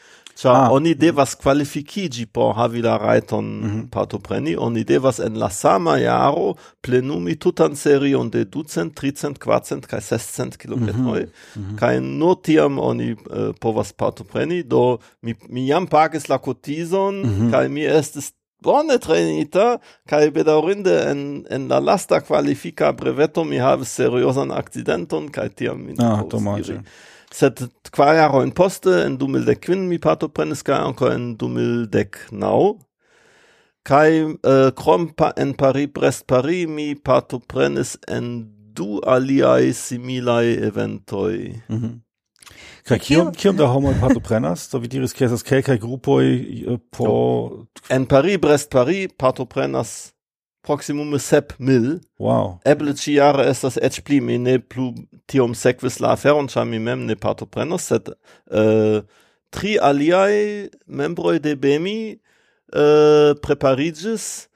Ĉar 0.43 0.57
ah. 0.57 0.73
oni 0.75 0.97
devas 0.99 1.37
qualificigi 1.39 2.25
por 2.27 2.57
havi 2.59 2.83
la 2.83 2.97
raiton 2.99 3.45
mm 3.45 3.71
-hmm. 3.71 3.91
partopreni, 3.91 4.57
oni 4.59 4.85
devas 4.85 5.19
en 5.19 5.39
la 5.39 5.51
sama 5.51 5.97
jaro 5.99 6.55
plenumi 6.81 7.37
tutan 7.37 7.77
serion 7.77 8.31
de 8.31 8.45
200, 8.45 8.91
300, 8.91 9.39
400, 9.39 9.87
kaj 9.87 10.01
600 10.01 10.57
kilometroi, 10.57 11.23
mm 11.23 11.63
-hmm. 11.63 11.79
kaj 11.79 12.01
nur 12.01 12.37
tiam 12.43 12.79
oni 12.79 13.13
uh, 13.13 13.19
povas 13.61 13.93
partopreni, 13.93 14.63
do 14.63 14.99
mi, 15.21 15.35
mi 15.49 15.67
jam 15.67 15.87
pagis 15.87 16.29
la 16.29 16.39
kotizon 16.39 17.15
mm 17.15 17.31
-hmm. 17.31 17.51
kaj 17.51 17.69
mi 17.69 17.85
estes 17.85 18.33
bone 18.63 18.99
trainita 18.99 19.79
kaj 20.07 20.31
bedaurinde 20.31 21.11
en 21.11 21.45
en 21.51 21.69
la 21.69 21.81
lasta 21.81 22.21
qualifica 22.21 22.93
breveto 22.93 23.45
mi 23.45 23.59
havis 23.59 23.89
seriosan 23.89 24.51
accidenton, 24.51 25.29
kaj 25.29 25.49
tiam 25.49 25.79
mi 25.87 25.93
ne 25.93 26.05
ah, 26.05 26.23
sed 27.35 27.61
kvar 27.93 28.15
jarojn 28.17 28.53
poste 28.57 28.93
en 29.07 29.19
2010 29.19 29.89
mi 29.89 29.99
partoprenis 29.99 30.63
kai 30.63 30.79
anko 30.79 31.11
en 31.11 31.35
2010 31.41 32.31
Kai 33.83 34.11
eh, 34.23 34.71
krom 34.79 35.09
pa, 35.19 35.33
en 35.37 35.55
Paris 35.59 35.89
Brest 35.95 36.27
Paris 36.31 36.69
mi 36.71 36.95
partoprenis 36.95 37.97
en 38.07 38.47
du 38.73 39.01
aliai 39.03 39.73
similai 39.75 40.55
eventoi. 40.69 41.61
Mm 41.69 41.79
-hmm. 41.79 42.01
Kaj 42.87 42.99
kiom 42.99 43.33
kiom 43.35 43.57
da 43.57 43.67
homoj 43.67 43.95
partoprenas? 44.01 44.69
so 44.71 44.79
wie 44.79 44.89
diris 44.89 45.13
ke 45.13 45.25
estas 45.25 45.43
grupoi 45.43 45.79
grupoj 45.79 46.25
eh, 46.75 46.79
po 46.91 47.67
en 47.91 48.07
Paris 48.07 48.39
Brest 48.39 48.71
Paris 48.71 49.09
partoprenas 49.19 50.12
proximum 50.63 51.19
sep 51.19 51.53
mil. 51.59 52.01
Wow. 52.19 52.61
Eble 52.65 52.95
ci 52.95 53.17
jare 53.19 53.47
estas 53.51 53.79
et 53.83 53.99
pli, 54.05 54.21
mi 54.21 54.39
ne 54.39 54.59
plu 54.59 54.93
tiom 55.31 55.57
sekvis 55.59 56.01
la 56.01 56.15
aferon, 56.17 56.49
cia 56.49 56.65
mi 56.65 56.79
mem 56.79 57.07
ne 57.07 57.17
partoprenos, 57.19 57.89
sed 57.91 58.13
uh, 58.13 59.03
tri 59.53 59.77
aliaj 59.79 60.71
membroi 60.87 61.39
de 61.43 61.57
BEMI 61.57 61.99
eh, 62.73 62.79
uh, 62.81 63.35
preparigis 63.45 64.49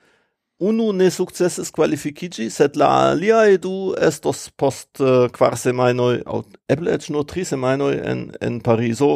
unu 0.58 0.92
ne 0.92 1.10
successes 1.10 1.70
qualificigi, 1.70 2.50
sed 2.50 2.76
la 2.76 2.88
aliaj 3.10 3.58
du 3.62 3.94
estos 4.00 4.48
post 4.56 5.00
uh, 5.00 5.28
quar 5.36 5.56
semainoi, 5.60 6.22
au 6.26 6.42
eble 6.72 6.94
eĉ 6.96 7.10
nur 7.12 7.26
tri 7.28 7.44
semainoi 7.44 7.98
en 8.12 8.26
en 8.40 8.60
Parizo 8.64 9.10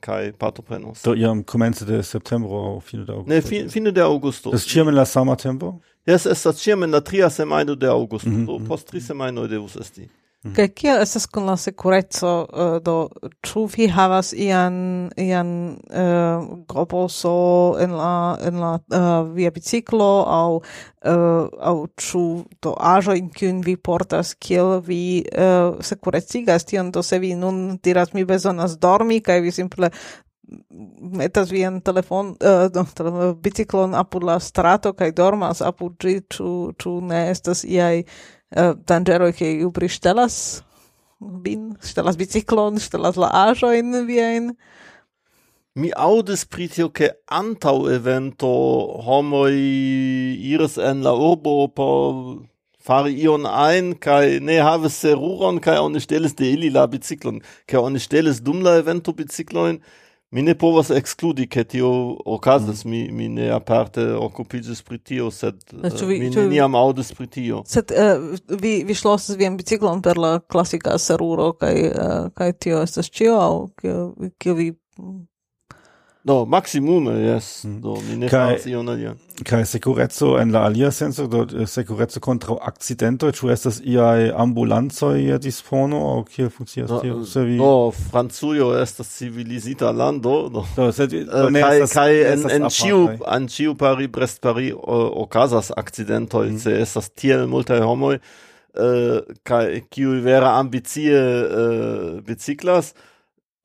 kaj 0.00 0.32
partoprenos. 0.38 1.02
Do 1.04 1.14
iam 1.14 1.44
comence 1.44 1.86
de 1.88 2.02
septembro 2.02 2.64
aŭ 2.72 2.80
fine 2.82 3.04
de 3.04 3.12
augusto. 3.12 3.34
Ne, 3.34 3.40
fi, 3.42 3.64
fine 3.68 3.92
de 3.92 4.02
augusto. 4.02 4.50
Estas 4.54 4.72
ciam 4.72 4.88
in 4.88 4.98
la 4.98 5.04
sama 5.04 5.36
tempo? 5.36 5.78
Jes, 6.06 6.26
estas 6.26 6.60
ciam 6.60 6.82
in 6.84 6.92
la 6.92 7.00
tria 7.00 7.30
semaino 7.30 7.74
de 7.74 7.88
augusto. 7.88 8.30
Mm 8.30 8.36
-hmm. 8.36 8.46
Do 8.46 8.68
post 8.68 8.86
tri 8.86 9.00
semajnoj 9.00 9.48
devus 9.48 9.76
esti. 9.76 10.08
Kaj 10.52 10.66
kia 10.76 10.94
estas 11.00 11.24
kun 11.32 11.46
la 11.48 11.54
sekureco 11.56 12.30
uh, 12.44 12.74
do 12.84 12.94
ĉu 13.48 13.62
vi 13.72 13.86
havas 13.88 14.34
ian 14.36 14.74
ian 15.16 15.52
eh, 15.88 16.02
uh, 16.04 16.58
globoso 16.68 17.32
en 17.80 17.94
la 17.96 18.36
en 18.44 18.60
la 18.60 18.72
uh, 18.76 19.30
via 19.32 19.50
biciklo 19.54 20.10
aŭ 20.28 20.50
uh, 20.58 21.48
aŭ 21.70 21.74
ĉu 21.96 22.24
do 22.60 22.74
aĵojn 22.92 23.30
kiun 23.32 23.62
vi 23.64 23.76
portas 23.76 24.34
kiel 24.34 24.82
vi 24.84 25.24
uh, 25.32 25.80
sekurecigas 25.80 26.68
tion? 26.68 26.92
Do 26.92 27.02
se 27.02 27.18
vi 27.18 27.32
nun 27.34 27.78
diras 27.80 28.12
mi 28.12 28.26
bezonas 28.28 28.76
dormi 28.76 29.22
kaj 29.24 29.40
vi 29.40 29.50
simple 29.50 29.90
metas 31.00 31.50
vian 31.50 31.80
telefon 31.80 32.36
uh, 32.44 32.68
no, 32.74 33.32
biciklon 33.40 33.94
apud 33.94 34.28
la 34.28 34.38
strato 34.40 34.92
kaj 34.92 35.12
dormas 35.16 35.62
apud 35.64 35.96
ĝi 36.00 36.18
ĉu 36.36 36.50
ĉu 36.78 36.98
ne 37.08 37.30
estas 37.30 37.64
iaj 37.64 38.04
Eh, 38.54 38.70
uh, 38.70 38.76
danĝeroj 38.86 39.32
kiuj 39.34 39.72
prištelas 39.74 40.62
bin 41.18 41.74
stelas 41.82 42.16
biciklon, 42.16 42.78
stelas 42.78 43.16
la 43.16 43.30
in 43.74 44.06
viajn. 44.06 44.54
Mi 45.74 45.90
audis 45.96 46.44
pri 46.44 46.68
tio, 46.68 46.88
ke 46.88 47.10
evento 47.90 48.46
homoj 49.02 49.54
iris 50.54 50.78
en 50.78 51.02
la 51.02 51.14
urbo 51.14 51.66
po 51.66 51.88
fari 52.78 53.16
ion 53.24 53.46
ein, 53.46 53.94
kai 53.98 54.38
ne 54.40 54.60
havis 54.62 55.00
seruron, 55.02 55.58
kai 55.58 55.78
oni 55.80 55.98
ŝtelis 55.98 56.36
de 56.38 56.52
ili 56.52 56.70
la 56.70 56.86
biciklon, 56.86 57.40
kai 57.66 57.80
oni 57.80 57.98
ŝtelis 57.98 58.38
dum 58.44 58.62
la 58.62 58.76
evento 58.78 59.12
bicikloin, 59.12 59.80
mi 60.34 60.42
ne 60.42 60.54
povas 60.58 60.90
ekskludi 60.90 61.46
ke 61.46 61.64
tio 61.64 61.90
okazas 62.26 62.84
mm. 62.84 62.90
mi 62.90 63.02
mi 63.12 63.28
ne 63.28 63.50
aparte 63.54 64.06
okupiĝis 64.18 64.82
pri 64.82 64.98
tio 64.98 65.30
sed 65.30 65.60
uh, 65.72 66.00
vi, 66.08 66.18
mi 66.18 66.30
neniam 66.30 66.74
aŭdis 66.74 67.12
pri 67.14 67.26
tio 67.38 67.62
sed 67.70 67.94
uh, 67.94 68.24
vi 68.50 68.74
vi 68.88 68.96
ŝlosis 68.98 69.38
vian 69.38 69.56
biciklon 69.60 70.02
per 70.02 70.18
la 70.18 70.38
klasika 70.40 70.98
seruro 70.98 71.52
kaj 71.60 71.74
uh, 71.90 72.16
kaj 72.34 72.52
tio 72.66 72.82
estas 72.82 73.10
ĉio 73.14 73.36
aŭ 73.38 73.52
kio 74.42 74.58
vi 74.58 74.72
Do 76.24 76.46
maximum 76.46 77.06
yes. 77.20 77.64
Mm. 77.64 77.80
do 77.82 77.94
mi 78.08 78.16
ne 78.16 78.28
faras 78.28 78.64
ion 78.66 78.88
alia 78.88 79.10
kai 79.44 79.66
securezzo 79.66 80.38
en 80.40 80.52
la 80.52 80.62
alia 80.64 80.90
senso 80.90 81.26
do 81.28 81.42
eh, 81.44 81.66
sekureco 81.68 82.22
kontraŭ 82.24 82.56
akcidentoj 82.70 83.32
ĉu 83.36 83.50
estas 83.52 83.80
iaj 83.84 84.30
ambulancoj 84.44 85.20
ia 85.20 85.36
dispono 85.36 86.00
aŭ 86.14 86.24
kiel 86.30 86.48
funkcias 86.48 86.88
tio? 87.02 87.18
Se 87.28 87.44
vi 87.44 87.58
Do 87.60 87.90
Francujo 87.90 88.70
estas 88.80 89.12
civilizita 89.18 89.92
lando 89.92 90.48
do. 90.48 90.64
Do 90.76 90.88
sed 90.92 91.12
do, 91.12 91.20
eh, 91.20 91.50
ne 91.50 91.60
kai, 91.60 91.76
estas, 91.82 91.92
kai 91.92 92.18
en 92.32 92.50
en 92.56 92.68
ĉiu 92.72 93.04
en 93.36 93.48
ĉiu 93.56 93.76
Paris 93.76 94.12
Brest 94.16 94.40
Paris 94.40 94.72
okazas 95.26 95.72
akcidentoj 95.76 96.46
mm. 96.48 96.58
se 96.58 96.78
estas 96.88 97.12
tiel 97.12 97.44
multaj 97.46 97.84
homoj 97.84 98.16
eh, 98.16 99.20
qui 99.44 99.82
kiuj 99.90 100.24
ambizie 100.24 101.20
ambicie 101.20 102.22
biciklas 102.24 102.94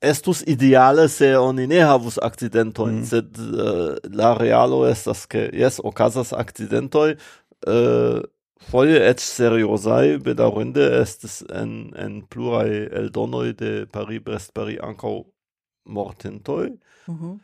estus 0.02 0.44
ideale 0.48 1.08
se 1.10 1.38
oni 1.38 1.68
ne 1.68 1.80
havus 1.84 2.18
accidentojn, 2.22 3.00
mm. 3.00 3.06
sed 3.06 3.40
uh, 3.40 3.96
la 4.16 4.34
realo 4.38 4.86
estas 4.88 5.26
ke 5.26 5.50
jes 5.54 5.80
okazas 5.84 6.34
accidentoj 6.34 7.16
uh, 7.16 7.74
eh, 7.74 8.22
foje 8.70 9.02
et 9.10 9.20
seriozaj 9.20 10.18
bedaŭrinde 10.24 10.86
estes 11.02 11.42
en 11.52 11.92
en 12.00 12.22
pluraj 12.22 12.70
eldonoj 13.02 13.54
de 13.60 13.74
Paris 13.92 14.24
Brest 14.24 14.54
Paris 14.54 14.80
ankaŭ 14.84 15.24
mortintoj. 15.86 16.70
Mm 17.08 17.16
-hmm. 17.16 17.38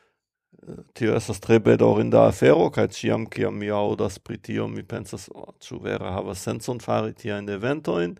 Tio 0.93 1.15
estas 1.15 1.39
tre 1.39 1.59
bedaŭrinda 1.59 2.27
afero 2.27 2.69
kaj 2.69 2.87
ĉiam 2.87 3.25
kiam 3.29 3.57
mi 3.57 3.69
aŭdas 3.69 4.19
pri 4.19 4.37
tio 4.37 4.67
mi 4.67 4.83
pensas 4.83 5.29
oh, 5.35 5.53
ĉu 5.59 5.79
vere 5.79 6.11
havas 6.11 6.43
sencon 6.43 6.79
fari 6.79 7.13
tiajn 7.13 7.49
eventojn. 7.49 8.15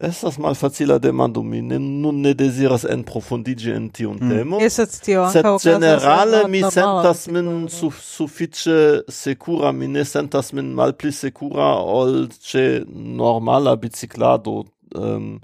Estas 0.00 0.38
malfacila 0.38 0.98
demando, 0.98 1.42
mi 1.42 1.58
ne, 1.62 1.78
nun 1.78 2.20
ne 2.22 2.30
desiras 2.34 2.84
en 2.86 3.00
profundigi 3.02 3.72
en 3.74 3.88
tiun 3.90 4.20
mm. 4.22 4.30
temo. 4.30 4.60
Esat 4.62 4.94
tio, 5.02 5.24
sed 5.34 5.48
generale 5.64 6.44
mi 6.46 6.60
sentas 6.62 7.24
min 7.34 7.66
su, 7.68 7.90
suffice 7.90 9.02
secura, 9.10 9.72
mi 9.72 9.88
ne 9.90 10.04
sentas 10.06 10.52
min 10.54 10.70
mal 10.78 10.94
pli 10.94 11.10
secura 11.10 11.72
ol 11.82 12.28
ce 12.38 12.84
normala 12.86 13.74
biciclado. 13.74 14.62
Um, 14.94 15.40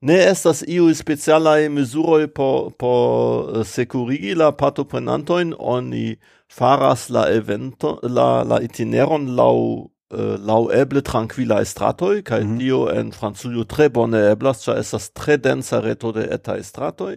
ne 0.00 0.22
estas 0.30 0.62
iu 0.62 0.86
specialae 0.94 1.66
mesuroi 1.74 2.30
po, 2.30 2.70
por 2.78 3.50
eh, 3.50 3.64
securigi 3.66 4.38
la 4.38 4.52
patoprenantoin, 4.54 5.56
oni 5.58 6.14
faras 6.46 7.10
la 7.10 7.26
evento, 7.34 7.98
la, 8.02 8.44
la 8.46 8.62
itineron 8.62 9.32
lau 9.34 9.90
Äh, 10.12 10.16
uh, 10.16 10.36
laueble 10.36 11.02
tranquila 11.02 11.60
estratoi, 11.60 12.22
kai 12.22 12.44
mm 12.44 12.54
-hmm. 12.54 12.58
dio 12.58 12.88
en 12.88 13.12
Franzulio 13.12 13.64
tre 13.64 13.88
bone 13.90 14.30
eblas 14.30 14.64
ĉar 14.64 14.78
estas 14.78 15.10
tre 15.10 15.36
densa 15.36 15.80
reto 15.80 16.12
de 16.12 16.28
eta 16.30 16.56
estratoi, 16.56 17.16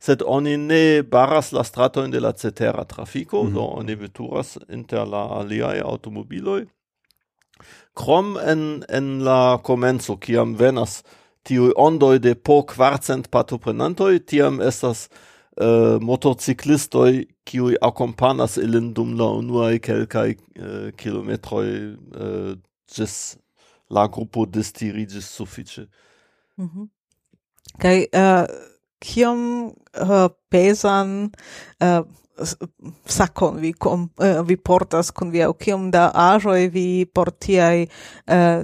sed 0.00 0.22
oni 0.26 0.56
ne 0.56 1.02
baras 1.02 1.52
la 1.52 1.62
stratoin 1.64 2.10
de 2.10 2.20
la 2.20 2.32
cetera 2.32 2.84
trafico, 2.84 3.42
mm 3.42 3.48
-hmm. 3.48 3.54
do 3.54 3.60
oni 3.60 3.94
veturas 3.94 4.58
inter 4.68 5.06
la 5.06 5.22
aliae 5.40 5.80
automobiloi. 5.80 6.66
krom 7.94 8.38
en 8.46 8.84
en 8.88 9.24
la 9.24 9.58
comenzo, 9.62 10.16
kiam 10.16 10.56
venas 10.58 11.02
tiui 11.42 11.72
ondoi 11.76 12.18
de 12.18 12.34
po 12.34 12.62
kvarcent 12.62 13.28
patoprenantoi, 13.30 14.20
tiam 14.20 14.60
estas 14.60 15.08
uh, 15.60 16.00
motociclistoi 16.00 17.26
qui 17.44 17.76
accompagnas 17.80 18.56
ilin 18.56 18.92
dum 18.94 19.14
la 19.18 19.28
unuae 19.38 19.78
quelcae 19.78 20.36
uh, 20.36 20.90
kilometroi 20.96 21.70
uh, 22.16 22.56
gis 22.94 23.36
la 23.90 24.06
gruppo 24.08 24.46
distirigis 24.46 25.28
suffice. 25.36 25.86
Mm 26.56 26.68
-hmm. 26.68 26.88
Kai 27.78 28.08
uh, 28.12 28.46
kiom 28.98 29.72
uh, 30.00 30.28
pesan 30.50 31.30
uh, 31.80 32.04
sakon 33.06 33.60
vi 33.60 33.72
kom, 33.72 34.10
uh, 34.18 34.46
vi 34.46 34.56
portas 34.56 35.10
kun 35.10 35.30
vi 35.30 35.42
au 35.42 35.54
kiom 35.54 35.90
da 35.90 36.10
ajoi 36.14 36.68
vi 36.68 37.06
portiai 37.14 37.88
uh, 38.28 38.62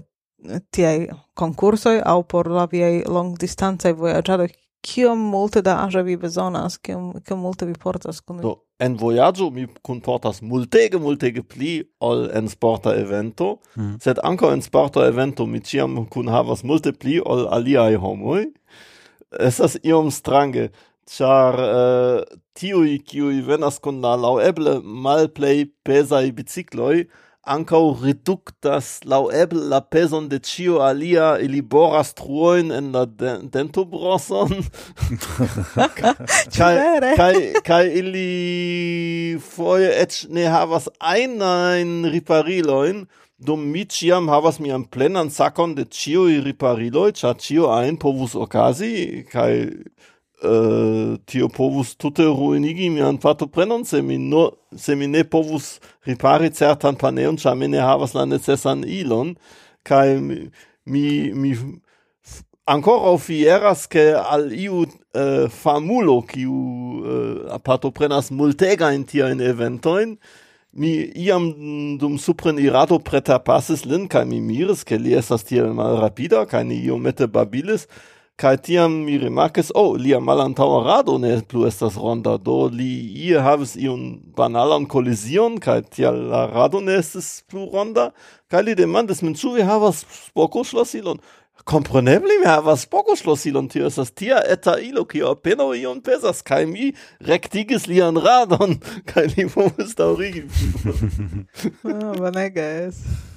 tiai 0.70 1.09
concursoi 1.34 2.01
au 2.05 2.22
por 2.22 2.49
la 2.49 2.66
viei 2.66 3.03
long 3.07 3.36
distanzae 3.39 3.93
voyagiadoi 3.93 4.68
kiom 4.85 5.20
multe 5.31 5.62
da 5.62 5.81
aĵo 5.85 6.03
vi 6.07 6.16
bezonas, 6.16 6.79
kiom 6.79 7.12
kiom 7.26 7.41
multe 7.43 7.66
vi 7.66 7.74
portas 7.74 8.20
kun 8.20 8.43
Do 8.43 8.57
en 8.79 8.95
vojaĝo 8.99 9.51
mi 9.51 9.66
kunportas 9.83 10.41
multege 10.43 10.99
multege 11.03 11.43
pli 11.43 11.72
ol 12.05 12.29
en 12.39 12.49
sporta 12.51 12.95
evento, 12.99 13.57
mm. 13.74 13.97
sed 14.05 14.20
ankaŭ 14.24 14.53
en 14.55 14.62
sporta 14.62 15.07
evento 15.09 15.47
mi 15.47 15.61
ĉiam 15.61 16.05
kunhavas 16.12 16.62
multe 16.64 16.93
pli 16.95 17.18
ol 17.24 17.47
aliaj 17.55 17.99
homoj. 18.03 18.45
Estas 19.45 19.76
iom 19.83 20.12
strange, 20.14 20.68
ĉar 21.09 21.59
uh, 21.64 22.39
tiuj 22.59 22.99
kiuj 23.09 23.41
venas 23.49 23.81
kun 23.83 24.01
la 24.05 24.14
laŭeble 24.20 24.79
malplej 24.83 25.70
pezaj 25.87 26.26
bicikloj 26.37 27.09
ancau 27.55 27.96
reductas 28.03 29.01
laueble 29.05 29.64
la 29.72 29.80
peson 29.80 30.28
de 30.28 30.38
cio 30.38 30.82
alia 30.84 31.38
ili 31.40 31.62
boras 31.62 32.12
truoin 32.14 32.70
en 32.78 32.92
la 32.92 33.07
de 33.07 33.32
dentobroson. 33.53 34.53
Kai 36.59 36.76
kai 37.20 37.38
kai 37.64 37.86
ili 38.01 39.38
foie 39.40 39.88
et 40.03 40.26
ne 40.28 40.44
havas 40.46 40.90
ein 41.01 42.05
ripariloin 42.12 43.07
dum 43.38 43.70
mi 43.72 43.86
ciam 43.86 44.28
havas 44.28 44.59
mian 44.61 44.84
plenan 44.84 45.30
sakon 45.30 45.74
de 45.74 45.84
cioi 45.84 46.40
ripariloi, 46.42 47.12
cia 47.12 47.34
cio 47.34 47.70
ein 47.70 47.96
povus 47.96 48.34
ocasi 48.34 49.24
kai 49.32 49.70
Uh, 50.39 51.16
tio 51.26 51.49
povus 51.51 51.97
tute 51.99 52.22
ruinigi 52.22 52.86
mian 52.95 53.16
partoprenon, 53.18 53.82
se 53.84 53.99
mi, 54.07 54.20
no, 54.22 54.45
se 54.76 54.95
mi 54.95 55.09
ne 55.11 55.24
povus 55.26 55.80
ripari 56.07 56.53
certan 56.55 56.95
paneon, 56.95 57.34
ĉar 57.43 57.57
mi 57.59 57.66
ne 57.66 57.80
havas 57.82 58.14
la 58.14 58.22
necessan 58.22 58.84
ilon, 58.86 59.32
kaj 59.82 60.14
mi, 60.22 60.36
mi, 60.86 61.03
mi 61.34 61.57
ancora 62.70 63.16
fieras, 63.18 63.89
che 63.89 64.12
al 64.14 64.53
iu 64.53 64.84
uh, 64.84 65.49
famulo, 65.51 66.22
kiu 66.22 66.55
uh, 67.03 68.93
in 68.95 69.05
tia 69.05 69.30
in 69.30 69.41
eventoin 69.41 70.18
mi 70.72 71.11
iam 71.16 71.99
dum 71.99 72.18
supren 72.18 72.59
irato 72.59 72.99
preta 72.99 73.39
passes 73.39 73.84
lin, 73.84 74.07
kai 74.07 74.24
mi 74.24 74.41
miris, 74.41 74.84
ke 74.84 74.99
li 74.99 75.14
estas 75.14 75.43
tia 75.45 75.64
mal 75.72 75.99
rapida 75.99 76.47
kai 76.47 76.62
ni 76.64 76.76
iomete 76.84 77.26
babilis, 77.26 77.89
Kai 78.39 78.55
tiam 78.62 78.93
mi 79.03 79.16
remarkes, 79.18 79.72
oh, 79.74 79.97
lia 79.99 80.20
malantaŭa 80.22 80.76
rado 80.86 81.16
ne 81.18 81.32
plu 81.51 81.64
estas 81.66 81.97
ronda, 81.99 82.36
do 82.39 82.68
li 82.70 82.93
ie 83.26 83.41
havis 83.43 83.72
iun 83.74 84.05
banalan 84.36 84.84
kolizion, 84.86 85.57
kai 85.59 85.80
tial 85.82 86.20
la 86.30 86.45
rado 86.53 86.78
ne 86.78 87.01
estis 87.01 87.41
plu 87.51 87.64
ronda, 87.72 88.12
kai 88.47 88.61
li 88.62 88.76
demandis 88.78 89.24
min, 89.26 89.34
ĉu 89.34 89.57
vi 89.57 89.66
havas 89.66 90.05
spokoŝlosilon? 90.28 91.18
Kompreneble 91.66 92.36
mi 92.39 92.47
havas 92.47 92.84
spokoŝlosilon, 92.86 93.66
tio 93.72 93.91
estas 93.91 94.14
tia 94.14 94.39
eta 94.55 94.76
ilo, 94.86 95.03
kio 95.11 95.32
apenaŭ 95.34 95.72
ion 95.80 95.99
pesas, 96.07 96.39
kaj 96.47 96.61
mi 96.70 96.93
rektigis 97.26 97.89
lian 97.91 98.22
radon, 98.22 98.78
kaj 99.11 99.26
li 99.34 99.49
povis 99.51 99.99
daŭrigi. 99.99 100.47
ah, 101.91 102.14
bonega 102.14 102.70
estas. 102.86 103.34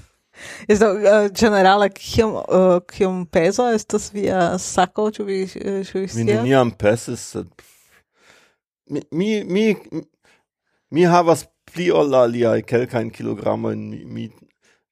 Isto 0.68 0.92
uh, 0.94 1.02
eh, 1.02 1.30
generale 1.34 1.90
kiom 1.94 2.36
uh, 2.38 2.78
kiom 2.88 3.26
peso 3.26 3.68
estas 3.74 4.10
via 4.14 4.58
sako 4.60 5.10
ĉu 5.12 5.26
vi 5.28 5.42
eh, 5.44 5.82
ĉu 5.88 6.00
vi 6.00 6.08
scias? 6.08 6.18
Mi 6.18 6.28
neniam 6.30 6.72
pesis 6.72 7.26
sed 7.34 7.50
mi 8.90 9.02
mi 9.12 9.44
mi, 9.44 9.66
mi 10.92 11.08
havas 11.08 11.46
pli 11.72 11.92
ol 11.92 12.16
aliaj 12.16 12.62
kelkajn 12.68 13.12
kilogramojn 13.16 13.90
mi, 13.90 14.04
mi 14.06 14.30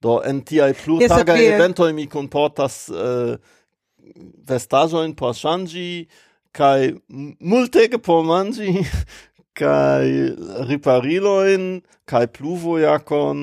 do 0.01 0.21
en 0.25 0.41
tiaj 0.41 0.73
plurtagaj 0.83 1.41
yes, 1.41 1.55
eventoj 1.55 1.93
mi 1.93 2.07
kunportas 2.07 2.85
uh, 2.93 3.35
vestaĵojn 4.49 5.15
por 5.19 5.35
ŝanĝi 5.35 5.89
kaj 6.55 6.93
multege 7.39 7.99
por 8.01 8.23
manĝi 8.25 8.79
kaj 9.59 10.05
ripariloin, 10.69 11.81
kaj 12.09 12.27
pluvojakon, 12.35 13.39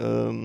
um, 0.00 0.40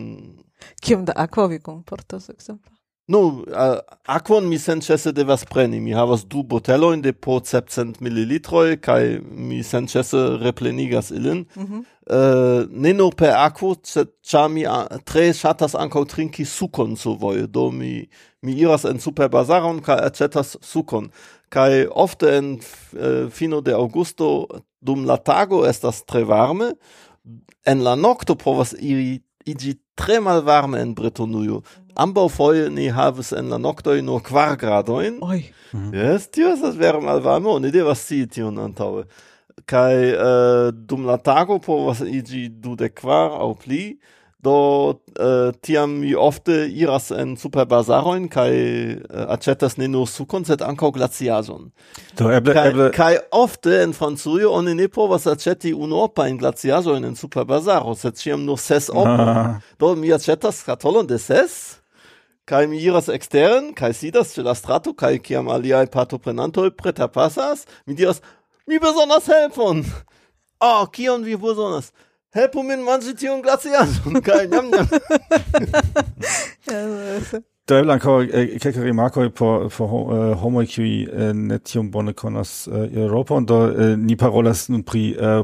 Kiom 0.82 1.06
da 1.06 1.14
akvo 1.16 1.48
vi 1.48 1.60
kunportos 1.60 2.30
exemple? 2.30 2.78
Nu, 3.08 3.20
uh, 3.20 3.78
aquon 4.12 4.50
mi 4.52 4.58
senĉese 4.60 5.14
devas 5.16 5.46
preni. 5.48 5.80
Mi 5.80 5.94
havas 5.96 6.26
du 6.28 6.42
botelojn 6.44 7.00
de 7.06 7.14
po 7.16 7.38
700 7.40 8.02
millilitroi, 8.04 8.76
kai 8.84 9.22
mi 9.24 9.62
senĉese 9.64 10.24
replenigas 10.42 11.12
ilin. 11.16 11.46
Mm 11.56 11.64
-hmm. 11.64 11.86
uh, 12.12 12.68
ne 12.70 12.94
nur 12.94 13.16
per 13.16 13.32
akvo, 13.38 13.76
sed 13.84 14.12
ĉar 14.24 14.50
mi 14.50 14.66
tre 15.06 15.34
shatas 15.34 15.76
ankaŭ 15.76 16.06
trinki 16.06 16.46
sukon 16.46 16.98
survoje. 16.98 17.48
Do 17.48 17.72
mi 17.72 18.10
mi 18.42 18.54
iras 18.54 18.84
en 18.84 19.00
superbazaron 19.00 19.80
kai 19.80 20.00
acetas 20.04 20.58
sukon. 20.62 21.10
Kai 21.50 21.88
ofte 21.92 22.38
en 22.38 22.60
uh, 22.94 23.32
fino 23.32 23.62
de 23.62 23.72
augusto, 23.72 24.48
dum 24.82 25.06
la 25.06 25.18
tago 25.18 25.66
estas 25.66 26.04
tre 26.06 26.24
varme. 26.24 26.74
En 27.66 27.84
la 27.84 27.96
nocto 27.96 28.36
povas 28.36 28.76
iri 28.80 29.22
iĝi 29.46 29.74
tre 29.98 30.20
malvarme 30.24 30.82
en 30.82 30.94
Bretonujo. 30.96 31.62
Ambaŭ 31.98 32.28
foie 32.30 32.68
ni 32.70 32.92
havas 32.94 33.34
en 33.34 33.50
la 33.50 33.58
noctoi 33.58 34.04
nur 34.06 34.22
kvar 34.26 34.56
gradojn. 34.62 35.18
Mm. 35.74 35.90
Yes, 35.96 36.30
tio 36.30 36.52
estas 36.54 36.78
vere 36.78 37.02
und 37.02 37.66
idee 37.66 37.84
was 37.84 38.04
scii 38.06 38.28
tion 38.28 38.58
antaŭe. 38.58 39.08
Kai 39.66 39.96
uh, 40.14 40.22
eh, 40.28 40.72
dum 40.72 41.06
la 41.06 41.18
tago 41.18 41.60
po 41.60 41.88
was 41.88 42.02
igi 42.02 42.48
du 42.50 42.76
de 42.76 42.90
quar 42.90 43.42
au 43.42 43.56
pli 43.56 43.98
do 44.48 44.58
uh, 45.20 45.52
tiam 45.62 46.00
mi 46.00 46.14
ofte 46.16 46.56
iras 46.72 47.12
en 47.12 47.36
superbazaroin 47.38 48.28
kai 48.32 48.52
uh, 48.54 49.02
äh, 49.10 49.26
acetas 49.36 49.78
ne 49.78 49.88
nur 49.92 50.08
sukon 50.08 50.46
sed 50.48 50.64
ankaŭ 50.64 50.92
glaciaĵon. 50.96 51.68
Do 52.20 52.32
eble 52.32 52.56
kai, 52.56 52.66
eble 52.72 52.88
kai 52.96 53.14
ofte 53.36 53.82
en 53.84 53.96
Francujo 53.98 54.54
oni 54.56 54.76
ne 54.80 54.88
povas 54.88 55.28
aĉeti 55.28 55.74
unuopajn 55.76 56.40
glaciaĵojn 56.40 57.10
en 57.10 57.20
superbazaro 57.20 57.96
sed 58.00 58.20
ĉiam 58.22 58.46
nur 58.48 58.62
ses 58.62 58.90
opa 58.94 59.28
ah. 59.34 59.52
do 59.80 59.94
mi 60.00 60.14
acetas 60.16 60.64
skatolon 60.64 61.10
de 61.12 61.20
ses 61.20 61.78
kai 62.48 62.64
mi 62.72 62.80
iras 62.80 63.12
extern 63.12 63.74
kai 63.76 63.92
sidas 63.94 64.32
ĉe 64.36 64.48
la 64.48 64.56
strato 64.56 64.96
kai 64.96 65.18
kiam 65.20 65.52
aliaj 65.52 65.90
partoprenantoj 65.92 66.72
pretapasas 66.80 67.68
mi 67.86 68.00
diras 68.00 68.24
mi 68.68 68.80
bezonas 68.80 69.28
helpon! 69.28 69.84
Oh 70.60 70.88
kion 70.90 71.22
vi 71.22 71.36
bezonas? 71.38 71.92
Help 72.38 72.56
um 72.56 72.70
in 72.70 72.84
Manchetier 72.84 73.34
und 73.34 73.42
Glazian. 73.42 73.90
Und 74.06 74.22
kein 74.24 74.52
Jam 74.52 74.72
Jam. 74.72 74.88
ja, 76.68 76.88
so 76.88 77.00
ist 77.18 77.34
es. 77.34 77.57
Do 77.68 77.76
eble 77.76 77.98
ankaŭ 77.98 78.14
kelkaj 78.64 78.84
rimarkoj 78.86 79.26
por 79.36 79.66
por 79.76 79.90
eh, 79.92 80.30
homoj 80.40 80.70
kiuj 80.72 80.92
eh, 81.04 81.32
ne 81.36 81.58
tiom 81.60 81.90
bone 81.92 82.14
konas 82.16 82.52
eh, 82.68 82.86
Eŭropon. 83.04 83.44
Do 83.44 83.58
ni 84.00 84.16
parolas 84.16 84.70
nun 84.72 84.86
pri 84.88 85.02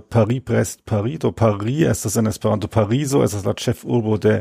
Paris 0.09 0.39
Brest 0.47 0.85
Paris. 0.87 1.19
Do 1.19 1.33
Paris 1.35 1.83
estas 1.91 2.15
en 2.15 2.31
Esperanto 2.31 2.69
Parizo, 2.71 3.23
estas 3.23 3.43
la 3.43 3.53
ĉefurbo 3.53 4.15
de 4.17 4.37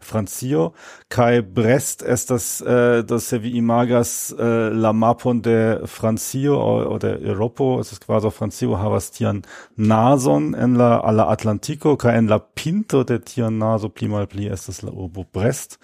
Francio 0.00 0.70
kaj 1.08 1.42
Brest 1.42 2.04
estas 2.06 2.62
do 3.08 3.18
se 3.20 3.38
vi 3.38 3.50
imagas 3.58 4.34
la 4.72 4.92
mapon 4.92 5.40
de 5.40 5.78
Francio 5.86 6.56
oder 6.58 7.18
de 7.18 7.30
Eŭropo, 7.30 7.80
estas 7.80 7.98
kvazaŭ 7.98 8.30
Francio 8.30 8.78
havas 8.78 9.10
tian 9.10 9.42
nazon 9.76 10.54
en 10.54 10.78
la 10.78 11.00
alla 11.04 11.28
Atlantiko 11.32 11.96
kaj 11.96 12.18
en 12.18 12.30
la 12.30 12.38
pinto 12.38 13.02
de 13.04 13.18
tian 13.18 13.58
nazo 13.58 13.88
pli 13.88 14.08
malpli 14.08 14.48
estas 14.52 14.82
la 14.82 14.90
urbo 14.90 15.24
Brest. 15.34 15.78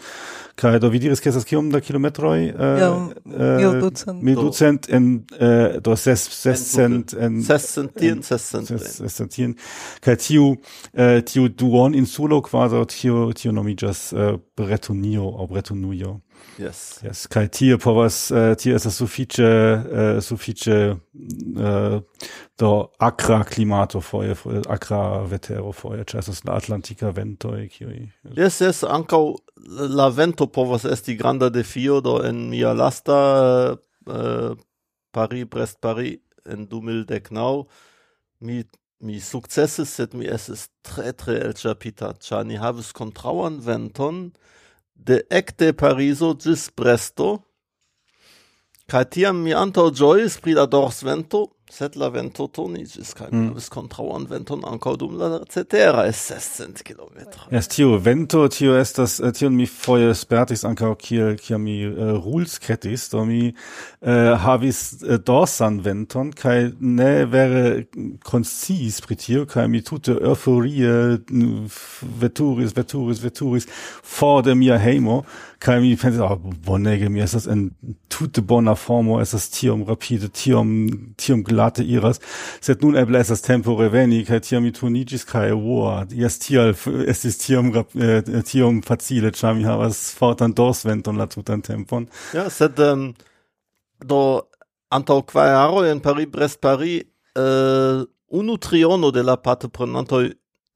Kaj 0.55 0.79
do 0.79 0.89
vi 0.89 0.99
diris 0.99 1.21
ke 1.21 1.40
estas 1.41 1.49
kiom 1.49 1.71
da 1.71 1.81
kilometroj? 1.81 2.51
Uh, 2.51 2.61
eh, 2.61 3.57
mil 3.57 3.77
eh, 3.77 3.81
ducent. 3.81 4.23
Mil 4.23 4.37
ducent 4.37 4.89
en 4.89 5.25
uh, 5.41 5.81
do 5.81 5.97
ses 5.97 6.17
sescent 6.17 7.15
en 7.19 7.43
sescentien 7.43 8.23
sescent. 8.23 8.69
Sescentien 8.69 9.55
kaj 10.05 10.17
tiu 10.17 10.57
tiu 11.27 11.49
duon 11.49 11.95
insulo 11.95 12.41
kvazaŭ 12.43 12.85
tiu 12.91 13.33
tiu 13.33 13.53
nomiĝas 13.53 14.13
Bretonio 14.57 15.29
aŭ 15.41 15.47
Bretonujo. 15.51 16.21
Yes. 16.61 17.01
Yes, 17.03 17.25
kai 17.33 17.47
tie 17.49 17.79
povas 17.81 18.29
eh, 18.31 18.53
uh, 18.53 18.57
tie 18.59 18.75
estas 18.77 18.99
sufiĉe 19.01 19.49
uh, 19.49 20.19
sufiĉe 20.21 20.77
uh, 20.93 22.27
do 22.61 22.71
akra 23.01 23.39
klimato 23.49 24.03
foje 24.05 24.37
akra 24.69 25.23
vetero 25.31 25.73
foje 25.73 26.05
ĉar 26.05 26.21
estas 26.21 26.43
la 26.45 26.59
atlantika 26.61 27.13
vento 27.17 27.55
kiuj 27.73 28.11
Yes, 28.37 28.61
yes, 28.61 28.83
ankaŭ 28.85 29.23
la 29.97 30.11
vento 30.13 30.51
povas 30.53 30.85
esti 30.85 31.17
granda 31.17 31.49
defio 31.49 32.01
do 32.05 32.19
en 32.25 32.49
mia 32.51 32.75
lasta 32.77 33.21
uh, 33.73 34.59
Paris 35.11 35.49
Brest 35.49 35.81
Paris 35.81 36.19
en 36.45 36.69
2019 36.69 37.65
mi 38.41 38.65
mi 39.01 39.21
sukcesis 39.21 39.95
sed 39.97 40.15
mi 40.15 40.29
estis 40.29 40.69
tre 40.85 41.13
tre 41.17 41.39
elĉapita 41.41 42.13
ĉar 42.21 42.45
ni 42.45 42.61
havis 42.61 42.93
kontraŭan 42.97 43.57
venton 43.65 44.27
de 45.01 45.23
ecte 45.31 45.73
Pariso 45.73 46.35
gis 46.37 46.69
Bresto, 46.77 47.41
ca 48.91 49.05
tiam 49.05 49.41
mi 49.41 49.55
anto 49.57 49.87
giois 49.91 50.37
pri 50.43 50.57
la 50.59 50.67
dorsvento, 50.69 51.47
sed 51.71 51.97
la 51.97 52.09
vento 52.11 52.47
tonigis, 52.51 53.13
kai 53.15 53.29
mm. 53.31 53.53
vis 53.55 53.69
contrauan 53.73 54.27
venton 54.31 54.65
ankaŭ 54.67 54.95
dum 55.01 55.17
la 55.21 55.41
cetera 55.51 56.05
sescent 56.13 56.83
kilometroj. 56.87 57.51
Es 57.57 57.71
tio 57.71 57.99
vento, 58.03 58.43
tio 58.53 58.75
estas, 58.79 59.19
eh, 59.21 59.33
tio 59.37 59.51
mi 59.55 59.67
foie 59.71 60.13
spertis 60.19 60.65
ankaŭ 60.69 60.93
kiel 61.01 61.37
kiel 61.41 61.63
mi 61.63 61.77
eh, 61.87 61.93
uh, 61.95 62.19
rulsketis, 62.25 63.09
do 63.13 63.25
mi 63.29 63.43
uh, 63.51 64.35
havis 64.45 64.83
uh, 65.03 65.17
dorsan 65.19 65.81
venton, 65.85 66.33
kai 66.37 66.73
ne 66.81 67.13
vere 67.31 67.87
concis 68.27 69.01
pri 69.07 69.19
tio, 69.21 69.47
mi 69.71 69.83
tute 69.87 70.17
euforie 70.19 71.21
mm, 71.31 71.71
veturis, 72.21 72.75
veturis, 72.77 73.23
veturis 73.23 73.71
for 74.03 74.43
de 74.43 74.55
mia 74.59 74.79
heimo, 74.79 75.23
kai 75.61 75.77
mi 75.83 75.93
pensis, 76.01 76.21
oh, 76.25 76.39
bonege, 76.65 77.11
mi 77.13 77.21
estas 77.21 77.47
en 77.51 77.67
tute 78.13 78.41
bona 78.41 78.73
formo, 78.79 79.19
estas 79.21 79.51
tiom 79.53 79.83
rapide, 79.89 80.31
tiom, 80.33 80.71
tiom 81.21 81.43
glate 81.45 81.85
iras, 81.85 82.21
sed 82.65 82.81
nun 82.85 82.97
eble 82.97 83.21
estas 83.21 83.45
tempo 83.45 83.75
reveni, 83.77 84.23
kai 84.29 84.41
tiom 84.45 84.65
mi 84.65 84.73
tunigis 84.77 85.27
kai 85.29 85.51
wow, 85.53 86.07
jes 86.17 86.39
tial 86.41 86.73
estis 87.13 87.37
tiom, 87.43 87.73
äh, 87.77 88.23
tiom 88.49 88.81
facile, 88.87 89.35
ĉar 89.37 89.59
mi 89.59 89.69
havas 89.69 90.01
fortan 90.17 90.57
dorsventon 90.57 91.21
la 91.21 91.29
tutan 91.29 91.61
tempon. 91.67 92.09
Ja, 92.37 92.49
sed 92.53 92.81
um, 92.85 93.11
do 94.01 94.23
antaŭ 94.91 95.21
kvar 95.29 95.53
jaroj 95.53 95.91
en 95.91 96.01
Paris, 96.01 96.31
Brest, 96.33 96.61
Paris, 96.65 97.05
uh, 97.37 98.07
unu 98.31 98.57
triono 98.57 99.11
de 99.13 99.27
la 99.27 99.37
partoprenantoj 99.37 100.31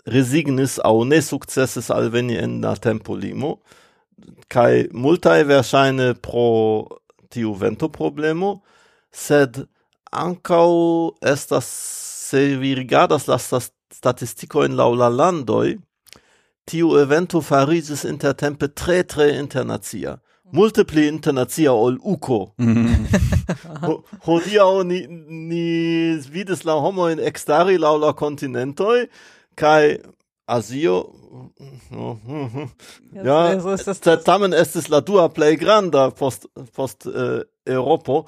resignis 0.07 0.76
au 0.85 1.05
ne 1.09 1.22
successes 1.22 1.89
alveni 1.91 2.37
en 2.37 2.61
la 2.61 2.76
tempo 2.76 3.16
limo 3.16 3.57
kai 4.48 4.88
multae 4.92 5.44
versaine 5.48 6.14
pro 6.14 7.00
tiu 7.30 7.54
vento 7.58 7.88
problemo, 7.88 8.60
sed 9.12 9.64
ancau 10.12 11.14
estas, 11.22 11.66
se 12.30 12.56
vi 12.60 12.74
rigardas 12.74 13.26
las 13.28 13.50
statisticoin 13.92 14.72
in 14.72 14.76
la 14.76 15.08
landoi, 15.08 15.78
tiu 16.66 16.96
evento 16.98 17.40
farisis 17.40 18.04
intertempe 18.04 18.68
tre 18.68 19.02
tre 19.04 19.38
internazia 19.38 20.18
Multe 20.54 20.84
pli 20.84 21.08
ol 21.68 21.98
uco 22.02 22.54
mm. 22.58 23.06
hodia 24.26 24.64
Ho, 24.70 24.82
ni, 24.82 25.06
ni 25.08 26.16
vides 26.30 26.64
la 26.64 26.74
homo 26.74 27.08
in 27.08 27.18
extari 27.18 27.76
la 27.78 28.12
continentoi 28.12 29.08
kai 29.56 29.98
Asio? 30.47 31.05
Ja 33.14 34.16
tamen 34.24 34.55
estis 34.55 34.88
la 34.92 35.01
dua 35.01 35.28
plej 35.32 35.57
granda 35.61 36.11
post 36.11 36.47
post 36.76 37.07
eh, 37.07 37.40
europo 37.66 38.24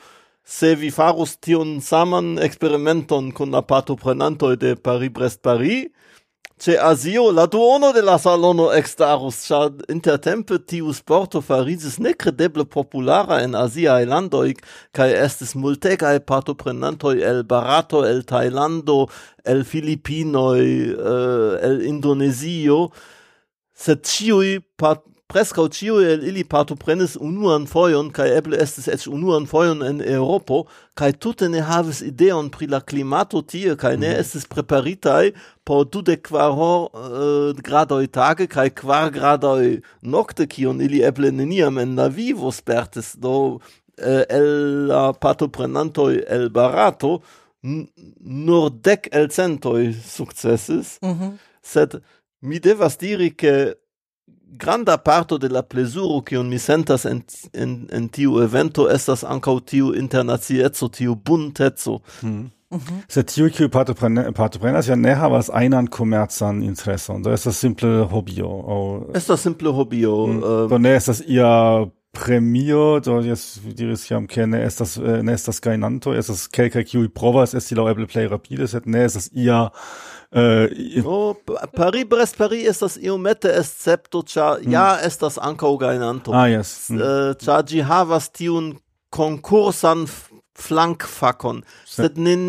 se 0.47 0.75
vi 0.75 0.91
farus 0.91 1.37
tion 1.43 1.81
saman 1.81 2.39
experimenton 2.39 3.33
kun 3.35 3.51
la 3.51 3.62
partoprenantoj 3.62 4.57
de 4.57 4.77
paris 4.77 5.11
brest 5.11 5.43
-Paris, 5.43 5.89
Ce 6.59 6.73
asio, 6.79 7.31
la 7.33 7.45
duono 7.47 7.93
de 7.93 8.01
la 8.01 8.17
salono 8.17 8.71
extarus, 8.73 9.43
cia 9.45 9.67
intertempe 9.93 10.57
tiu 10.65 10.89
sporto 10.97 11.43
farisis 11.45 11.99
necredeble 12.01 12.65
populara 12.65 13.43
en 13.45 13.53
aziaj 13.61 14.07
landoi, 14.09 14.55
cae 14.97 15.19
estis 15.21 15.53
multegae 15.53 16.23
partoprenantoj 16.25 17.21
el 17.21 17.43
Barato, 17.45 18.07
el 18.09 18.25
Thailando, 18.25 19.05
el 19.45 19.67
Filipinoj, 19.69 20.57
eh, 20.63 21.53
el 21.69 21.85
Indonesio, 21.93 22.87
sed 23.77 24.09
ciui 24.09 24.57
part 24.81 25.05
Prescau 25.27 25.66
ciu 25.74 25.97
el 26.07 26.22
ili 26.22 26.45
partoprenis 26.47 27.16
unuan 27.18 27.64
foion, 27.66 28.12
cae 28.14 28.37
eble 28.39 28.61
estis 28.62 28.87
ec 28.87 29.07
unuan 29.11 29.49
foion 29.51 29.81
en 29.83 29.99
Europo, 29.99 30.61
cae 30.95 31.11
tute 31.12 31.49
ne 31.51 31.64
havis 31.66 31.99
ideon 32.07 32.47
pri 32.55 32.68
la 32.70 32.79
climato 32.79 33.41
tie, 33.43 33.74
cae 33.74 33.97
ne 33.99 34.12
mhm. 34.12 34.20
estis 34.22 34.47
preparitai 34.47 35.33
po 35.66 35.81
dude 35.83 36.14
quar 36.22 36.55
uh, 36.55 36.85
eh, 37.11 37.62
gradoi 37.68 38.07
tage, 38.07 38.47
cae 38.47 38.70
quar 38.70 39.11
gradoi 39.11 39.81
nocte, 40.03 40.47
cion 40.47 40.79
ili 40.81 41.03
eble 41.03 41.33
neniam 41.35 41.83
en 41.83 41.97
la 41.99 42.07
vivo 42.07 42.53
spertis, 42.55 43.16
do 43.18 43.35
uh, 43.59 44.22
el 44.31 44.87
la 44.93 45.09
partoprenantoi 45.11 46.22
el 46.39 46.47
barato, 46.55 47.16
nur 47.66 48.70
dec 48.70 49.11
el 49.11 49.27
centoi 49.35 49.91
successis, 49.93 50.99
mm 51.03 51.14
-hmm. 51.18 51.33
sed 51.62 51.99
mi 52.43 52.61
devas 52.61 52.97
diri 52.97 53.35
che 53.35 53.74
granda 54.59 54.97
parto 54.97 55.39
de 55.39 55.49
la 55.49 55.63
plezuro 55.63 56.23
un 56.41 56.49
mi 56.49 56.59
sentas 56.59 57.05
en, 57.05 57.23
en, 57.53 57.87
en 57.93 58.09
tiu 58.09 58.43
evento 58.43 58.89
estas 58.91 59.25
ancau 59.25 59.61
tiu 59.61 59.95
internazietzo, 59.95 60.89
tiu 60.89 61.15
bunteco. 61.15 62.01
Mm. 62.23 62.51
Mm 62.71 62.79
-hmm. 62.79 63.03
Se 63.09 63.23
tiu 63.23 63.51
kiu 63.51 63.69
partoprenas 64.35 64.89
ja 64.89 64.95
ne 64.95 65.15
havas 65.15 65.51
einan 65.55 65.87
komercan 65.87 66.63
intereson, 66.63 67.23
do 67.23 67.33
estas 67.33 67.57
simple 67.59 68.05
hobio. 68.05 68.49
O... 68.49 69.07
Estas 69.15 69.41
simple 69.41 69.71
hobio. 69.71 70.27
Mm. 70.27 70.43
Uh, 70.43 70.71
do 70.71 70.79
ne 70.79 70.97
estas 70.97 71.23
ia 71.27 71.87
premio, 72.13 73.01
do 73.01 73.21
jes 73.21 73.59
diris 73.77 74.11
jam 74.11 74.27
ke 74.27 74.47
ne 74.47 74.63
estas 74.67 74.97
eh, 74.97 75.23
ne 75.23 75.35
estas 75.37 75.61
gainanto, 75.61 76.15
estas 76.15 76.47
kelkaj 76.49 76.85
kiuj 76.85 77.09
provas 77.15 77.55
esti 77.55 77.77
laŭeble 77.77 78.07
plej 78.07 78.29
rapide, 78.33 78.69
sed 78.71 78.87
ne 78.87 79.05
estas 79.05 79.29
ia 79.33 79.69
Äh, 80.33 81.03
oh, 81.05 81.35
Paris 81.72 82.09
Brest 82.09 82.37
Paris 82.37 82.66
ist 82.66 82.83
das 82.83 82.97
iomete 82.97 83.53
escepto 83.53 84.22
cha 84.22 84.57
hm. 84.59 84.70
ja 84.70 84.95
ist 84.97 85.22
das 85.22 85.39
ankaŭ 85.39 85.79
gajnanto. 85.79 86.33
Ah 86.33 86.47
yes. 86.47 86.89
Hm. 86.89 87.01
Äh, 87.01 87.35
cha 87.39 87.62
ĝi 87.62 87.85
havas 87.87 88.33
tiun 88.33 88.79
konkursan 89.11 90.07
flankfakon, 90.57 91.63
sed 91.89 92.19
nin 92.19 92.43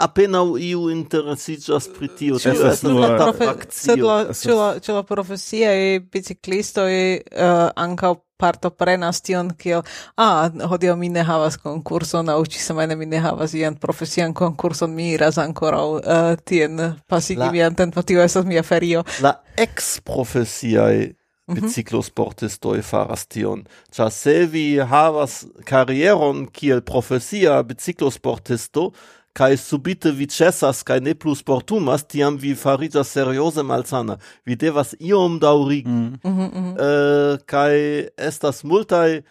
apenaŭ 0.00 0.46
iu 0.58 0.88
interesiĝas 0.92 1.90
pri 1.98 2.08
tio. 2.08 2.38
tio 2.38 2.52
estas 2.52 2.82
la 2.82 3.12
profesio? 3.16 3.54
sed 3.70 4.56
la 4.56 4.72
ĉu 4.80 4.96
la 4.96 5.04
profesiaj 5.06 6.00
biciklistoj 6.12 6.92
uh, 7.20 7.68
ankaŭ 7.76 8.16
partoprenas 8.40 9.20
tion 9.20 9.52
kiel 9.60 9.82
ah, 10.16 10.48
hodio 10.72 10.96
mi 10.96 11.10
ne 11.12 11.24
havas 11.28 11.58
konkurson 11.60 12.32
aŭ 12.32 12.40
ĉisemajne 12.54 12.96
mi 12.96 13.06
ne 13.06 13.20
havas 13.20 13.54
ian 13.54 13.76
profesian 13.76 14.34
konkurson, 14.34 14.94
mi 14.96 15.12
iras 15.12 15.38
ankoraŭ 15.38 15.86
uh, 15.98 16.32
tien 16.44 16.80
pasigi 17.06 17.44
la, 17.44 17.52
mian 17.52 17.76
tempon, 17.76 18.06
tio 18.06 18.24
estas 18.24 18.48
mia 18.48 18.64
ferio. 18.64 19.04
La 19.20 19.36
eksprofesiaj 19.60 21.19
Mhm. 21.50 21.60
biciclosportistoj 21.60 22.82
faras 22.82 23.26
tion. 23.26 23.66
Ĉar 23.92 24.10
se 24.10 24.46
vi 24.46 24.78
havas 24.78 25.44
karieron 25.66 26.46
kiel 26.46 26.80
profesia 26.80 27.62
biciclosportisto, 27.62 28.92
kai 29.32 29.56
subite 29.56 30.10
vi 30.10 30.26
cessas 30.26 30.82
kai 30.82 31.00
ne 31.00 31.14
plus 31.14 31.40
sportumas 31.44 32.04
tiam 32.04 32.36
vi 32.36 32.54
farigas 32.58 33.12
seriose 33.14 33.62
malsana 33.62 34.18
vi 34.46 34.56
devas 34.56 34.94
iom 34.98 35.38
daurigi 35.38 35.88
mm. 35.88 36.18
mm 36.24 36.32
-hmm, 36.32 36.50
mm 36.54 36.64
-hmm. 36.64 36.74
Uh, 36.80 37.38
kai 37.46 38.08
estas 38.18 38.64
multai 38.64 39.22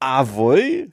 avoi 0.00 0.90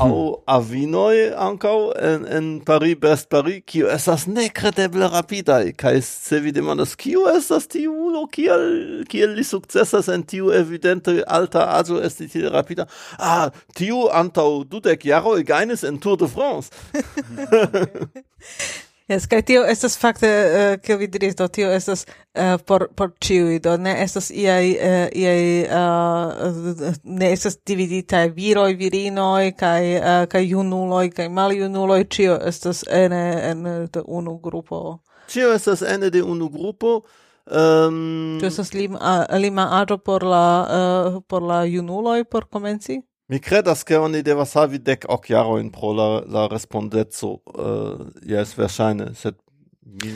au 0.00 0.42
avinoi 0.46 1.32
ancau 1.36 1.92
en, 2.00 2.24
en 2.24 2.60
Paris, 2.60 2.94
Best 2.94 3.28
Paris, 3.28 3.62
kio 3.66 3.88
esas 3.90 4.26
necredeble 4.28 5.08
rapidai, 5.12 5.72
kai 5.76 6.00
se 6.04 6.40
vi 6.40 6.52
demandas, 6.52 6.94
kio 6.96 7.26
esas 7.32 7.68
tiu 7.70 7.94
ulo, 8.08 8.26
kiel, 8.32 9.04
kiel 9.10 9.34
li 9.38 9.44
successas 9.44 10.08
en 10.12 10.22
tiu 10.22 10.52
evidente 10.54 11.18
alta 11.26 11.66
azo 11.78 12.00
esti 12.04 12.28
tiel 12.32 12.50
rapida, 12.54 12.88
ah, 13.18 13.50
tiu 13.76 14.06
antau 14.12 14.64
dudek 14.64 15.06
jaro 15.08 15.36
gainis 15.44 15.84
en 15.84 15.98
Tour 15.98 16.16
de 16.16 16.26
France. 16.26 16.70
Yes, 19.08 19.24
kai 19.24 19.40
tio 19.42 19.62
estas 19.64 19.94
fakte, 19.96 20.28
eh, 20.28 20.74
ke 20.84 20.92
uh, 20.92 20.98
vi 21.00 21.06
diris, 21.08 21.32
do 21.36 21.46
tio 21.48 21.70
estas 21.72 22.02
uh, 22.04 22.58
por, 22.60 22.90
por 22.92 23.14
ciui, 23.24 23.56
do 23.64 23.78
ne 23.80 23.94
estas 24.02 24.28
iai, 24.28 24.74
uh, 24.74 24.82
eh, 24.84 25.08
iai 25.16 25.62
uh, 25.64 26.98
ne 27.04 27.30
estas 27.32 27.56
dividitai 27.64 28.26
virino 28.36 28.66
virinoi, 28.82 29.54
kai, 29.56 29.96
uh, 29.96 30.26
kai 30.28 30.44
junuloi, 30.50 31.08
kai 31.08 31.30
maljunuloi, 31.32 32.04
cio 32.04 32.36
estas 32.50 32.84
ene, 32.84 33.22
ene 33.48 33.74
de 33.88 34.04
unu 34.04 34.36
grupo. 34.44 35.00
Cio 35.28 35.54
estas 35.56 35.82
ene 35.82 36.10
de 36.10 36.22
unu 36.22 36.50
grupo, 36.52 37.00
ehm, 37.48 37.88
Um, 37.88 38.38
Tio 38.40 38.48
estas 38.48 38.74
lima, 38.74 39.24
lima 39.40 39.70
aĝo 39.80 39.96
por 40.04 40.22
la 40.22 40.44
uh, 40.68 41.22
por 41.26 41.42
la 41.42 41.64
junuloj 41.64 42.24
por 42.24 42.44
komenci? 42.44 43.00
Mi 43.28 43.40
credas 43.40 43.84
che 43.84 43.96
oni 43.96 44.22
devas 44.22 44.54
havi 44.56 44.78
dec 44.78 45.04
ok 45.08 45.28
jaro 45.28 45.58
in 45.58 45.70
pro 45.70 45.92
la, 45.92 46.22
la 46.26 46.46
respondezo, 46.48 47.42
uh, 47.44 47.60
eh, 47.60 48.32
yes, 48.32 48.54
verscheine. 48.56 49.14
sed 49.14 49.34
mi, 49.84 50.12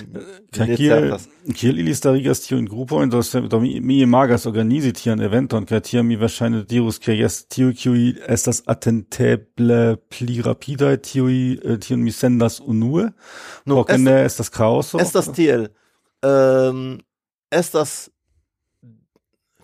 ja, 0.56 0.64
mi 0.64 0.72
eh, 0.72 0.76
kiel, 0.76 1.18
kiel 1.54 1.78
ili 1.78 1.94
starigas 1.94 2.40
tiun 2.46 2.64
grupoin, 2.68 3.10
dos 3.10 3.32
do 3.32 3.60
mi, 3.60 3.80
mi 3.80 4.00
imagas 4.00 4.46
organizi 4.46 4.92
tian 4.92 5.20
eventon, 5.20 5.66
ca 5.68 5.80
tia 5.80 6.02
mi 6.02 6.16
versaine 6.16 6.62
dirus, 6.68 7.00
ca 7.00 7.12
yes, 7.12 7.42
tiu 7.48 7.72
kiui 7.76 8.14
estas 8.28 8.62
attenteble 8.66 9.96
pli 10.12 10.40
rapida 10.44 10.94
tiui, 10.96 11.58
eh, 11.60 11.78
tiun 11.84 12.00
mi 12.04 12.12
sendas 12.12 12.60
unue, 12.60 13.10
no, 13.66 13.82
por 13.84 13.98
ne 13.98 14.22
estas 14.24 14.52
chaoso. 14.52 15.00
Estas 15.00 15.32
tiel, 15.36 15.68
ähm, 16.24 16.32
um, 16.70 16.98
estas 17.50 18.10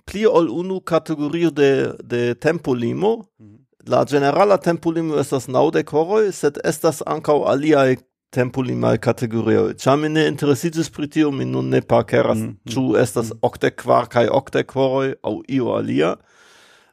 pli 0.09 0.25
ol 0.27 0.49
unu 0.51 0.81
kategorio 0.81 1.51
de, 1.51 1.93
de 2.03 2.35
tempolimo. 2.35 3.17
Mm 3.39 3.47
-hmm. 3.47 3.59
La 3.89 4.05
generala 4.05 4.57
tempolimo 4.57 5.17
estas 5.17 5.47
naŭdek 5.49 5.91
horoj, 5.91 6.33
sed 6.33 6.59
estas 6.65 7.03
ankaŭ 7.07 7.45
aliaj 7.49 7.97
tempolimaj 8.31 8.99
kategorioj. 8.99 9.75
Ĉar 9.75 9.97
mi 9.97 10.09
ne 10.09 10.27
interesiĝis 10.29 10.91
pri 10.91 11.09
tio, 11.09 11.31
mi 11.31 11.45
nun 11.45 11.69
ne 11.69 11.81
parkeras, 11.81 12.39
mm 12.39 12.57
-hmm. 12.65 13.03
estas 13.03 13.27
mm 13.27 13.33
-hmm. 13.33 13.39
okdek 13.43 13.77
kvar 13.83 14.09
kaj 14.09 14.29
okdek 14.29 14.73
horoj 14.73 15.15
aŭ 15.23 15.35
io 15.49 15.73
alia. 15.73 16.17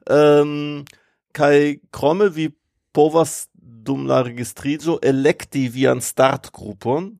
Ehm, 0.09 0.41
um, 0.41 0.85
kai 1.31 1.79
krome 1.91 2.29
vi 2.29 2.49
povas 2.93 3.47
dum 3.85 4.07
la 4.07 4.21
registrigio 4.21 4.99
elekti 5.01 5.67
vian 5.69 6.01
startgrupon 6.01 7.11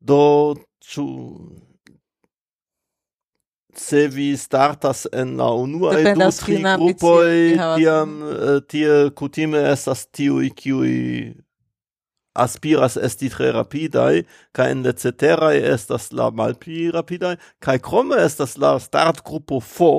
do 0.00 0.54
ĉu 0.80 1.06
se 3.76 4.08
vi 4.08 4.36
startas 4.36 5.06
en 5.12 5.36
la 5.36 5.50
unua 5.52 5.94
e 5.98 6.12
du 6.14 6.28
tri 6.38 6.58
grupoi, 6.62 7.56
tiam 7.78 8.18
eh, 8.22 8.60
tie 8.68 9.10
kutime 9.16 9.62
estas 9.72 10.06
tiui 10.12 10.50
kiui 10.50 11.32
aspiras 12.32 12.96
esti 12.96 13.28
tre 13.32 13.50
rapidai, 13.52 14.24
ca 14.56 14.68
in 14.72 14.82
le 14.84 14.92
ceterai 14.96 15.58
estas 15.74 16.10
la 16.12 16.30
malpli 16.30 16.90
rapidai, 16.92 17.36
ca 17.60 17.76
krome 17.78 18.20
estas 18.24 18.56
la 18.56 18.78
startgrupo 18.80 19.60
fo 19.60 19.92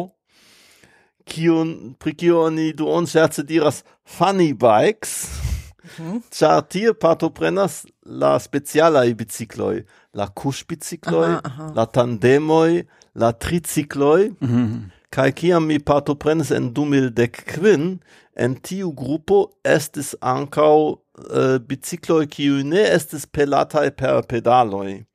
kiun 1.30 1.95
pri 1.99 2.15
kio 2.19 2.43
oni 2.49 2.74
duonŝerce 2.76 3.45
diras 3.47 3.84
funny 4.03 4.51
bikes. 4.53 5.43
Mhm. 5.84 6.21
Ĉar 6.31 6.51
mm 6.51 6.59
-hmm. 6.59 6.67
tie 6.69 6.93
partoprenas 6.93 7.86
la 8.05 8.39
specialaj 8.39 9.13
bicicloi, 9.13 9.84
la 10.13 10.27
kuŝbicikloj, 10.27 11.29
la 11.75 11.86
tandemoi, 11.86 12.84
la 13.15 13.31
tricicloi. 13.31 14.29
Mm 14.29 14.47
-hmm. 14.47 14.81
Kai 15.09 15.31
kiam 15.31 15.65
mi 15.65 15.79
partoprenis 15.79 16.51
en 16.51 16.73
2010 16.73 17.97
en 18.36 18.55
tiu 18.55 18.91
grupo 18.91 19.51
estis 19.63 20.15
ancau 20.21 20.89
uh, 20.89 21.57
bicicloi 21.67 22.27
kiu 22.27 22.63
ne 22.63 22.81
estis 22.95 23.25
pelatai 23.25 23.91
per 23.91 24.21
pedaloi. 24.29 25.05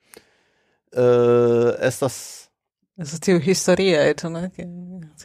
Uh, 0.96 1.74
estas 1.80 2.48
Estas 2.98 3.20
tiu 3.20 3.38
historia 3.38 4.08
eto, 4.10 4.28
ne? 4.28 4.50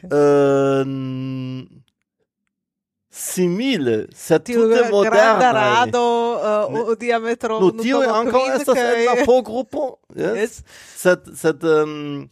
Uh, 0.03 0.85
simile, 3.14 4.07
se 4.16 4.39
tutte 4.39 4.89
moderne. 4.89 4.91
moderna. 4.91 5.49
Tiu 5.49 5.53
rado 5.53 6.05
uh, 6.34 6.89
o 6.89 6.95
diametro 6.97 7.59
no, 7.61 7.70
tiu 7.78 8.01
ankaŭ 8.01 8.41
estas 8.55 8.80
en 8.82 9.03
la 9.05 9.16
pogrupo, 9.28 9.99
yes? 10.18 10.39
yes. 10.39 10.55
Sed, 10.97 11.30
sed 11.38 11.61
um, 11.70 12.26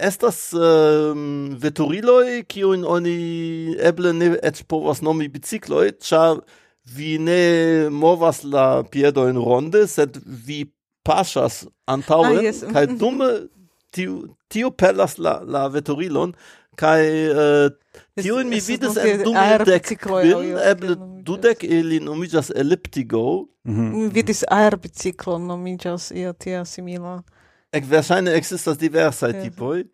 estas 0.00 0.38
um, 0.56 1.52
veturiloj 1.60 2.40
in 2.72 2.86
oni 2.88 3.76
eble 3.84 4.14
ne 4.16 4.32
et 4.42 4.62
povas 4.64 5.04
nomi 5.04 5.28
bicicloi, 5.28 5.92
cia 6.00 6.38
vi 6.96 7.18
ne 7.20 7.90
movas 7.92 8.42
la 8.48 8.82
piedojn 8.88 9.36
ronde, 9.36 9.84
sed 9.86 10.16
vi 10.24 10.64
pasas 11.04 11.66
antauen, 11.84 12.40
ah, 12.40 12.48
yes. 12.48 12.64
kai 12.72 12.86
dume 12.88 13.28
tiu, 13.92 14.22
tiu 14.48 14.72
pelas 14.72 15.18
la, 15.18 15.42
la 15.44 15.68
veturilon, 15.68 16.32
kai 16.76 17.02
äh, 17.04 17.68
uh, 17.68 18.22
tiun 18.22 18.48
mi 18.48 18.60
vidas 18.60 18.96
en 18.96 19.24
dum 19.24 19.36
dek 19.66 19.90
kvin 20.00 20.56
eble 20.70 20.96
dudek 21.26 21.64
ili 21.64 22.00
nomiĝas 22.00 22.50
elliptigo 22.54 23.48
mm 23.64 23.74
-hmm. 23.76 24.12
vidis 24.12 24.44
aerbiciklo 24.48 25.38
nomiĝas 25.38 26.10
ia 26.10 26.32
tia 26.32 26.64
simila 26.64 27.22
Ekverŝajne 27.72 28.34
ekzistas 28.36 28.78
diversaj 28.78 29.32
yes. 29.32 29.42
tipoj 29.42 29.84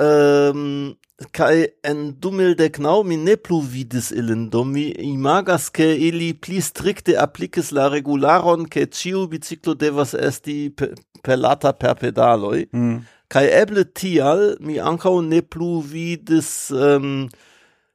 um, 0.00 0.94
kai 1.32 1.68
en 1.84 2.12
dummel 2.22 2.56
de 2.58 2.68
knau 2.68 3.02
mi 3.02 3.16
ne 3.16 3.36
plu 3.36 3.60
vidis 3.60 4.10
ilin 4.10 4.48
do 4.50 4.64
mi 4.64 4.88
imagas 4.98 5.68
ke 5.70 5.86
ili 6.08 6.32
pli 6.34 6.60
strikte 6.60 7.16
applicis 7.18 7.72
la 7.72 7.88
regularon 7.88 8.66
ke 8.66 8.86
ciu 8.86 9.26
biciclo 9.28 9.74
devas 9.74 10.14
esti 10.14 10.74
pelata 11.22 11.72
per 11.72 11.94
pedaloi 11.94 12.66
mm. 12.72 12.98
Kai 13.34 13.48
eble 13.50 13.82
tial 13.98 14.54
mi 14.62 14.78
ancau 14.78 15.18
ne 15.22 15.40
plu 15.42 15.80
vidis 15.82 16.70
ehm, 16.70 17.26
um, 17.26 17.28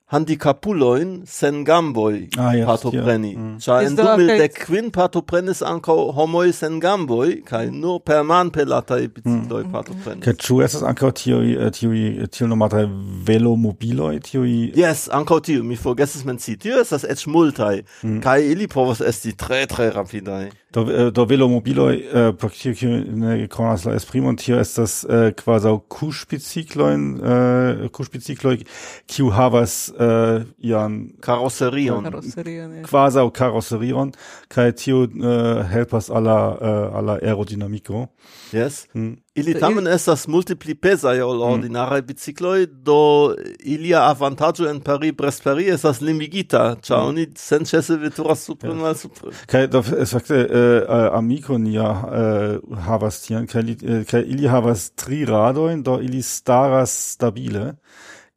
handicapuloin 0.10 1.22
sen 1.26 1.64
gamboi 1.66 2.30
ah, 2.38 2.56
yes, 2.56 2.66
partopreni. 2.66 3.32
Yeah. 3.32 3.44
Mm. 3.44 3.60
Cia 3.62 3.90
dumil 3.90 4.32
de 4.42 4.48
quin 4.50 4.90
partoprenis 4.92 5.62
anco 5.62 6.12
homoi 6.18 6.52
sen 6.54 6.80
gamboi, 6.82 7.44
kai 7.46 7.68
mm. 7.68 7.80
nur 7.80 8.00
per 8.02 8.24
man 8.24 8.50
pelatai 8.50 9.08
bicicloi 9.08 9.68
mm. 9.68 9.72
partoprenis. 9.72 10.26
Ca 10.26 10.34
ciu 10.34 10.64
esas 10.66 10.84
anco 10.84 11.12
tiui, 11.14 11.54
eh, 11.54 11.70
tiui, 11.78 12.26
tiul 12.34 12.50
nomatai 12.50 12.88
velomobiloi, 13.30 14.18
tiui... 14.26 14.56
Yes, 14.78 15.06
anco 15.14 15.38
tiu, 15.46 15.62
mi 15.64 15.78
forgesis 15.78 16.26
menci. 16.26 16.58
Tiu 16.58 16.82
esas 16.82 17.06
ec 17.06 17.28
multai, 17.30 17.84
mm. 18.02 18.24
kai 18.26 18.42
ili 18.50 18.68
povos 18.72 19.06
esti 19.06 19.36
tre, 19.38 19.68
tre 19.70 19.92
rapidai. 19.94 20.48
do, 20.74 20.86
e, 20.92 21.12
do 21.12 21.26
velo 21.26 21.50
mobiloj 21.50 21.96
e, 21.96 22.00
e, 22.00 22.28
eh, 22.28 22.34
praktikuje 22.34 23.48
konas 23.48 23.86
la 23.86 23.96
esprimon, 23.98 24.38
tio 24.38 24.60
estas 24.60 25.04
eh, 25.04 25.32
kvazaŭ 25.38 25.76
kuŝspeciklojn, 25.90 27.06
eh, 27.18 27.88
kuŝspecikloj, 27.96 28.60
kiu 29.10 29.32
havas 29.34 29.90
eh, 29.90 30.46
ian 30.70 31.00
karoserion, 31.26 32.12
kvazaŭ 32.86 33.30
Karosserion. 33.34 34.14
kaj 34.48 34.72
tio 34.72 35.04
eh, 35.04 35.64
helpas 35.74 36.10
al 36.10 36.24
la 36.24 37.18
eh, 37.20 37.28
aerodinamiko. 37.30 38.08
Yes. 38.54 38.88
Mm. 38.94 39.18
Ili 39.40 39.56
tamen 39.60 39.88
estas 39.88 40.28
multipli 40.28 40.76
pesaj 40.76 41.22
ol 41.22 41.38
mm. 41.38 41.52
ordinaraj 41.54 42.02
bicikloj, 42.08 42.66
do 42.86 43.00
ilia 43.60 44.04
avantaĝo 44.10 44.70
en 44.70 44.82
Paris 44.86 45.16
Brest-Paris 45.18 45.74
estas 45.76 46.02
limigita, 46.02 46.76
ĉar 46.82 47.02
mm. 47.02 47.10
oni 47.14 47.28
senĉese 47.40 47.98
veturas 48.02 48.46
supren 48.50 48.84
al 48.86 48.98
supren. 49.00 49.36
Kaj 49.50 49.66
do 49.74 49.84
fakte 49.84 50.44
eh, 50.44 51.10
amiko 51.14 51.58
nia 51.58 51.90
eh, 51.90 52.78
havas 52.88 53.22
tian, 53.26 53.48
eh, 53.50 54.04
kaj 54.10 54.24
ili 54.26 54.48
havas 54.48 54.90
tri 55.00 55.26
radojn, 55.26 55.84
do 55.84 56.00
ili 56.04 56.22
staras 56.22 56.96
stabile 57.16 57.74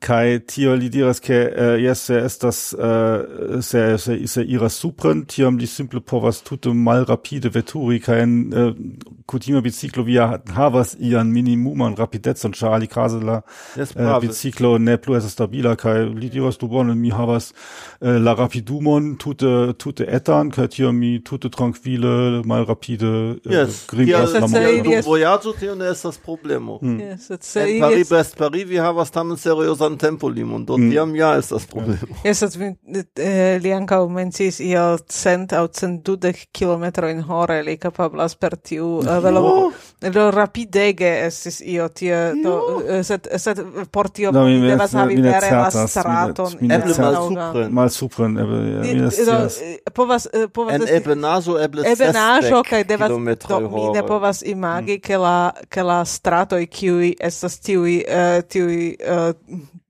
kai 0.03 0.41
tio 0.47 0.75
li 0.79 0.89
diras 0.93 1.21
ke 1.23 1.37
eh, 1.37 1.75
uh, 1.75 1.77
yes 1.81 2.07
se 2.09 2.19
estas 2.27 2.61
uh, 2.75 3.61
se 3.63 3.99
se 3.99 4.19
se 4.27 4.45
ira 4.45 4.69
supren 4.69 5.25
tiam 5.31 5.59
li 5.59 5.67
simple 5.67 6.01
povas 6.01 6.43
tute 6.43 6.73
malrapide 6.75 7.53
veturi 7.55 8.01
kein 8.03 8.23
en 8.23 8.33
eh, 8.53 8.71
uh, 8.71 9.21
kutima 9.27 9.61
biciclo 9.65 10.03
via 10.05 10.27
havas 10.55 10.97
ian 11.01 11.31
minimuman 11.33 11.95
rapidecon 11.97 12.53
ĉar 12.59 12.75
alikaze 12.79 13.21
la 13.23 13.41
yes, 13.77 13.95
uh, 13.97 14.19
biciclo 14.21 14.75
ne 14.79 14.97
plu 14.99 15.17
estas 15.17 15.37
stabila 15.37 15.77
kai 15.77 15.95
li 16.09 16.31
diras 16.35 16.59
du 16.59 16.69
bone 16.69 16.95
mi 16.95 17.11
havas 17.11 17.53
uh, 17.53 18.19
la 18.27 18.35
rapidumon 18.35 19.15
tute 19.23 19.53
tute 19.79 20.09
etan 20.19 20.51
kai 20.51 20.69
tio 20.69 20.93
mi 20.93 21.13
tute 21.25 21.51
tranquile 21.51 22.43
malrapide 22.45 23.13
uh, 23.13 23.53
yes. 23.53 23.85
gringas 23.91 24.35
la 24.35 24.51
vojaĝo 25.07 25.55
tio 25.61 25.79
ne 25.79 25.91
estas 25.95 26.19
problemo 26.19 26.79
hmm. 26.83 27.01
yes, 27.01 27.31
en 27.57 27.81
Paris 27.81 28.11
Best 28.11 28.37
Paris 28.39 28.69
vi 28.69 28.83
havas 28.83 29.11
tamen 29.11 29.37
serioza 29.37 29.92
propran 29.93 29.99
tempolimon, 29.99 30.65
do 30.65 30.77
mm. 30.77 30.91
tiam 30.91 31.15
ja 31.17 31.37
estas 31.39 31.67
problemo. 31.67 32.17
eh, 32.25 33.59
li 33.63 33.73
ankaŭ 33.73 34.09
mencis 34.09 34.61
io 34.61 34.99
cent 35.09 35.53
au 35.53 35.69
cent 35.69 36.09
aŭ 36.09 36.33
kilometro 36.53 37.09
in 37.09 37.23
hore 37.23 37.63
li 37.63 37.77
kapablas 37.77 38.35
per 38.37 38.57
tiu 38.57 38.99
uh, 38.99 39.07
oh! 39.09 39.23
velomo. 39.23 39.73
lo 40.15 40.31
rapidege 40.31 41.27
estis 41.27 41.61
io 41.61 41.89
tie, 41.89 42.33
do, 42.43 42.83
set, 43.03 43.29
eh, 43.31 43.39
set 43.39 43.59
por 43.91 44.11
tio 44.11 44.33
no, 44.33 44.45
mi 44.45 44.61
devas 44.61 44.95
havi 44.95 45.21
vere 45.21 45.51
la 45.51 45.71
straton. 45.71 46.53
Eble 46.61 46.95
mal 46.99 47.17
supren 47.17 47.73
mal 47.73 47.91
supren 47.91 48.39
eble. 48.39 48.61
Eh, 48.83 49.79
povas, 49.95 50.29
eh, 50.33 50.49
povas... 50.49 50.75
En 50.75 50.89
ebenazo 50.89 51.59
eble 51.63 51.87
ebenazo 51.87 52.63
kai 52.69 52.85
devas 52.85 53.11
do 53.11 53.19
Mi 53.19 53.91
ne 53.95 54.03
povas 54.07 54.43
imagi, 54.43 54.97
mm. 54.97 55.01
ke 55.01 55.17
la, 55.17 55.53
ke 55.69 55.83
la 55.83 56.05
stratoj, 56.05 56.67
kiuj 56.67 57.15
estas 57.21 57.59
tiuj, 57.61 58.03
tiuj 58.49 58.95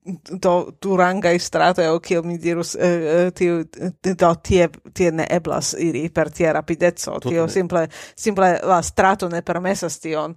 do 0.05 0.73
duranga 0.81 1.39
strato 1.39 1.83
o 1.95 2.01
kio 2.01 2.23
mi 2.23 2.39
dirus, 2.39 2.75
uh, 2.75 3.31
tiu, 3.35 3.63
do 4.03 4.35
tie, 4.43 4.69
tie 4.93 5.11
ne 5.13 5.27
eblas 5.31 5.75
iri 5.79 6.09
per 6.11 6.31
tie 6.31 6.53
rapidezzo, 6.53 7.19
Tut 7.21 7.31
tio 7.31 7.47
simple, 7.49 7.87
simple 8.17 8.59
la 8.67 8.81
strato 8.83 9.29
ne 9.29 9.43
permesas 9.43 10.01
tion, 10.01 10.35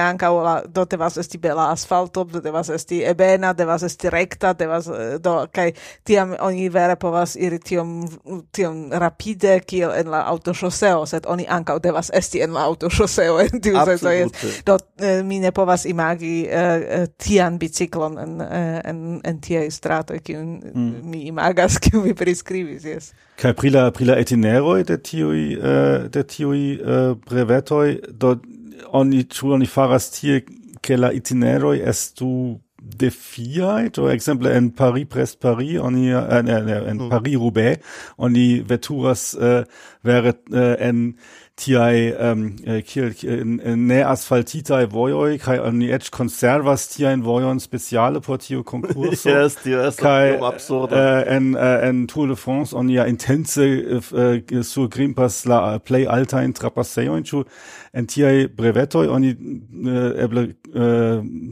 anche 0.00 0.26
o 0.26 0.42
la, 0.42 0.62
do 0.66 0.84
devas 0.84 1.18
esti 1.18 1.38
bela 1.38 1.70
asfalto, 1.70 2.24
do 2.24 2.40
devas 2.40 2.70
esti 2.70 3.02
ebena, 3.02 3.52
devas 3.52 3.82
esti 3.82 4.08
recta, 4.08 4.54
devas, 4.54 4.88
do, 5.20 5.34
kai 5.52 5.72
tiam 6.04 6.36
oni 6.40 6.68
vere 6.68 6.96
povas 6.96 7.36
iri 7.36 7.58
tiom, 7.58 8.00
tiom 8.52 8.88
rapide, 8.92 9.60
kiel 9.66 9.92
en 9.98 10.10
la 10.10 10.22
autososeo, 10.32 11.04
sed 11.06 11.28
oni 11.28 11.44
ancao 11.48 11.78
devas 11.78 12.10
esti 12.14 12.40
en 12.40 12.54
la 12.54 12.64
autososeo, 12.70 13.38
en 13.40 13.60
tiu 13.60 13.76
senso, 13.84 14.16
do, 14.64 14.78
eh, 15.00 15.22
mi 15.22 15.40
ne 15.40 15.52
povas 15.52 15.84
imagi 15.84 16.48
ti 17.18 17.32
tian 17.32 17.58
biciclon 17.58 18.18
en, 18.20 18.40
Eh, 18.62 18.80
en, 18.84 19.20
en 19.22 19.38
tiai 19.40 19.70
strato 19.70 20.14
che 20.22 20.36
mm. 20.36 21.00
mi 21.02 21.26
imagas, 21.26 21.78
che 21.82 21.98
vi 21.98 22.12
prescribis, 22.12 22.84
yes. 22.84 23.12
kai 23.34 23.54
prila 23.54 23.90
prila 23.90 24.16
etinero 24.20 24.76
de 24.82 24.98
tiui, 25.00 25.56
uh, 25.56 26.08
de 26.08 26.22
tiui 26.24 26.76
uh, 26.78 27.14
brevetoi, 27.16 27.98
do 28.08 28.36
oni, 28.92 29.24
tu 29.26 29.52
oni 29.52 29.66
faras 29.66 30.10
tie, 30.10 30.44
che 30.80 30.96
la 30.96 31.10
itineroi 31.12 31.80
estu 31.80 32.60
defiai, 32.82 33.90
to 33.90 34.08
exemple 34.10 34.50
en 34.50 34.70
Paris 34.70 35.06
Brest 35.06 35.40
Paris, 35.40 35.78
oni 35.78 36.10
en, 36.12 36.44
mm. 36.44 36.48
en, 36.48 36.88
en 36.92 37.08
Paris 37.08 37.36
Roubaix, 37.36 37.78
oni 38.18 38.62
veturas 38.62 39.32
uh, 39.34 39.64
wäre 40.02 40.34
uh, 40.50 40.74
en 40.78 41.16
tiai 41.56 42.14
ähm, 42.18 42.56
äh, 42.64 42.80
kiel, 42.82 43.14
äh, 43.22 43.40
äh, 43.40 43.76
ne 43.76 44.06
asfaltitai 44.08 44.86
vojoi 44.92 45.36
kai 45.38 45.58
oni 45.60 45.90
eĉ 45.92 46.08
konservas 46.14 46.86
tiajn 46.94 47.24
vojon 47.26 47.60
speciale 47.60 48.22
por 48.24 48.38
tiu 48.40 48.62
konkurso. 48.64 49.28
Yes, 49.32 49.58
tio 49.60 49.82
kai 49.98 50.38
kaj 50.40 50.88
äh, 50.90 51.36
en 51.36 51.54
en 51.54 52.06
Tour 52.08 52.28
de 52.28 52.36
France 52.36 52.72
oni 52.72 52.94
ja 52.94 53.04
intense 53.04 54.00
so 54.00 54.62
sur 54.62 54.88
grimpas 54.88 55.44
la 55.46 55.78
in 56.42 56.54
Trapasseo 56.54 57.16
in 57.16 57.24
TI 57.24 57.44
en 57.92 58.06
tiai 58.06 58.48
brevetoj 58.48 59.08
oni 59.08 59.30
äh, 59.30 60.24
eble 60.24 60.54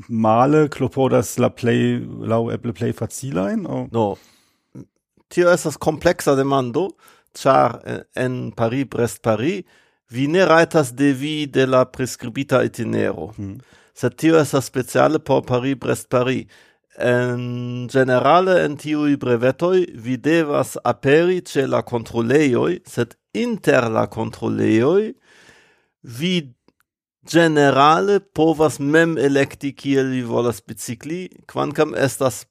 male 0.09 0.69
clopodas 0.69 1.39
la 1.39 1.51
play 1.51 2.01
lau 2.01 2.51
eble 2.51 2.73
play 2.73 2.93
facilajn 2.93 3.67
aŭ? 3.67 3.89
No. 3.93 4.17
Tio 5.29 5.51
estas 5.51 5.79
kompleksa 5.79 6.35
demando 6.37 6.89
char 7.35 7.81
en 8.17 8.51
Paris 8.53 8.87
Brest 8.87 9.23
Paris 9.23 9.63
vi 10.11 10.27
ne 10.27 10.45
de 10.93 11.13
vi 11.13 11.47
de 11.47 11.67
la 11.67 11.85
prescribita 11.85 12.63
itinero. 12.65 13.33
Mm. 13.39 13.61
Sed 13.95 14.17
tio 14.17 14.39
estas 14.39 14.65
speciale 14.65 15.19
por 15.19 15.43
Paris-Brest-Paris. 15.43 16.47
En 16.99 17.89
generale 17.89 18.65
en 18.65 18.77
tiui 18.77 19.17
brevetoi 19.17 19.87
vi 19.95 20.17
devas 20.17 20.77
aperi 20.85 21.41
ce 21.41 21.67
la 21.67 21.83
controleioi, 21.83 22.81
sed 22.85 23.15
inter 23.33 23.89
la 23.89 24.07
controleioi 24.07 25.15
vi 26.03 26.55
generale 27.23 28.21
povas 28.21 28.79
mem 28.81 29.17
electi 29.19 29.73
kiel 29.73 30.11
vi 30.11 30.23
volas 30.23 30.61
bicicli, 30.61 31.29
quancam 31.47 31.95
estas 31.95 32.47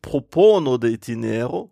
propono 0.00 0.76
de 0.76 0.92
itinero 0.96 1.68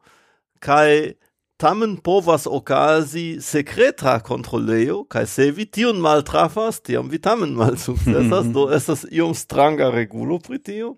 kai 0.61 1.17
tamen 1.57 1.97
povas 1.97 2.47
okazi 2.47 3.39
secreta 3.41 4.19
controleo, 4.21 5.05
kai 5.09 5.25
se 5.27 5.51
vi 5.51 5.67
tion 5.67 6.01
mal 6.01 6.23
trafas, 6.25 6.81
tiam 6.85 7.09
vi 7.09 7.19
tamen 7.19 7.55
mal 7.57 7.79
successas, 7.81 8.51
do 8.57 8.69
estas 8.77 9.07
iom 9.11 9.35
stranga 9.35 9.91
regulo 9.95 10.39
pri 10.39 10.61
tio. 10.61 10.97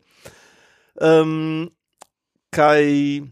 Ehm, 1.01 1.31
um, 1.31 1.71
kai 2.51 3.23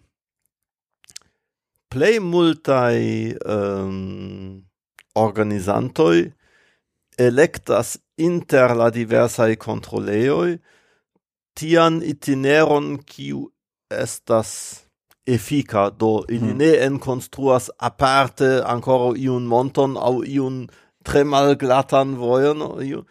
plei 1.90 2.20
multai 2.20 3.34
um, 3.42 3.52
ehm, 3.56 4.62
organizantoi 5.16 6.32
electas 7.18 7.96
inter 8.16 8.76
la 8.76 8.90
diversae 8.92 9.56
controleoi 9.56 10.58
tian 11.56 12.02
itineron 12.04 12.98
kiu 13.08 13.46
estas 13.90 14.85
efika 15.26 15.90
do 15.90 16.22
ili 16.28 16.50
hmm. 16.50 16.58
ne 16.58 16.72
enkonstruas 16.86 17.70
aparte 17.78 18.62
ancora 18.66 19.18
iun 19.18 19.46
monton 19.46 19.96
au 19.96 20.24
iun 20.24 20.66
tre 21.04 21.24
malglatan 21.24 22.14
vojon 22.16 22.62
iu 22.82 23.04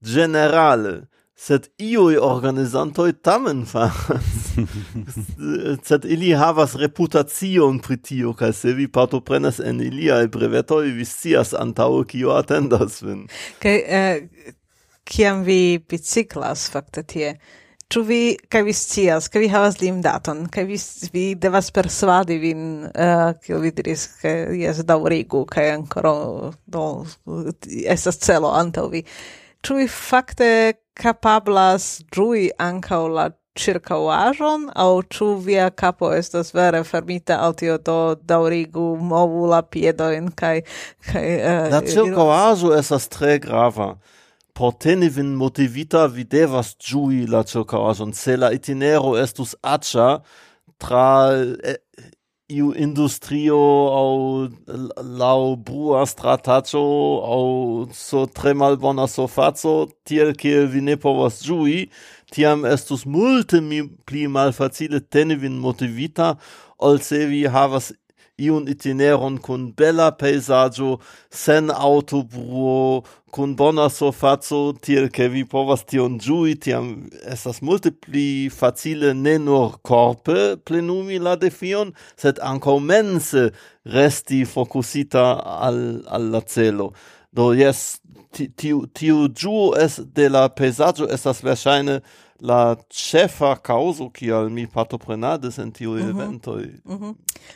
generale 0.00 1.10
sed 1.40 1.68
iuj 1.80 2.18
organizantoj 2.20 3.12
tamen 3.24 3.62
fas 3.66 3.96
sed 5.88 6.04
ili 6.04 6.32
havas 6.36 6.74
reputacion 6.82 7.78
pri 7.80 7.96
tio 7.96 8.32
kaj 8.36 8.52
se 8.52 8.72
vi 8.76 8.88
partoprenas 8.88 9.60
en 9.60 9.80
iliaj 9.80 10.28
breveto 10.28 10.82
vi 10.84 11.04
scias 11.04 11.54
antau 11.54 12.04
kio 12.04 12.34
atendas 12.36 13.00
vin. 13.02 13.24
Kaj 13.62 13.78
uh, 13.80 14.52
kiam 15.04 15.42
vi 15.48 15.80
biciklas 15.88 16.68
fakte 16.72 17.02
tie 17.02 17.32
Ĉu 17.90 18.04
vi 18.06 18.20
kaj 18.46 18.60
vi 18.68 18.72
scias, 18.76 19.26
ke 19.26 19.40
vi 19.42 19.48
havas 19.50 19.80
limdaton, 19.80 20.44
kaj 20.54 20.62
vi 20.68 20.76
vi 21.10 21.24
devas 21.34 21.72
persvadi 21.74 22.36
vin, 22.38 22.60
eh, 22.86 23.00
uh, 23.02 23.32
kiel 23.42 23.64
vi 23.64 23.72
diris, 23.74 24.04
ke 24.20 24.34
jes 24.60 24.84
daŭrigu 24.86 25.42
kaj 25.50 25.64
ankoraŭ 25.72 26.20
do 26.70 26.84
estas 27.96 28.20
celo 28.22 28.52
antaŭ 28.54 28.86
vi. 28.92 29.02
Ĉu 29.66 29.80
vi 29.80 29.88
fakte 29.90 30.50
kapablas 30.94 31.88
ĝui 32.14 32.46
ankaŭ 32.62 33.02
la 33.16 33.26
ĉirkaŭaĵon 33.58 34.68
aŭ 34.78 34.90
ĉu 35.10 35.32
via 35.42 35.66
kapo 35.82 36.12
estas 36.14 36.54
vere 36.54 36.84
fermita 36.86 37.40
al 37.42 37.56
tio 37.58 37.76
do 37.90 38.14
daŭrigu 38.14 38.86
movu 39.10 39.48
la 39.50 39.60
piedojn 39.66 40.30
kaj 40.38 40.54
kaj 41.10 41.26
uh, 41.26 41.66
la 41.74 41.82
ĉirkaŭaĵo 41.90 42.72
estas 42.78 43.10
tre 43.10 43.38
grava. 43.42 43.96
Por 44.54 44.74
teni 44.78 45.08
vin 45.08 45.34
motivita, 45.38 46.06
vi 46.08 46.24
devas 46.24 46.74
giui 46.78 47.26
la 47.30 47.44
circauason, 47.46 48.12
se 48.12 48.36
la 48.36 48.50
itinero 48.52 49.14
estus 49.20 49.54
accia 49.62 50.20
tra 50.80 51.30
eh, 51.64 51.78
iu 52.50 52.72
industrio 52.74 53.58
au 53.94 54.48
lau 55.18 55.56
brua 55.56 56.04
stratacio 56.06 56.80
au 57.34 57.88
so 57.94 58.26
tre 58.26 58.54
malbona 58.54 59.06
fazzo, 59.06 59.88
tiel 60.04 60.34
kiel 60.34 60.66
vi 60.66 60.80
ne 60.80 60.96
povas 60.96 61.42
giui, 61.46 61.90
tiam 62.32 62.64
estus 62.64 63.06
multe 63.06 63.60
mi 63.60 63.82
pli 64.06 64.26
malfacile 64.26 65.00
teni 65.00 65.36
vin 65.36 65.60
motivita, 65.60 66.36
ol 66.78 66.98
se 66.98 67.26
vi 67.26 67.44
havas 67.46 67.92
iun 68.40 68.68
itineron 68.72 69.38
kun 69.44 69.70
bella 69.76 70.10
peisaggio, 70.16 70.98
sen 71.30 71.70
autobruo, 71.70 73.02
kun 73.30 73.54
bona 73.56 73.86
sofazzo, 73.92 74.60
tiel 74.82 75.08
ke 75.14 75.28
vi 75.30 75.44
povas 75.46 75.84
tion 75.86 76.18
giui, 76.22 76.56
tiam 76.58 77.08
estas 77.22 77.60
multe 77.62 77.92
pli 77.92 78.48
facile 78.50 79.12
ne 79.14 79.36
nur 79.38 79.78
korpe 79.86 80.56
plenumi 80.66 81.20
la 81.22 81.36
defion, 81.38 81.94
sed 82.18 82.40
anco 82.42 82.78
mense 82.80 83.50
resti 83.86 84.42
focusita 84.48 85.26
al, 85.68 85.80
al 86.08 86.30
la 86.34 86.42
celo. 86.46 86.90
Do 87.32 87.52
yes, 87.54 88.00
tiu, 88.34 88.86
tiu 88.94 89.28
giu 89.28 89.70
es 89.78 90.00
de 90.16 90.26
la 90.32 90.48
peisaggio 90.48 91.06
estas 91.10 91.44
verscheine, 91.46 92.00
la 92.40 92.76
chefa 92.88 93.56
causo 93.56 94.10
al 94.32 94.50
mi 94.50 94.66
partoprenadis 94.66 95.58
en 95.58 95.72
tiu 95.72 95.90
mm 95.90 95.98
-hmm. 95.98 96.10
eventoj. 96.10 96.62
Mm 96.84 96.98
-hmm. 96.98 97.14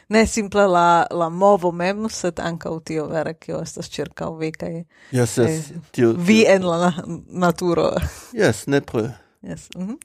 Ne 0.09 0.27
simple 0.27 0.67
la, 0.67 1.07
la 1.11 1.29
movo 1.29 1.73
mem, 1.73 2.09
sed 2.09 2.39
ankaŭ 2.39 2.81
tio 2.85 3.07
vere 3.07 3.35
kio 3.35 3.61
estas 3.63 3.91
ĉirkaŭ 3.91 4.39
vi 4.39 4.53
kaj 4.53 4.85
yes, 5.13 5.39
yes, 5.39 5.39
eh, 5.39 5.77
tio, 5.91 6.13
vi 6.13 6.45
en 6.47 6.63
la 6.63 6.93
naturo. 7.29 7.91
Yes, 8.33 8.67
nepre. 8.67 9.11
Yes. 9.43 9.69
Mm 9.77 9.89
-hmm. 9.89 9.97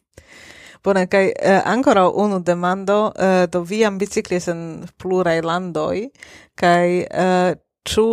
Bone, 0.83 1.07
kai 1.07 1.33
eh, 1.35 1.61
ancora 1.65 2.09
unu 2.09 2.39
demando, 2.39 3.11
eh, 3.19 3.47
do 3.51 3.61
vi 3.61 3.85
ambiciclis 3.85 4.47
en 4.47 4.87
plurai 4.97 5.41
landoi, 5.41 6.11
kai 6.55 7.05
eh, 7.11 7.55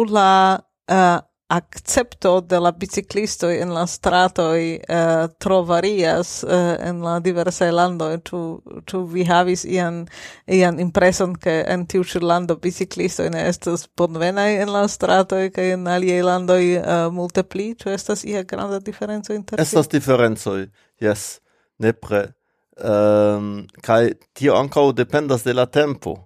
la 0.09 0.61
eh, 0.89 1.19
accepto 1.49 2.41
de 2.41 2.59
la 2.61 2.73
biciclisto 2.73 3.51
in 3.51 3.73
la 3.73 3.87
stratoi 3.87 4.81
uh, 4.89 5.29
trovarias 5.39 6.43
uh, 6.43 6.75
en 6.81 7.03
la 7.03 7.21
diversa 7.21 7.71
lando 7.71 8.19
tu 8.19 8.63
tu 8.85 9.05
vi 9.07 9.25
havis 9.25 9.65
ian 9.65 10.09
ian 10.47 10.81
impreson 10.81 11.37
ke 11.37 11.63
en 11.69 11.87
tiu 11.87 12.03
ĉi 12.03 12.21
lando 12.21 12.57
biciclisto 12.57 13.25
in 13.25 13.35
estas 13.35 13.87
bonvena 13.97 14.49
en 14.51 14.73
la 14.73 14.89
stratoj 14.89 15.47
in 15.47 15.63
en 15.73 15.87
aliaj 15.87 16.23
landoj 16.23 16.65
uh, 16.79 17.13
multe 17.13 17.43
pli? 17.43 17.75
Ĉu 17.75 17.91
estas 17.91 18.25
ia 18.25 18.43
granda 18.43 18.79
diferenco 18.79 19.33
inter 19.33 19.61
estas 19.61 19.89
diferenco 19.89 20.57
yes 21.01 21.41
nepre. 21.79 22.33
Ehm, 22.77 23.37
um, 23.37 23.67
kai 23.83 24.15
tio 24.35 24.55
ankaŭ 24.55 24.93
dependas 24.93 25.45
de 25.45 25.55
la 25.55 25.67
tempo. 25.67 26.26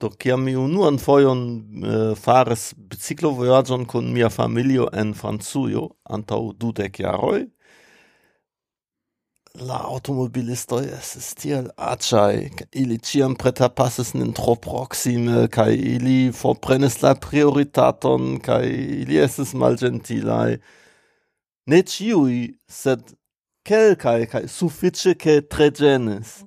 Do 0.00 0.08
kiam 0.08 0.44
mi 0.44 0.54
unuan 0.56 0.96
fojon 0.98 1.40
eh, 1.84 1.88
uh, 1.92 2.16
faris 2.16 2.70
biciklo 2.74 3.34
vojaĝon 3.36 3.84
kun 3.84 4.12
mia 4.14 4.30
familio 4.32 4.88
en 4.96 5.12
Francujo 5.14 5.90
antaŭ 6.08 6.40
dudek 6.56 7.02
jaroj, 7.02 7.42
la 9.60 9.80
automobilistoj 9.90 10.84
estis 10.96 11.34
tiel 11.34 11.68
aĉaj, 11.76 12.48
ili 12.80 12.96
ĉiam 12.98 13.34
pretapasis 13.36 14.14
nin 14.14 14.32
tro 14.32 14.54
proksime 14.54 15.46
kaj 15.52 15.74
ili 15.74 16.18
forprenis 16.32 17.00
la 17.02 17.14
prioritaton 17.14 18.38
kaj 18.44 18.64
ili 18.70 19.18
estis 19.20 19.52
malĝentilaj. 19.52 20.60
Ne 21.66 21.82
ĉiuj, 21.82 22.36
sed 22.70 23.10
kelkaj 23.68 24.20
kaj 24.32 24.46
sufiĉe 24.48 25.14
ke 25.18 25.40
tre 25.42 25.68
ĝenis 25.70 26.40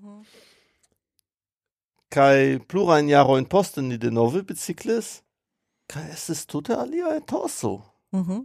kai 2.13 2.59
plurain 2.69 3.09
jaroin 3.09 3.45
posten 3.49 3.89
ni 3.89 3.97
denove 3.97 4.43
biciclis, 4.45 5.21
kai 5.89 6.05
estis 6.13 6.45
tute 6.45 6.75
alia 6.77 7.17
etoso. 7.17 7.81
Mm 8.13 8.19
mhm 8.21 8.41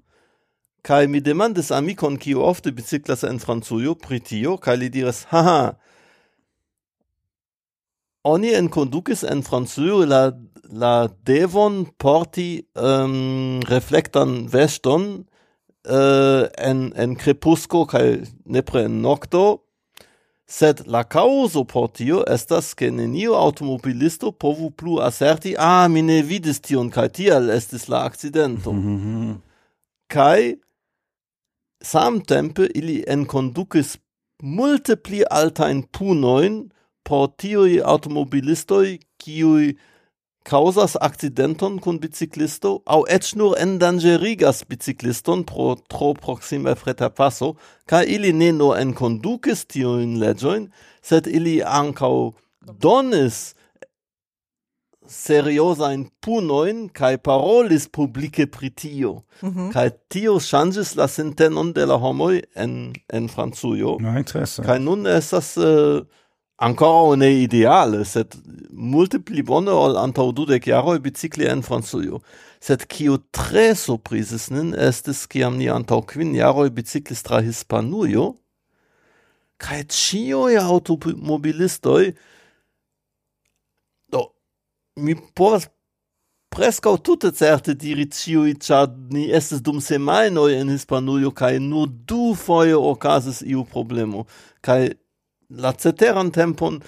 Kai 0.89 1.07
mi 1.07 1.21
demandes 1.21 1.73
amikon 1.75 2.16
ki 2.23 2.35
ofte 2.35 2.71
biciclas 2.73 3.25
en 3.27 3.41
Francujo 3.43 3.97
pritio 3.99 4.57
kai 4.57 4.77
li 4.77 4.89
diras, 4.89 5.25
haha, 5.33 5.75
oni 8.25 8.55
en 8.55 8.69
enconducis 8.69 9.25
en 9.25 9.43
Francujo 9.43 10.05
la, 10.07 10.33
la 10.71 11.09
devon 11.27 11.85
porti 11.99 12.64
um, 12.75 13.61
reflectan 13.69 14.47
veston 14.53 15.27
uh, 15.85 16.47
en, 16.57 16.93
en 16.97 17.16
crepusco, 17.16 17.85
kai 17.87 18.23
nepre 18.47 18.87
en 18.87 19.03
nocto, 19.03 19.64
sed 20.49 20.87
la 20.87 21.05
causo 21.05 21.65
por 21.65 21.89
tio 21.93 22.23
estas 22.27 22.75
che 22.75 22.91
neniu 22.91 23.35
automobilisto 23.35 24.33
povu 24.33 24.71
plu 24.71 24.99
aserti 25.01 25.55
ah, 25.59 25.89
mi 25.89 26.03
ne 26.03 26.23
vidis 26.23 26.61
tion, 26.61 26.89
kaj 26.91 27.09
tial 27.19 27.51
estis 27.51 27.89
la 27.89 28.05
accidento. 28.05 28.73
Mm 28.73 28.83
-hmm. 28.83 28.97
Mhm. 28.97 29.35
Kaj 30.09 30.55
samtempe 31.83 32.69
ili 32.75 33.05
enconducis 33.07 33.99
multe 34.43 34.97
pli 34.97 35.23
altain 35.31 35.83
punoin 35.83 36.71
por 37.05 37.29
tiui 37.37 37.81
automobilistoi, 37.81 38.99
kiui 39.19 39.77
causas 40.49 40.97
accidenton 40.97 41.79
kun 41.81 42.01
biciclisto 42.01 42.83
au 42.87 43.05
ec 43.07 43.37
nur 43.37 43.57
endangerigas 43.61 44.65
bicicliston 44.65 45.45
pro 45.45 45.77
tro 45.93 46.15
proxime 46.15 46.75
freta 46.75 47.11
passo, 47.11 47.57
ca 47.87 48.01
ili 48.03 48.33
ne 48.33 48.53
nur 48.53 48.79
en 48.79 48.95
conducis 48.95 49.67
tiuin 49.69 50.17
legioin, 50.23 50.71
sed 51.03 51.27
ili 51.27 51.61
ancau 51.63 52.33
donis 52.81 53.55
seriosain 55.09 56.09
punoin 56.21 56.89
kai 56.89 57.17
parolis 57.19 57.89
publice 57.89 58.47
pritio. 58.47 59.23
Mm 59.43 59.49
-hmm. 59.51 59.73
kai 59.73 59.91
tio 60.09 60.35
mhm. 60.35 60.41
changes 60.41 60.97
la 60.97 61.09
sentenon 61.09 61.73
de 61.73 61.85
la 61.87 61.97
homoi 61.97 62.43
en, 62.57 62.93
en 63.13 63.29
franzujo 63.29 63.99
No, 64.01 64.19
interesse. 64.19 64.63
kai 64.63 64.79
nun 64.79 65.07
estas... 65.07 65.57
Uh, 65.57 66.05
ancora 66.59 67.17
ne 67.17 67.31
ideale, 67.45 68.05
sed 68.05 68.35
multe 68.71 69.21
pli 69.23 69.43
bone 69.43 69.71
ol 69.71 69.97
antau 69.99 70.33
dudek 70.35 70.67
jaroi 70.67 70.99
bicicli 71.03 71.47
en 71.47 71.63
franzujo 71.63 72.23
Sed 72.61 72.87
kio 72.91 73.19
tre 73.31 73.71
surprises 73.79 74.49
nin 74.51 74.73
estes, 74.75 75.27
kiam 75.31 75.59
ni 75.59 75.69
antau 75.71 76.03
kvin 76.03 76.35
jaroi 76.35 76.71
biciclis 76.75 77.23
tra 77.23 77.39
Hispanujo, 77.45 78.33
kai 79.63 79.85
cioi 79.87 80.59
automobilistoi, 80.59 82.13
do, 84.11 84.25
mi 84.99 85.15
povas 85.39 85.69
prescau 86.51 86.99
tutte 86.99 87.31
certe 87.31 87.77
diri 87.79 88.09
ciui, 88.11 88.57
cia 88.59 88.83
ni 89.15 89.29
estes 89.31 89.63
dum 89.63 89.79
semainoi 89.79 90.59
en 90.59 90.75
Hispanujo, 90.75 91.31
kai 91.31 91.59
nur 91.63 91.87
du 91.87 92.35
foie 92.35 92.75
ocasis 92.75 93.45
iu 93.47 93.63
problemo, 93.71 94.27
kai 94.67 94.97
la 95.49 95.73
ceteran 95.73 96.31
tempon 96.31 96.81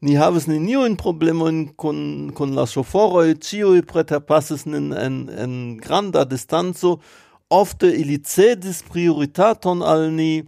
ni 0.00 0.14
havas 0.14 0.46
neniujn 0.46 0.94
problemojn 0.96 1.64
kun, 1.76 2.30
kun 2.34 2.54
la 2.54 2.66
ŝoforoj, 2.70 3.32
ĉiuj 3.42 3.82
preterpasis 3.90 4.66
nin 4.70 4.92
en, 4.94 5.16
en 5.34 5.54
granda 5.82 6.22
distanzo 6.24 6.98
ofte 7.50 7.90
ili 7.90 8.20
cedis 8.22 8.84
prioritaton 8.86 9.82
al 9.82 10.08
ni, 10.14 10.44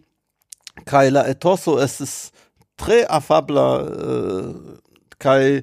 kaj 0.86 1.10
la 1.10 1.24
etoso 1.28 1.80
es 1.82 1.98
tre 2.78 3.02
afabla 3.08 3.66
uh, 3.80 4.54
kaj 5.20 5.62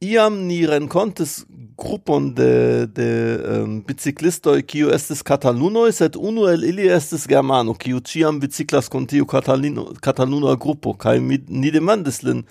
iam 0.00 0.46
ni 0.46 0.66
rencontes 0.66 1.46
grupon 1.78 2.34
de 2.34 2.86
de 2.86 3.40
um, 3.48 3.80
biciclistoi 3.80 4.62
kiu 4.62 4.90
estis 4.92 5.22
katalunoj 5.24 5.92
sed 5.92 6.16
unu 6.20 6.44
el 6.52 6.64
ili 6.68 6.88
estis 6.92 7.24
germano 7.28 7.74
kiu 7.74 8.00
ciam 8.00 8.40
biciclas 8.40 8.88
con 8.92 9.06
tiu 9.06 9.24
katalino 9.26 9.94
kataluna 10.00 10.56
grupo 10.56 10.92
kai 10.92 11.20
mi 11.20 11.38
ni 11.48 11.70
demandis 11.70 12.22
lin 12.22 12.44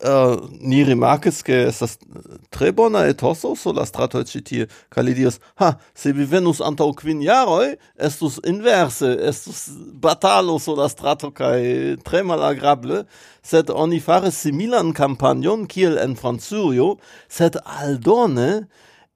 Uh, 0.00 0.48
ni 0.64 0.80
rimarkis 0.80 1.42
ke 1.44 1.52
estas 1.68 1.98
äh, 2.00 2.38
tre 2.48 2.70
bona 2.72 3.02
etoso 3.04 3.50
so 3.52 3.68
la 3.76 3.82
strato 3.84 4.22
ĉi 4.24 4.40
tie 4.48 4.66
kaj 4.88 5.02
li 5.04 5.12
diras 5.18 5.36
ha 5.60 5.74
se 5.92 6.14
vi 6.16 6.24
venus 6.24 6.62
antaŭ 6.64 6.86
kvin 6.96 7.20
jaroj 7.20 7.74
estus 8.08 8.38
inverse 8.48 9.10
estus 9.28 9.66
batalo 10.00 10.56
so 10.56 10.72
la 10.78 10.88
strato 10.88 11.28
kaj 11.36 11.60
tre 12.06 12.22
malagrable 12.24 13.02
sed 13.44 13.68
oni 13.68 14.00
faris 14.00 14.40
similan 14.46 14.94
kampanjon 14.96 15.68
kiel 15.68 16.00
en 16.00 16.16
Francujo 16.16 16.94
sed 17.28 17.60
aldone 17.60 18.48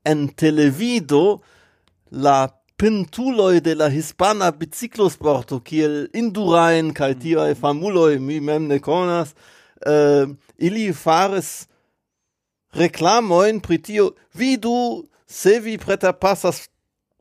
en 0.05 0.29
televido 0.37 1.41
la 2.13 2.51
pintuloi 2.77 3.65
de 3.65 3.73
la 3.81 3.89
hispana 3.89 4.53
biciclosporto 4.53 5.65
kiel 5.65 6.11
Indurain 6.13 6.93
kaj 6.93 7.15
tiaj 7.25 7.53
famuloj 7.57 8.19
mi 8.21 8.43
mem 8.45 8.69
ne 8.69 8.83
konas 8.85 9.33
uh, 9.89 10.29
ili 10.59 10.93
fares 10.93 11.67
reklamoin 12.75 13.61
pri 13.61 13.79
tio, 13.83 14.13
vidu 14.35 15.05
se 15.27 15.61
vi 15.61 15.79
preta 15.79 16.13
passas 16.13 16.69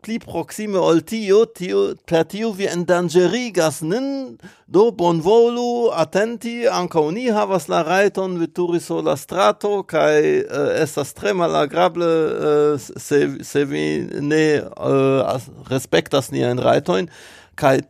pli 0.03 0.17
proxime 0.19 0.79
ol 0.79 0.99
tio, 1.07 1.45
tio, 1.55 1.83
per 2.09 2.25
tio 2.27 2.51
vi 2.55 2.67
endangerigas 2.67 3.79
nin, 3.87 4.35
do 4.67 4.89
bonvolu, 4.91 5.93
atenti, 5.95 6.65
anca 6.67 7.03
ni 7.15 7.29
havas 7.31 7.69
la 7.71 7.83
raiton 7.87 8.35
veturi 8.41 8.81
so 8.83 8.99
la 9.05 9.15
strato, 9.19 9.71
cae 9.87 10.43
uh, 10.43 10.73
estas 10.83 11.15
tre 11.15 11.33
malagrable 11.37 12.09
uh, 12.09 12.75
se, 12.79 13.21
se 13.43 13.63
vi 13.69 13.85
ne 14.19 14.43
eh, 14.59 14.67
uh, 14.75 15.49
respectas 15.71 16.31
en 16.33 16.59
raitoin, 16.59 17.07
cae 17.55 17.85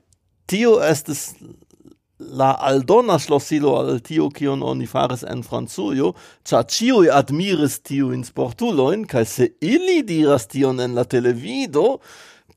tio 0.46 0.78
estes 0.84 1.32
la 2.32 2.54
aldona 2.60 3.20
ŝlosilo 3.20 3.76
al 3.80 4.00
tio 4.00 4.30
kion 4.34 4.64
oni 4.64 4.88
faris 4.88 5.24
en 5.28 5.44
Francujo, 5.44 6.14
cia 6.44 6.64
ciui 6.64 7.10
admiris 7.12 7.80
tio 7.82 8.12
in 8.14 8.24
sportuloin, 8.24 9.08
kaj 9.08 9.26
se 9.26 9.50
ili 9.62 10.02
diras 10.04 10.48
tion 10.48 10.80
en 10.80 10.96
la 10.96 11.04
televido, 11.04 12.00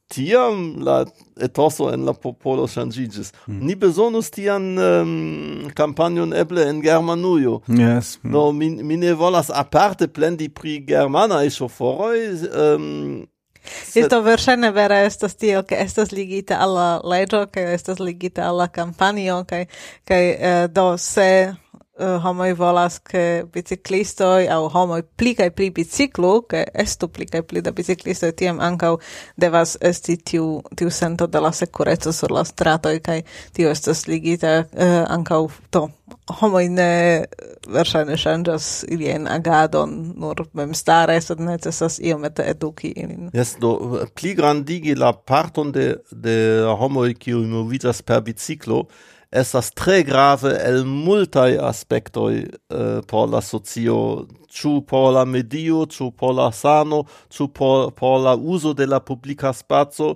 tiam 0.08 0.76
la 0.86 1.04
etoso 1.40 1.90
en 1.92 2.04
la 2.06 2.12
popolo 2.12 2.66
changigis. 2.68 3.32
Mm. 3.46 3.60
Ni 3.66 3.74
besonus 3.74 4.30
tian 4.30 4.78
um, 4.78 5.70
kampanjon 5.74 6.34
eble 6.34 6.68
en 6.70 6.82
Germanujo. 6.82 7.60
Yes. 7.66 8.18
Mm. 8.22 8.30
No, 8.30 8.52
mi, 8.52 8.70
mi 8.70 8.96
ne 8.96 9.14
volas 9.14 9.50
aparte 9.50 10.06
plendi 10.08 10.48
pri 10.48 10.78
germanaj 10.86 11.50
soforoi, 11.58 12.22
um, 12.54 13.26
Isto 13.94 14.20
verŝajne 14.24 14.70
vera 14.74 15.02
estas 15.06 15.36
tio, 15.36 15.62
ke 15.66 15.78
estas 15.82 16.12
ligita 16.12 16.60
al 16.62 16.74
la 16.76 16.88
leĝo, 17.04 17.44
kaj 17.52 17.66
estas 17.74 18.02
ligita 18.02 18.46
al 18.48 18.60
la 18.62 18.68
kampanjo, 18.72 19.42
kaj 19.48 19.64
kaj 20.08 20.22
eh, 20.22 20.68
do 20.68 20.88
se 20.98 21.54
uh, 21.98 22.22
homoj 22.22 22.52
volas 22.52 22.98
ke 22.98 23.44
biciklistoj 23.52 24.48
aŭ 24.52 24.60
homoj 24.72 25.02
pli 25.16 25.34
kaj 25.38 25.50
pli 25.56 25.70
biciklu, 25.70 26.32
ke 26.50 26.64
estu 26.74 27.08
pli 27.08 27.26
kaj 27.30 27.42
pli 27.48 27.62
da 27.64 27.72
biciklistoj, 27.76 28.32
tiam 28.36 28.60
ankaŭ 28.60 28.96
devas 29.36 29.76
esti 29.80 30.16
tiu, 30.16 30.62
tiu 30.76 30.90
sento 30.90 31.26
de 31.26 31.40
la 31.40 31.52
sekureco 31.52 32.12
sur 32.12 32.32
la 32.32 32.44
stratoj 32.44 32.98
kaj 33.00 33.22
tio 33.56 33.70
estas 33.70 34.06
ligita 34.06 34.58
uh, 34.64 35.02
ankaŭ 35.08 35.46
to. 35.70 35.86
Homoj 36.40 36.68
ne 36.70 36.90
verŝajne 37.70 38.14
ŝanĝas 38.18 38.68
ilien 38.94 39.26
agadon 39.30 39.96
nur 40.20 40.44
memstare, 40.54 41.16
sed 41.20 41.40
necesas 41.42 41.98
iomete 41.98 42.46
eduki 42.46 42.92
ilin. 42.94 43.30
yes 43.34 43.56
do 43.60 44.06
pli 44.14 44.34
grandigi 44.34 44.94
la 44.94 45.12
parton 45.12 45.72
de, 45.72 45.96
de 46.12 46.36
homoj 46.78 47.14
kiuj 47.14 47.44
moviĝas 47.50 48.02
per 48.02 48.22
biciklo, 48.22 48.86
estas 49.30 49.70
tre 49.70 50.02
grave 50.02 50.52
el 50.64 50.84
multaj 50.84 51.58
aspektoj 51.58 52.34
eh, 52.36 53.00
por 53.06 53.28
la 53.30 53.40
socio, 53.40 54.26
ĉu 54.48 54.80
por 54.88 55.12
la 55.14 55.24
medio, 55.24 55.86
ĉu 55.86 56.10
por 56.16 56.34
la 56.34 56.50
sano, 56.52 57.04
ĉu 57.30 57.48
por, 57.48 57.90
por 57.92 58.20
la 58.20 58.36
uzo 58.36 58.72
de 58.74 58.86
la 58.86 59.00
publika 59.00 59.52
spaco, 59.52 60.14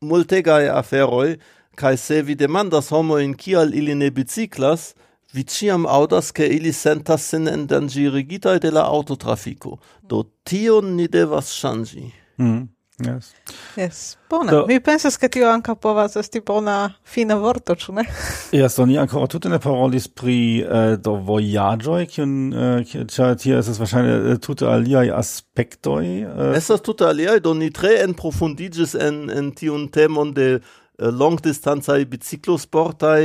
multegaj 0.00 0.68
aferoj, 0.68 1.36
kaj 1.76 1.96
se 1.96 2.22
vi 2.22 2.34
demandas 2.34 2.90
homojn 2.90 3.34
kial 3.34 3.74
ili 3.74 3.94
ne 3.94 4.10
biciklas, 4.10 4.94
vi 5.32 5.44
ciam 5.44 5.86
audas 5.86 6.32
che 6.32 6.46
ili 6.46 6.72
sentas 6.72 7.28
sin 7.28 7.48
endangirigitai 7.48 8.58
de 8.58 8.70
la 8.70 8.82
autotrafico. 8.82 9.78
Do 10.02 10.24
tion 10.44 10.96
ni 10.96 11.06
devas 11.08 11.52
shangi. 11.52 12.12
Mm. 12.38 12.68
Yes. 13.00 13.32
Yes. 13.76 14.18
Bona. 14.28 14.50
Do, 14.50 14.66
Mi 14.66 14.80
pensas 14.80 15.16
che 15.16 15.28
tio 15.28 15.48
anca 15.48 15.74
povas 15.74 16.16
esti 16.16 16.40
bona 16.40 16.94
fina 17.02 17.36
vorto, 17.36 17.74
ču 17.74 17.92
ne? 17.92 18.04
Yes, 18.52 18.76
do 18.76 18.84
ni 18.84 18.96
ancora 18.98 19.26
tutte 19.26 19.48
ne 19.48 19.58
parolis 19.58 20.08
pri 20.08 20.62
uh, 20.62 20.96
do 20.96 21.16
voyagioi, 21.16 22.06
kiun 22.06 22.52
eh, 22.52 22.84
uh, 22.84 23.06
cia 23.06 23.34
tia 23.34 23.58
es 23.58 23.78
wahrscheinlich 23.78 24.34
uh, 24.34 24.38
tutte 24.38 24.68
aliai 24.68 25.10
aspectoi. 25.10 26.26
Uh. 26.26 26.52
Estas 26.54 26.80
eh, 26.80 26.84
tutte 26.84 27.06
aliai, 27.08 27.40
do 27.40 27.54
ni 27.54 27.70
tre 27.70 27.96
enprofundiĝis 28.04 28.94
en 28.94 29.30
en 29.30 29.50
tion 29.56 29.88
temon 29.88 30.34
de 30.36 30.60
uh, 30.60 31.08
longdistancaj 31.08 32.04
biciklosportaj 32.04 33.22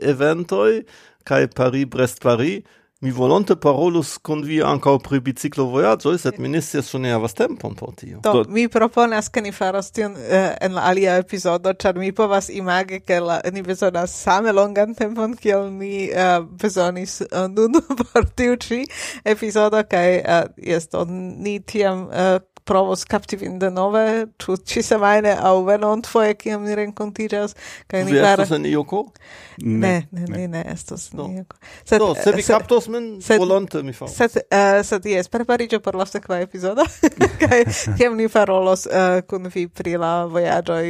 eventoi, 0.00 0.84
kai 1.26 1.46
Paris-Brest-Paris, 1.48 2.62
Mi 3.00 3.10
volonte 3.10 3.56
parolus 3.56 4.18
con 4.22 4.40
vi 4.40 4.60
anca 4.60 4.96
pri 4.96 5.20
biciclo 5.20 5.66
voyaggio, 5.66 6.16
sed 6.16 6.38
mi 6.38 6.48
ne 6.48 6.62
scias 6.64 6.86
ĉu 6.88 6.98
ne 7.04 7.10
havas 7.12 7.34
tempon 7.36 7.74
por 7.76 7.90
tio. 7.92 8.22
Do, 8.24 8.46
mi 8.48 8.70
proponas 8.72 9.28
ke 9.28 9.42
ni 9.44 9.52
faros 9.52 9.90
tion 9.92 10.14
uh, 10.16 10.54
en 10.64 10.72
la 10.78 10.86
alia 10.88 11.18
episodo, 11.20 11.74
char 11.76 12.00
mi 12.00 12.08
povas 12.16 12.48
imagi 12.48 13.02
ke 13.04 13.20
la, 13.20 13.42
ni 13.52 13.60
bezonas 13.60 14.16
same 14.16 14.48
longan 14.56 14.96
tempon 14.96 15.36
kiel 15.36 15.68
ni 15.76 16.08
uh, 16.08 16.22
eh, 16.24 16.48
bezonis 16.62 17.20
uh, 17.26 17.44
nun 17.52 17.76
por 18.00 18.30
tiu 18.32 18.56
ci 18.56 18.86
episodo, 19.24 19.84
kai, 19.84 20.22
uh, 20.24 20.48
jes 20.56 20.88
do 20.88 21.04
ni 21.12 21.58
tiam 21.60 22.08
uh, 22.08 22.40
provos 22.66 23.04
capti 23.08 23.38
vin 23.40 23.58
de 23.62 23.70
nove, 23.70 24.26
ĉu 24.42 24.56
au 24.96 25.04
aŭ 25.50 25.54
venontfoje 25.66 26.34
kiam 26.34 26.64
ni 26.66 26.74
renkontiĝas 26.74 27.54
kai 27.86 28.04
ni 28.04 28.16
klare. 28.16 28.42
Estas 28.42 28.56
en 28.58 28.66
Ioko? 28.66 29.06
Ne, 29.62 30.08
ne, 30.10 30.26
ne, 30.28 30.48
ne 30.48 30.64
estos 30.72 31.08
en 31.12 31.38
Ioko. 31.38 31.56
Sed 31.84 32.00
no, 32.02 32.14
se 32.14 32.32
vi 32.32 32.42
eh, 32.42 32.46
captos 32.46 32.88
min 32.88 33.20
volonte 33.38 33.82
mi 33.82 33.92
fa. 33.92 34.08
Sed 34.10 34.36
eh, 34.50 34.82
sed 34.84 35.06
yes, 35.06 35.30
preparigio 35.32 35.80
per 35.80 35.94
la 35.94 36.06
sequa 36.06 36.40
epizodo 36.44 36.84
kai 37.42 37.62
kiam 37.98 38.16
ni 38.18 38.28
parolos 38.28 38.86
eh, 38.86 39.22
kun 39.28 39.48
vi 39.54 39.66
pri 39.68 39.96
la 40.00 40.12
vojaĝoj 40.26 40.84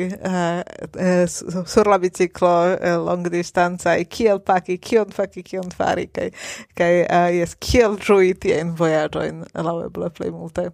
sur 1.66 1.86
la 1.86 1.98
biciclo 1.98 2.54
uh, 2.72 3.06
long 3.06 3.28
distanza, 3.28 3.96
e 3.96 4.04
kiel 4.04 4.40
paki, 4.40 4.78
kion 4.78 5.10
faki, 5.12 5.42
kion 5.42 5.70
fari 5.70 6.06
kai, 6.12 6.30
kai 6.76 6.92
uh, 7.04 7.28
yes, 7.34 7.56
kiel 7.60 7.98
ĝui 8.00 8.34
tien 8.40 8.72
voyagioin 8.78 9.44
laueble 9.54 10.10
play 10.16 10.32
multe. 10.34 10.70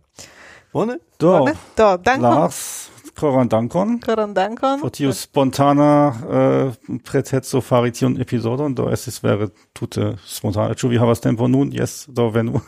Bone? 0.73 0.99
Do. 1.19 1.39
Bone? 1.39 1.55
Do, 1.77 1.97
dankon. 1.99 2.23
Lars, 2.23 2.91
koran 3.15 3.49
dankon. 3.49 4.01
Koran 4.01 4.33
dankon. 4.35 4.81
Pro 4.81 4.89
tiu 4.89 5.13
spontana 5.13 6.15
äh, 6.31 6.93
uh, 6.93 6.99
pretezo 7.05 7.61
fari 7.61 7.93
tion 7.93 8.17
episodon, 8.17 8.73
do 8.75 8.89
esis 8.89 9.21
vere 9.23 9.51
tute 9.77 10.15
spontane. 10.25 10.75
Ču 10.75 10.89
vi 10.89 10.99
havas 10.99 11.21
tempo 11.21 11.49
nun? 11.49 11.73
Yes, 11.77 12.07
do 12.09 12.31
venu. 12.33 12.63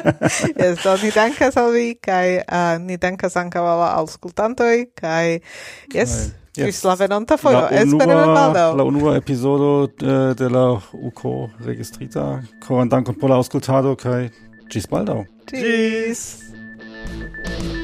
yes, 0.56 0.80
do 0.82 0.96
ni 1.02 1.10
dankas 1.12 1.58
al 1.60 1.72
vi, 1.76 1.94
kai 2.00 2.38
uh, 2.40 2.56
äh, 2.56 2.78
ni 2.80 2.96
dankas 2.96 3.36
anka 3.36 3.60
al 3.60 3.84
auskultantoi, 4.00 4.86
kai 4.96 5.42
yes. 5.92 6.32
Yes. 6.52 6.68
Ĝis 6.68 6.82
la 6.84 6.94
venonta 7.00 7.38
fojo, 7.40 7.62
espereme 7.72 8.26
baldaŭ. 8.28 8.74
La 8.76 8.84
unua 8.84 9.14
epizodo 9.16 9.88
de, 9.88 10.34
de 10.36 10.50
la 10.52 10.66
UK 10.92 11.24
registrita. 11.64 12.42
Koran 12.60 12.92
dankon 12.92 13.16
por 13.16 13.32
la 13.32 13.40
aŭskultado 13.40 13.96
kaj 13.96 14.26
ĝis 14.68 14.88
baldaŭ. 14.92 15.22
Ĝis! 15.48 16.51
Thank 17.04 17.62
you. 17.64 17.81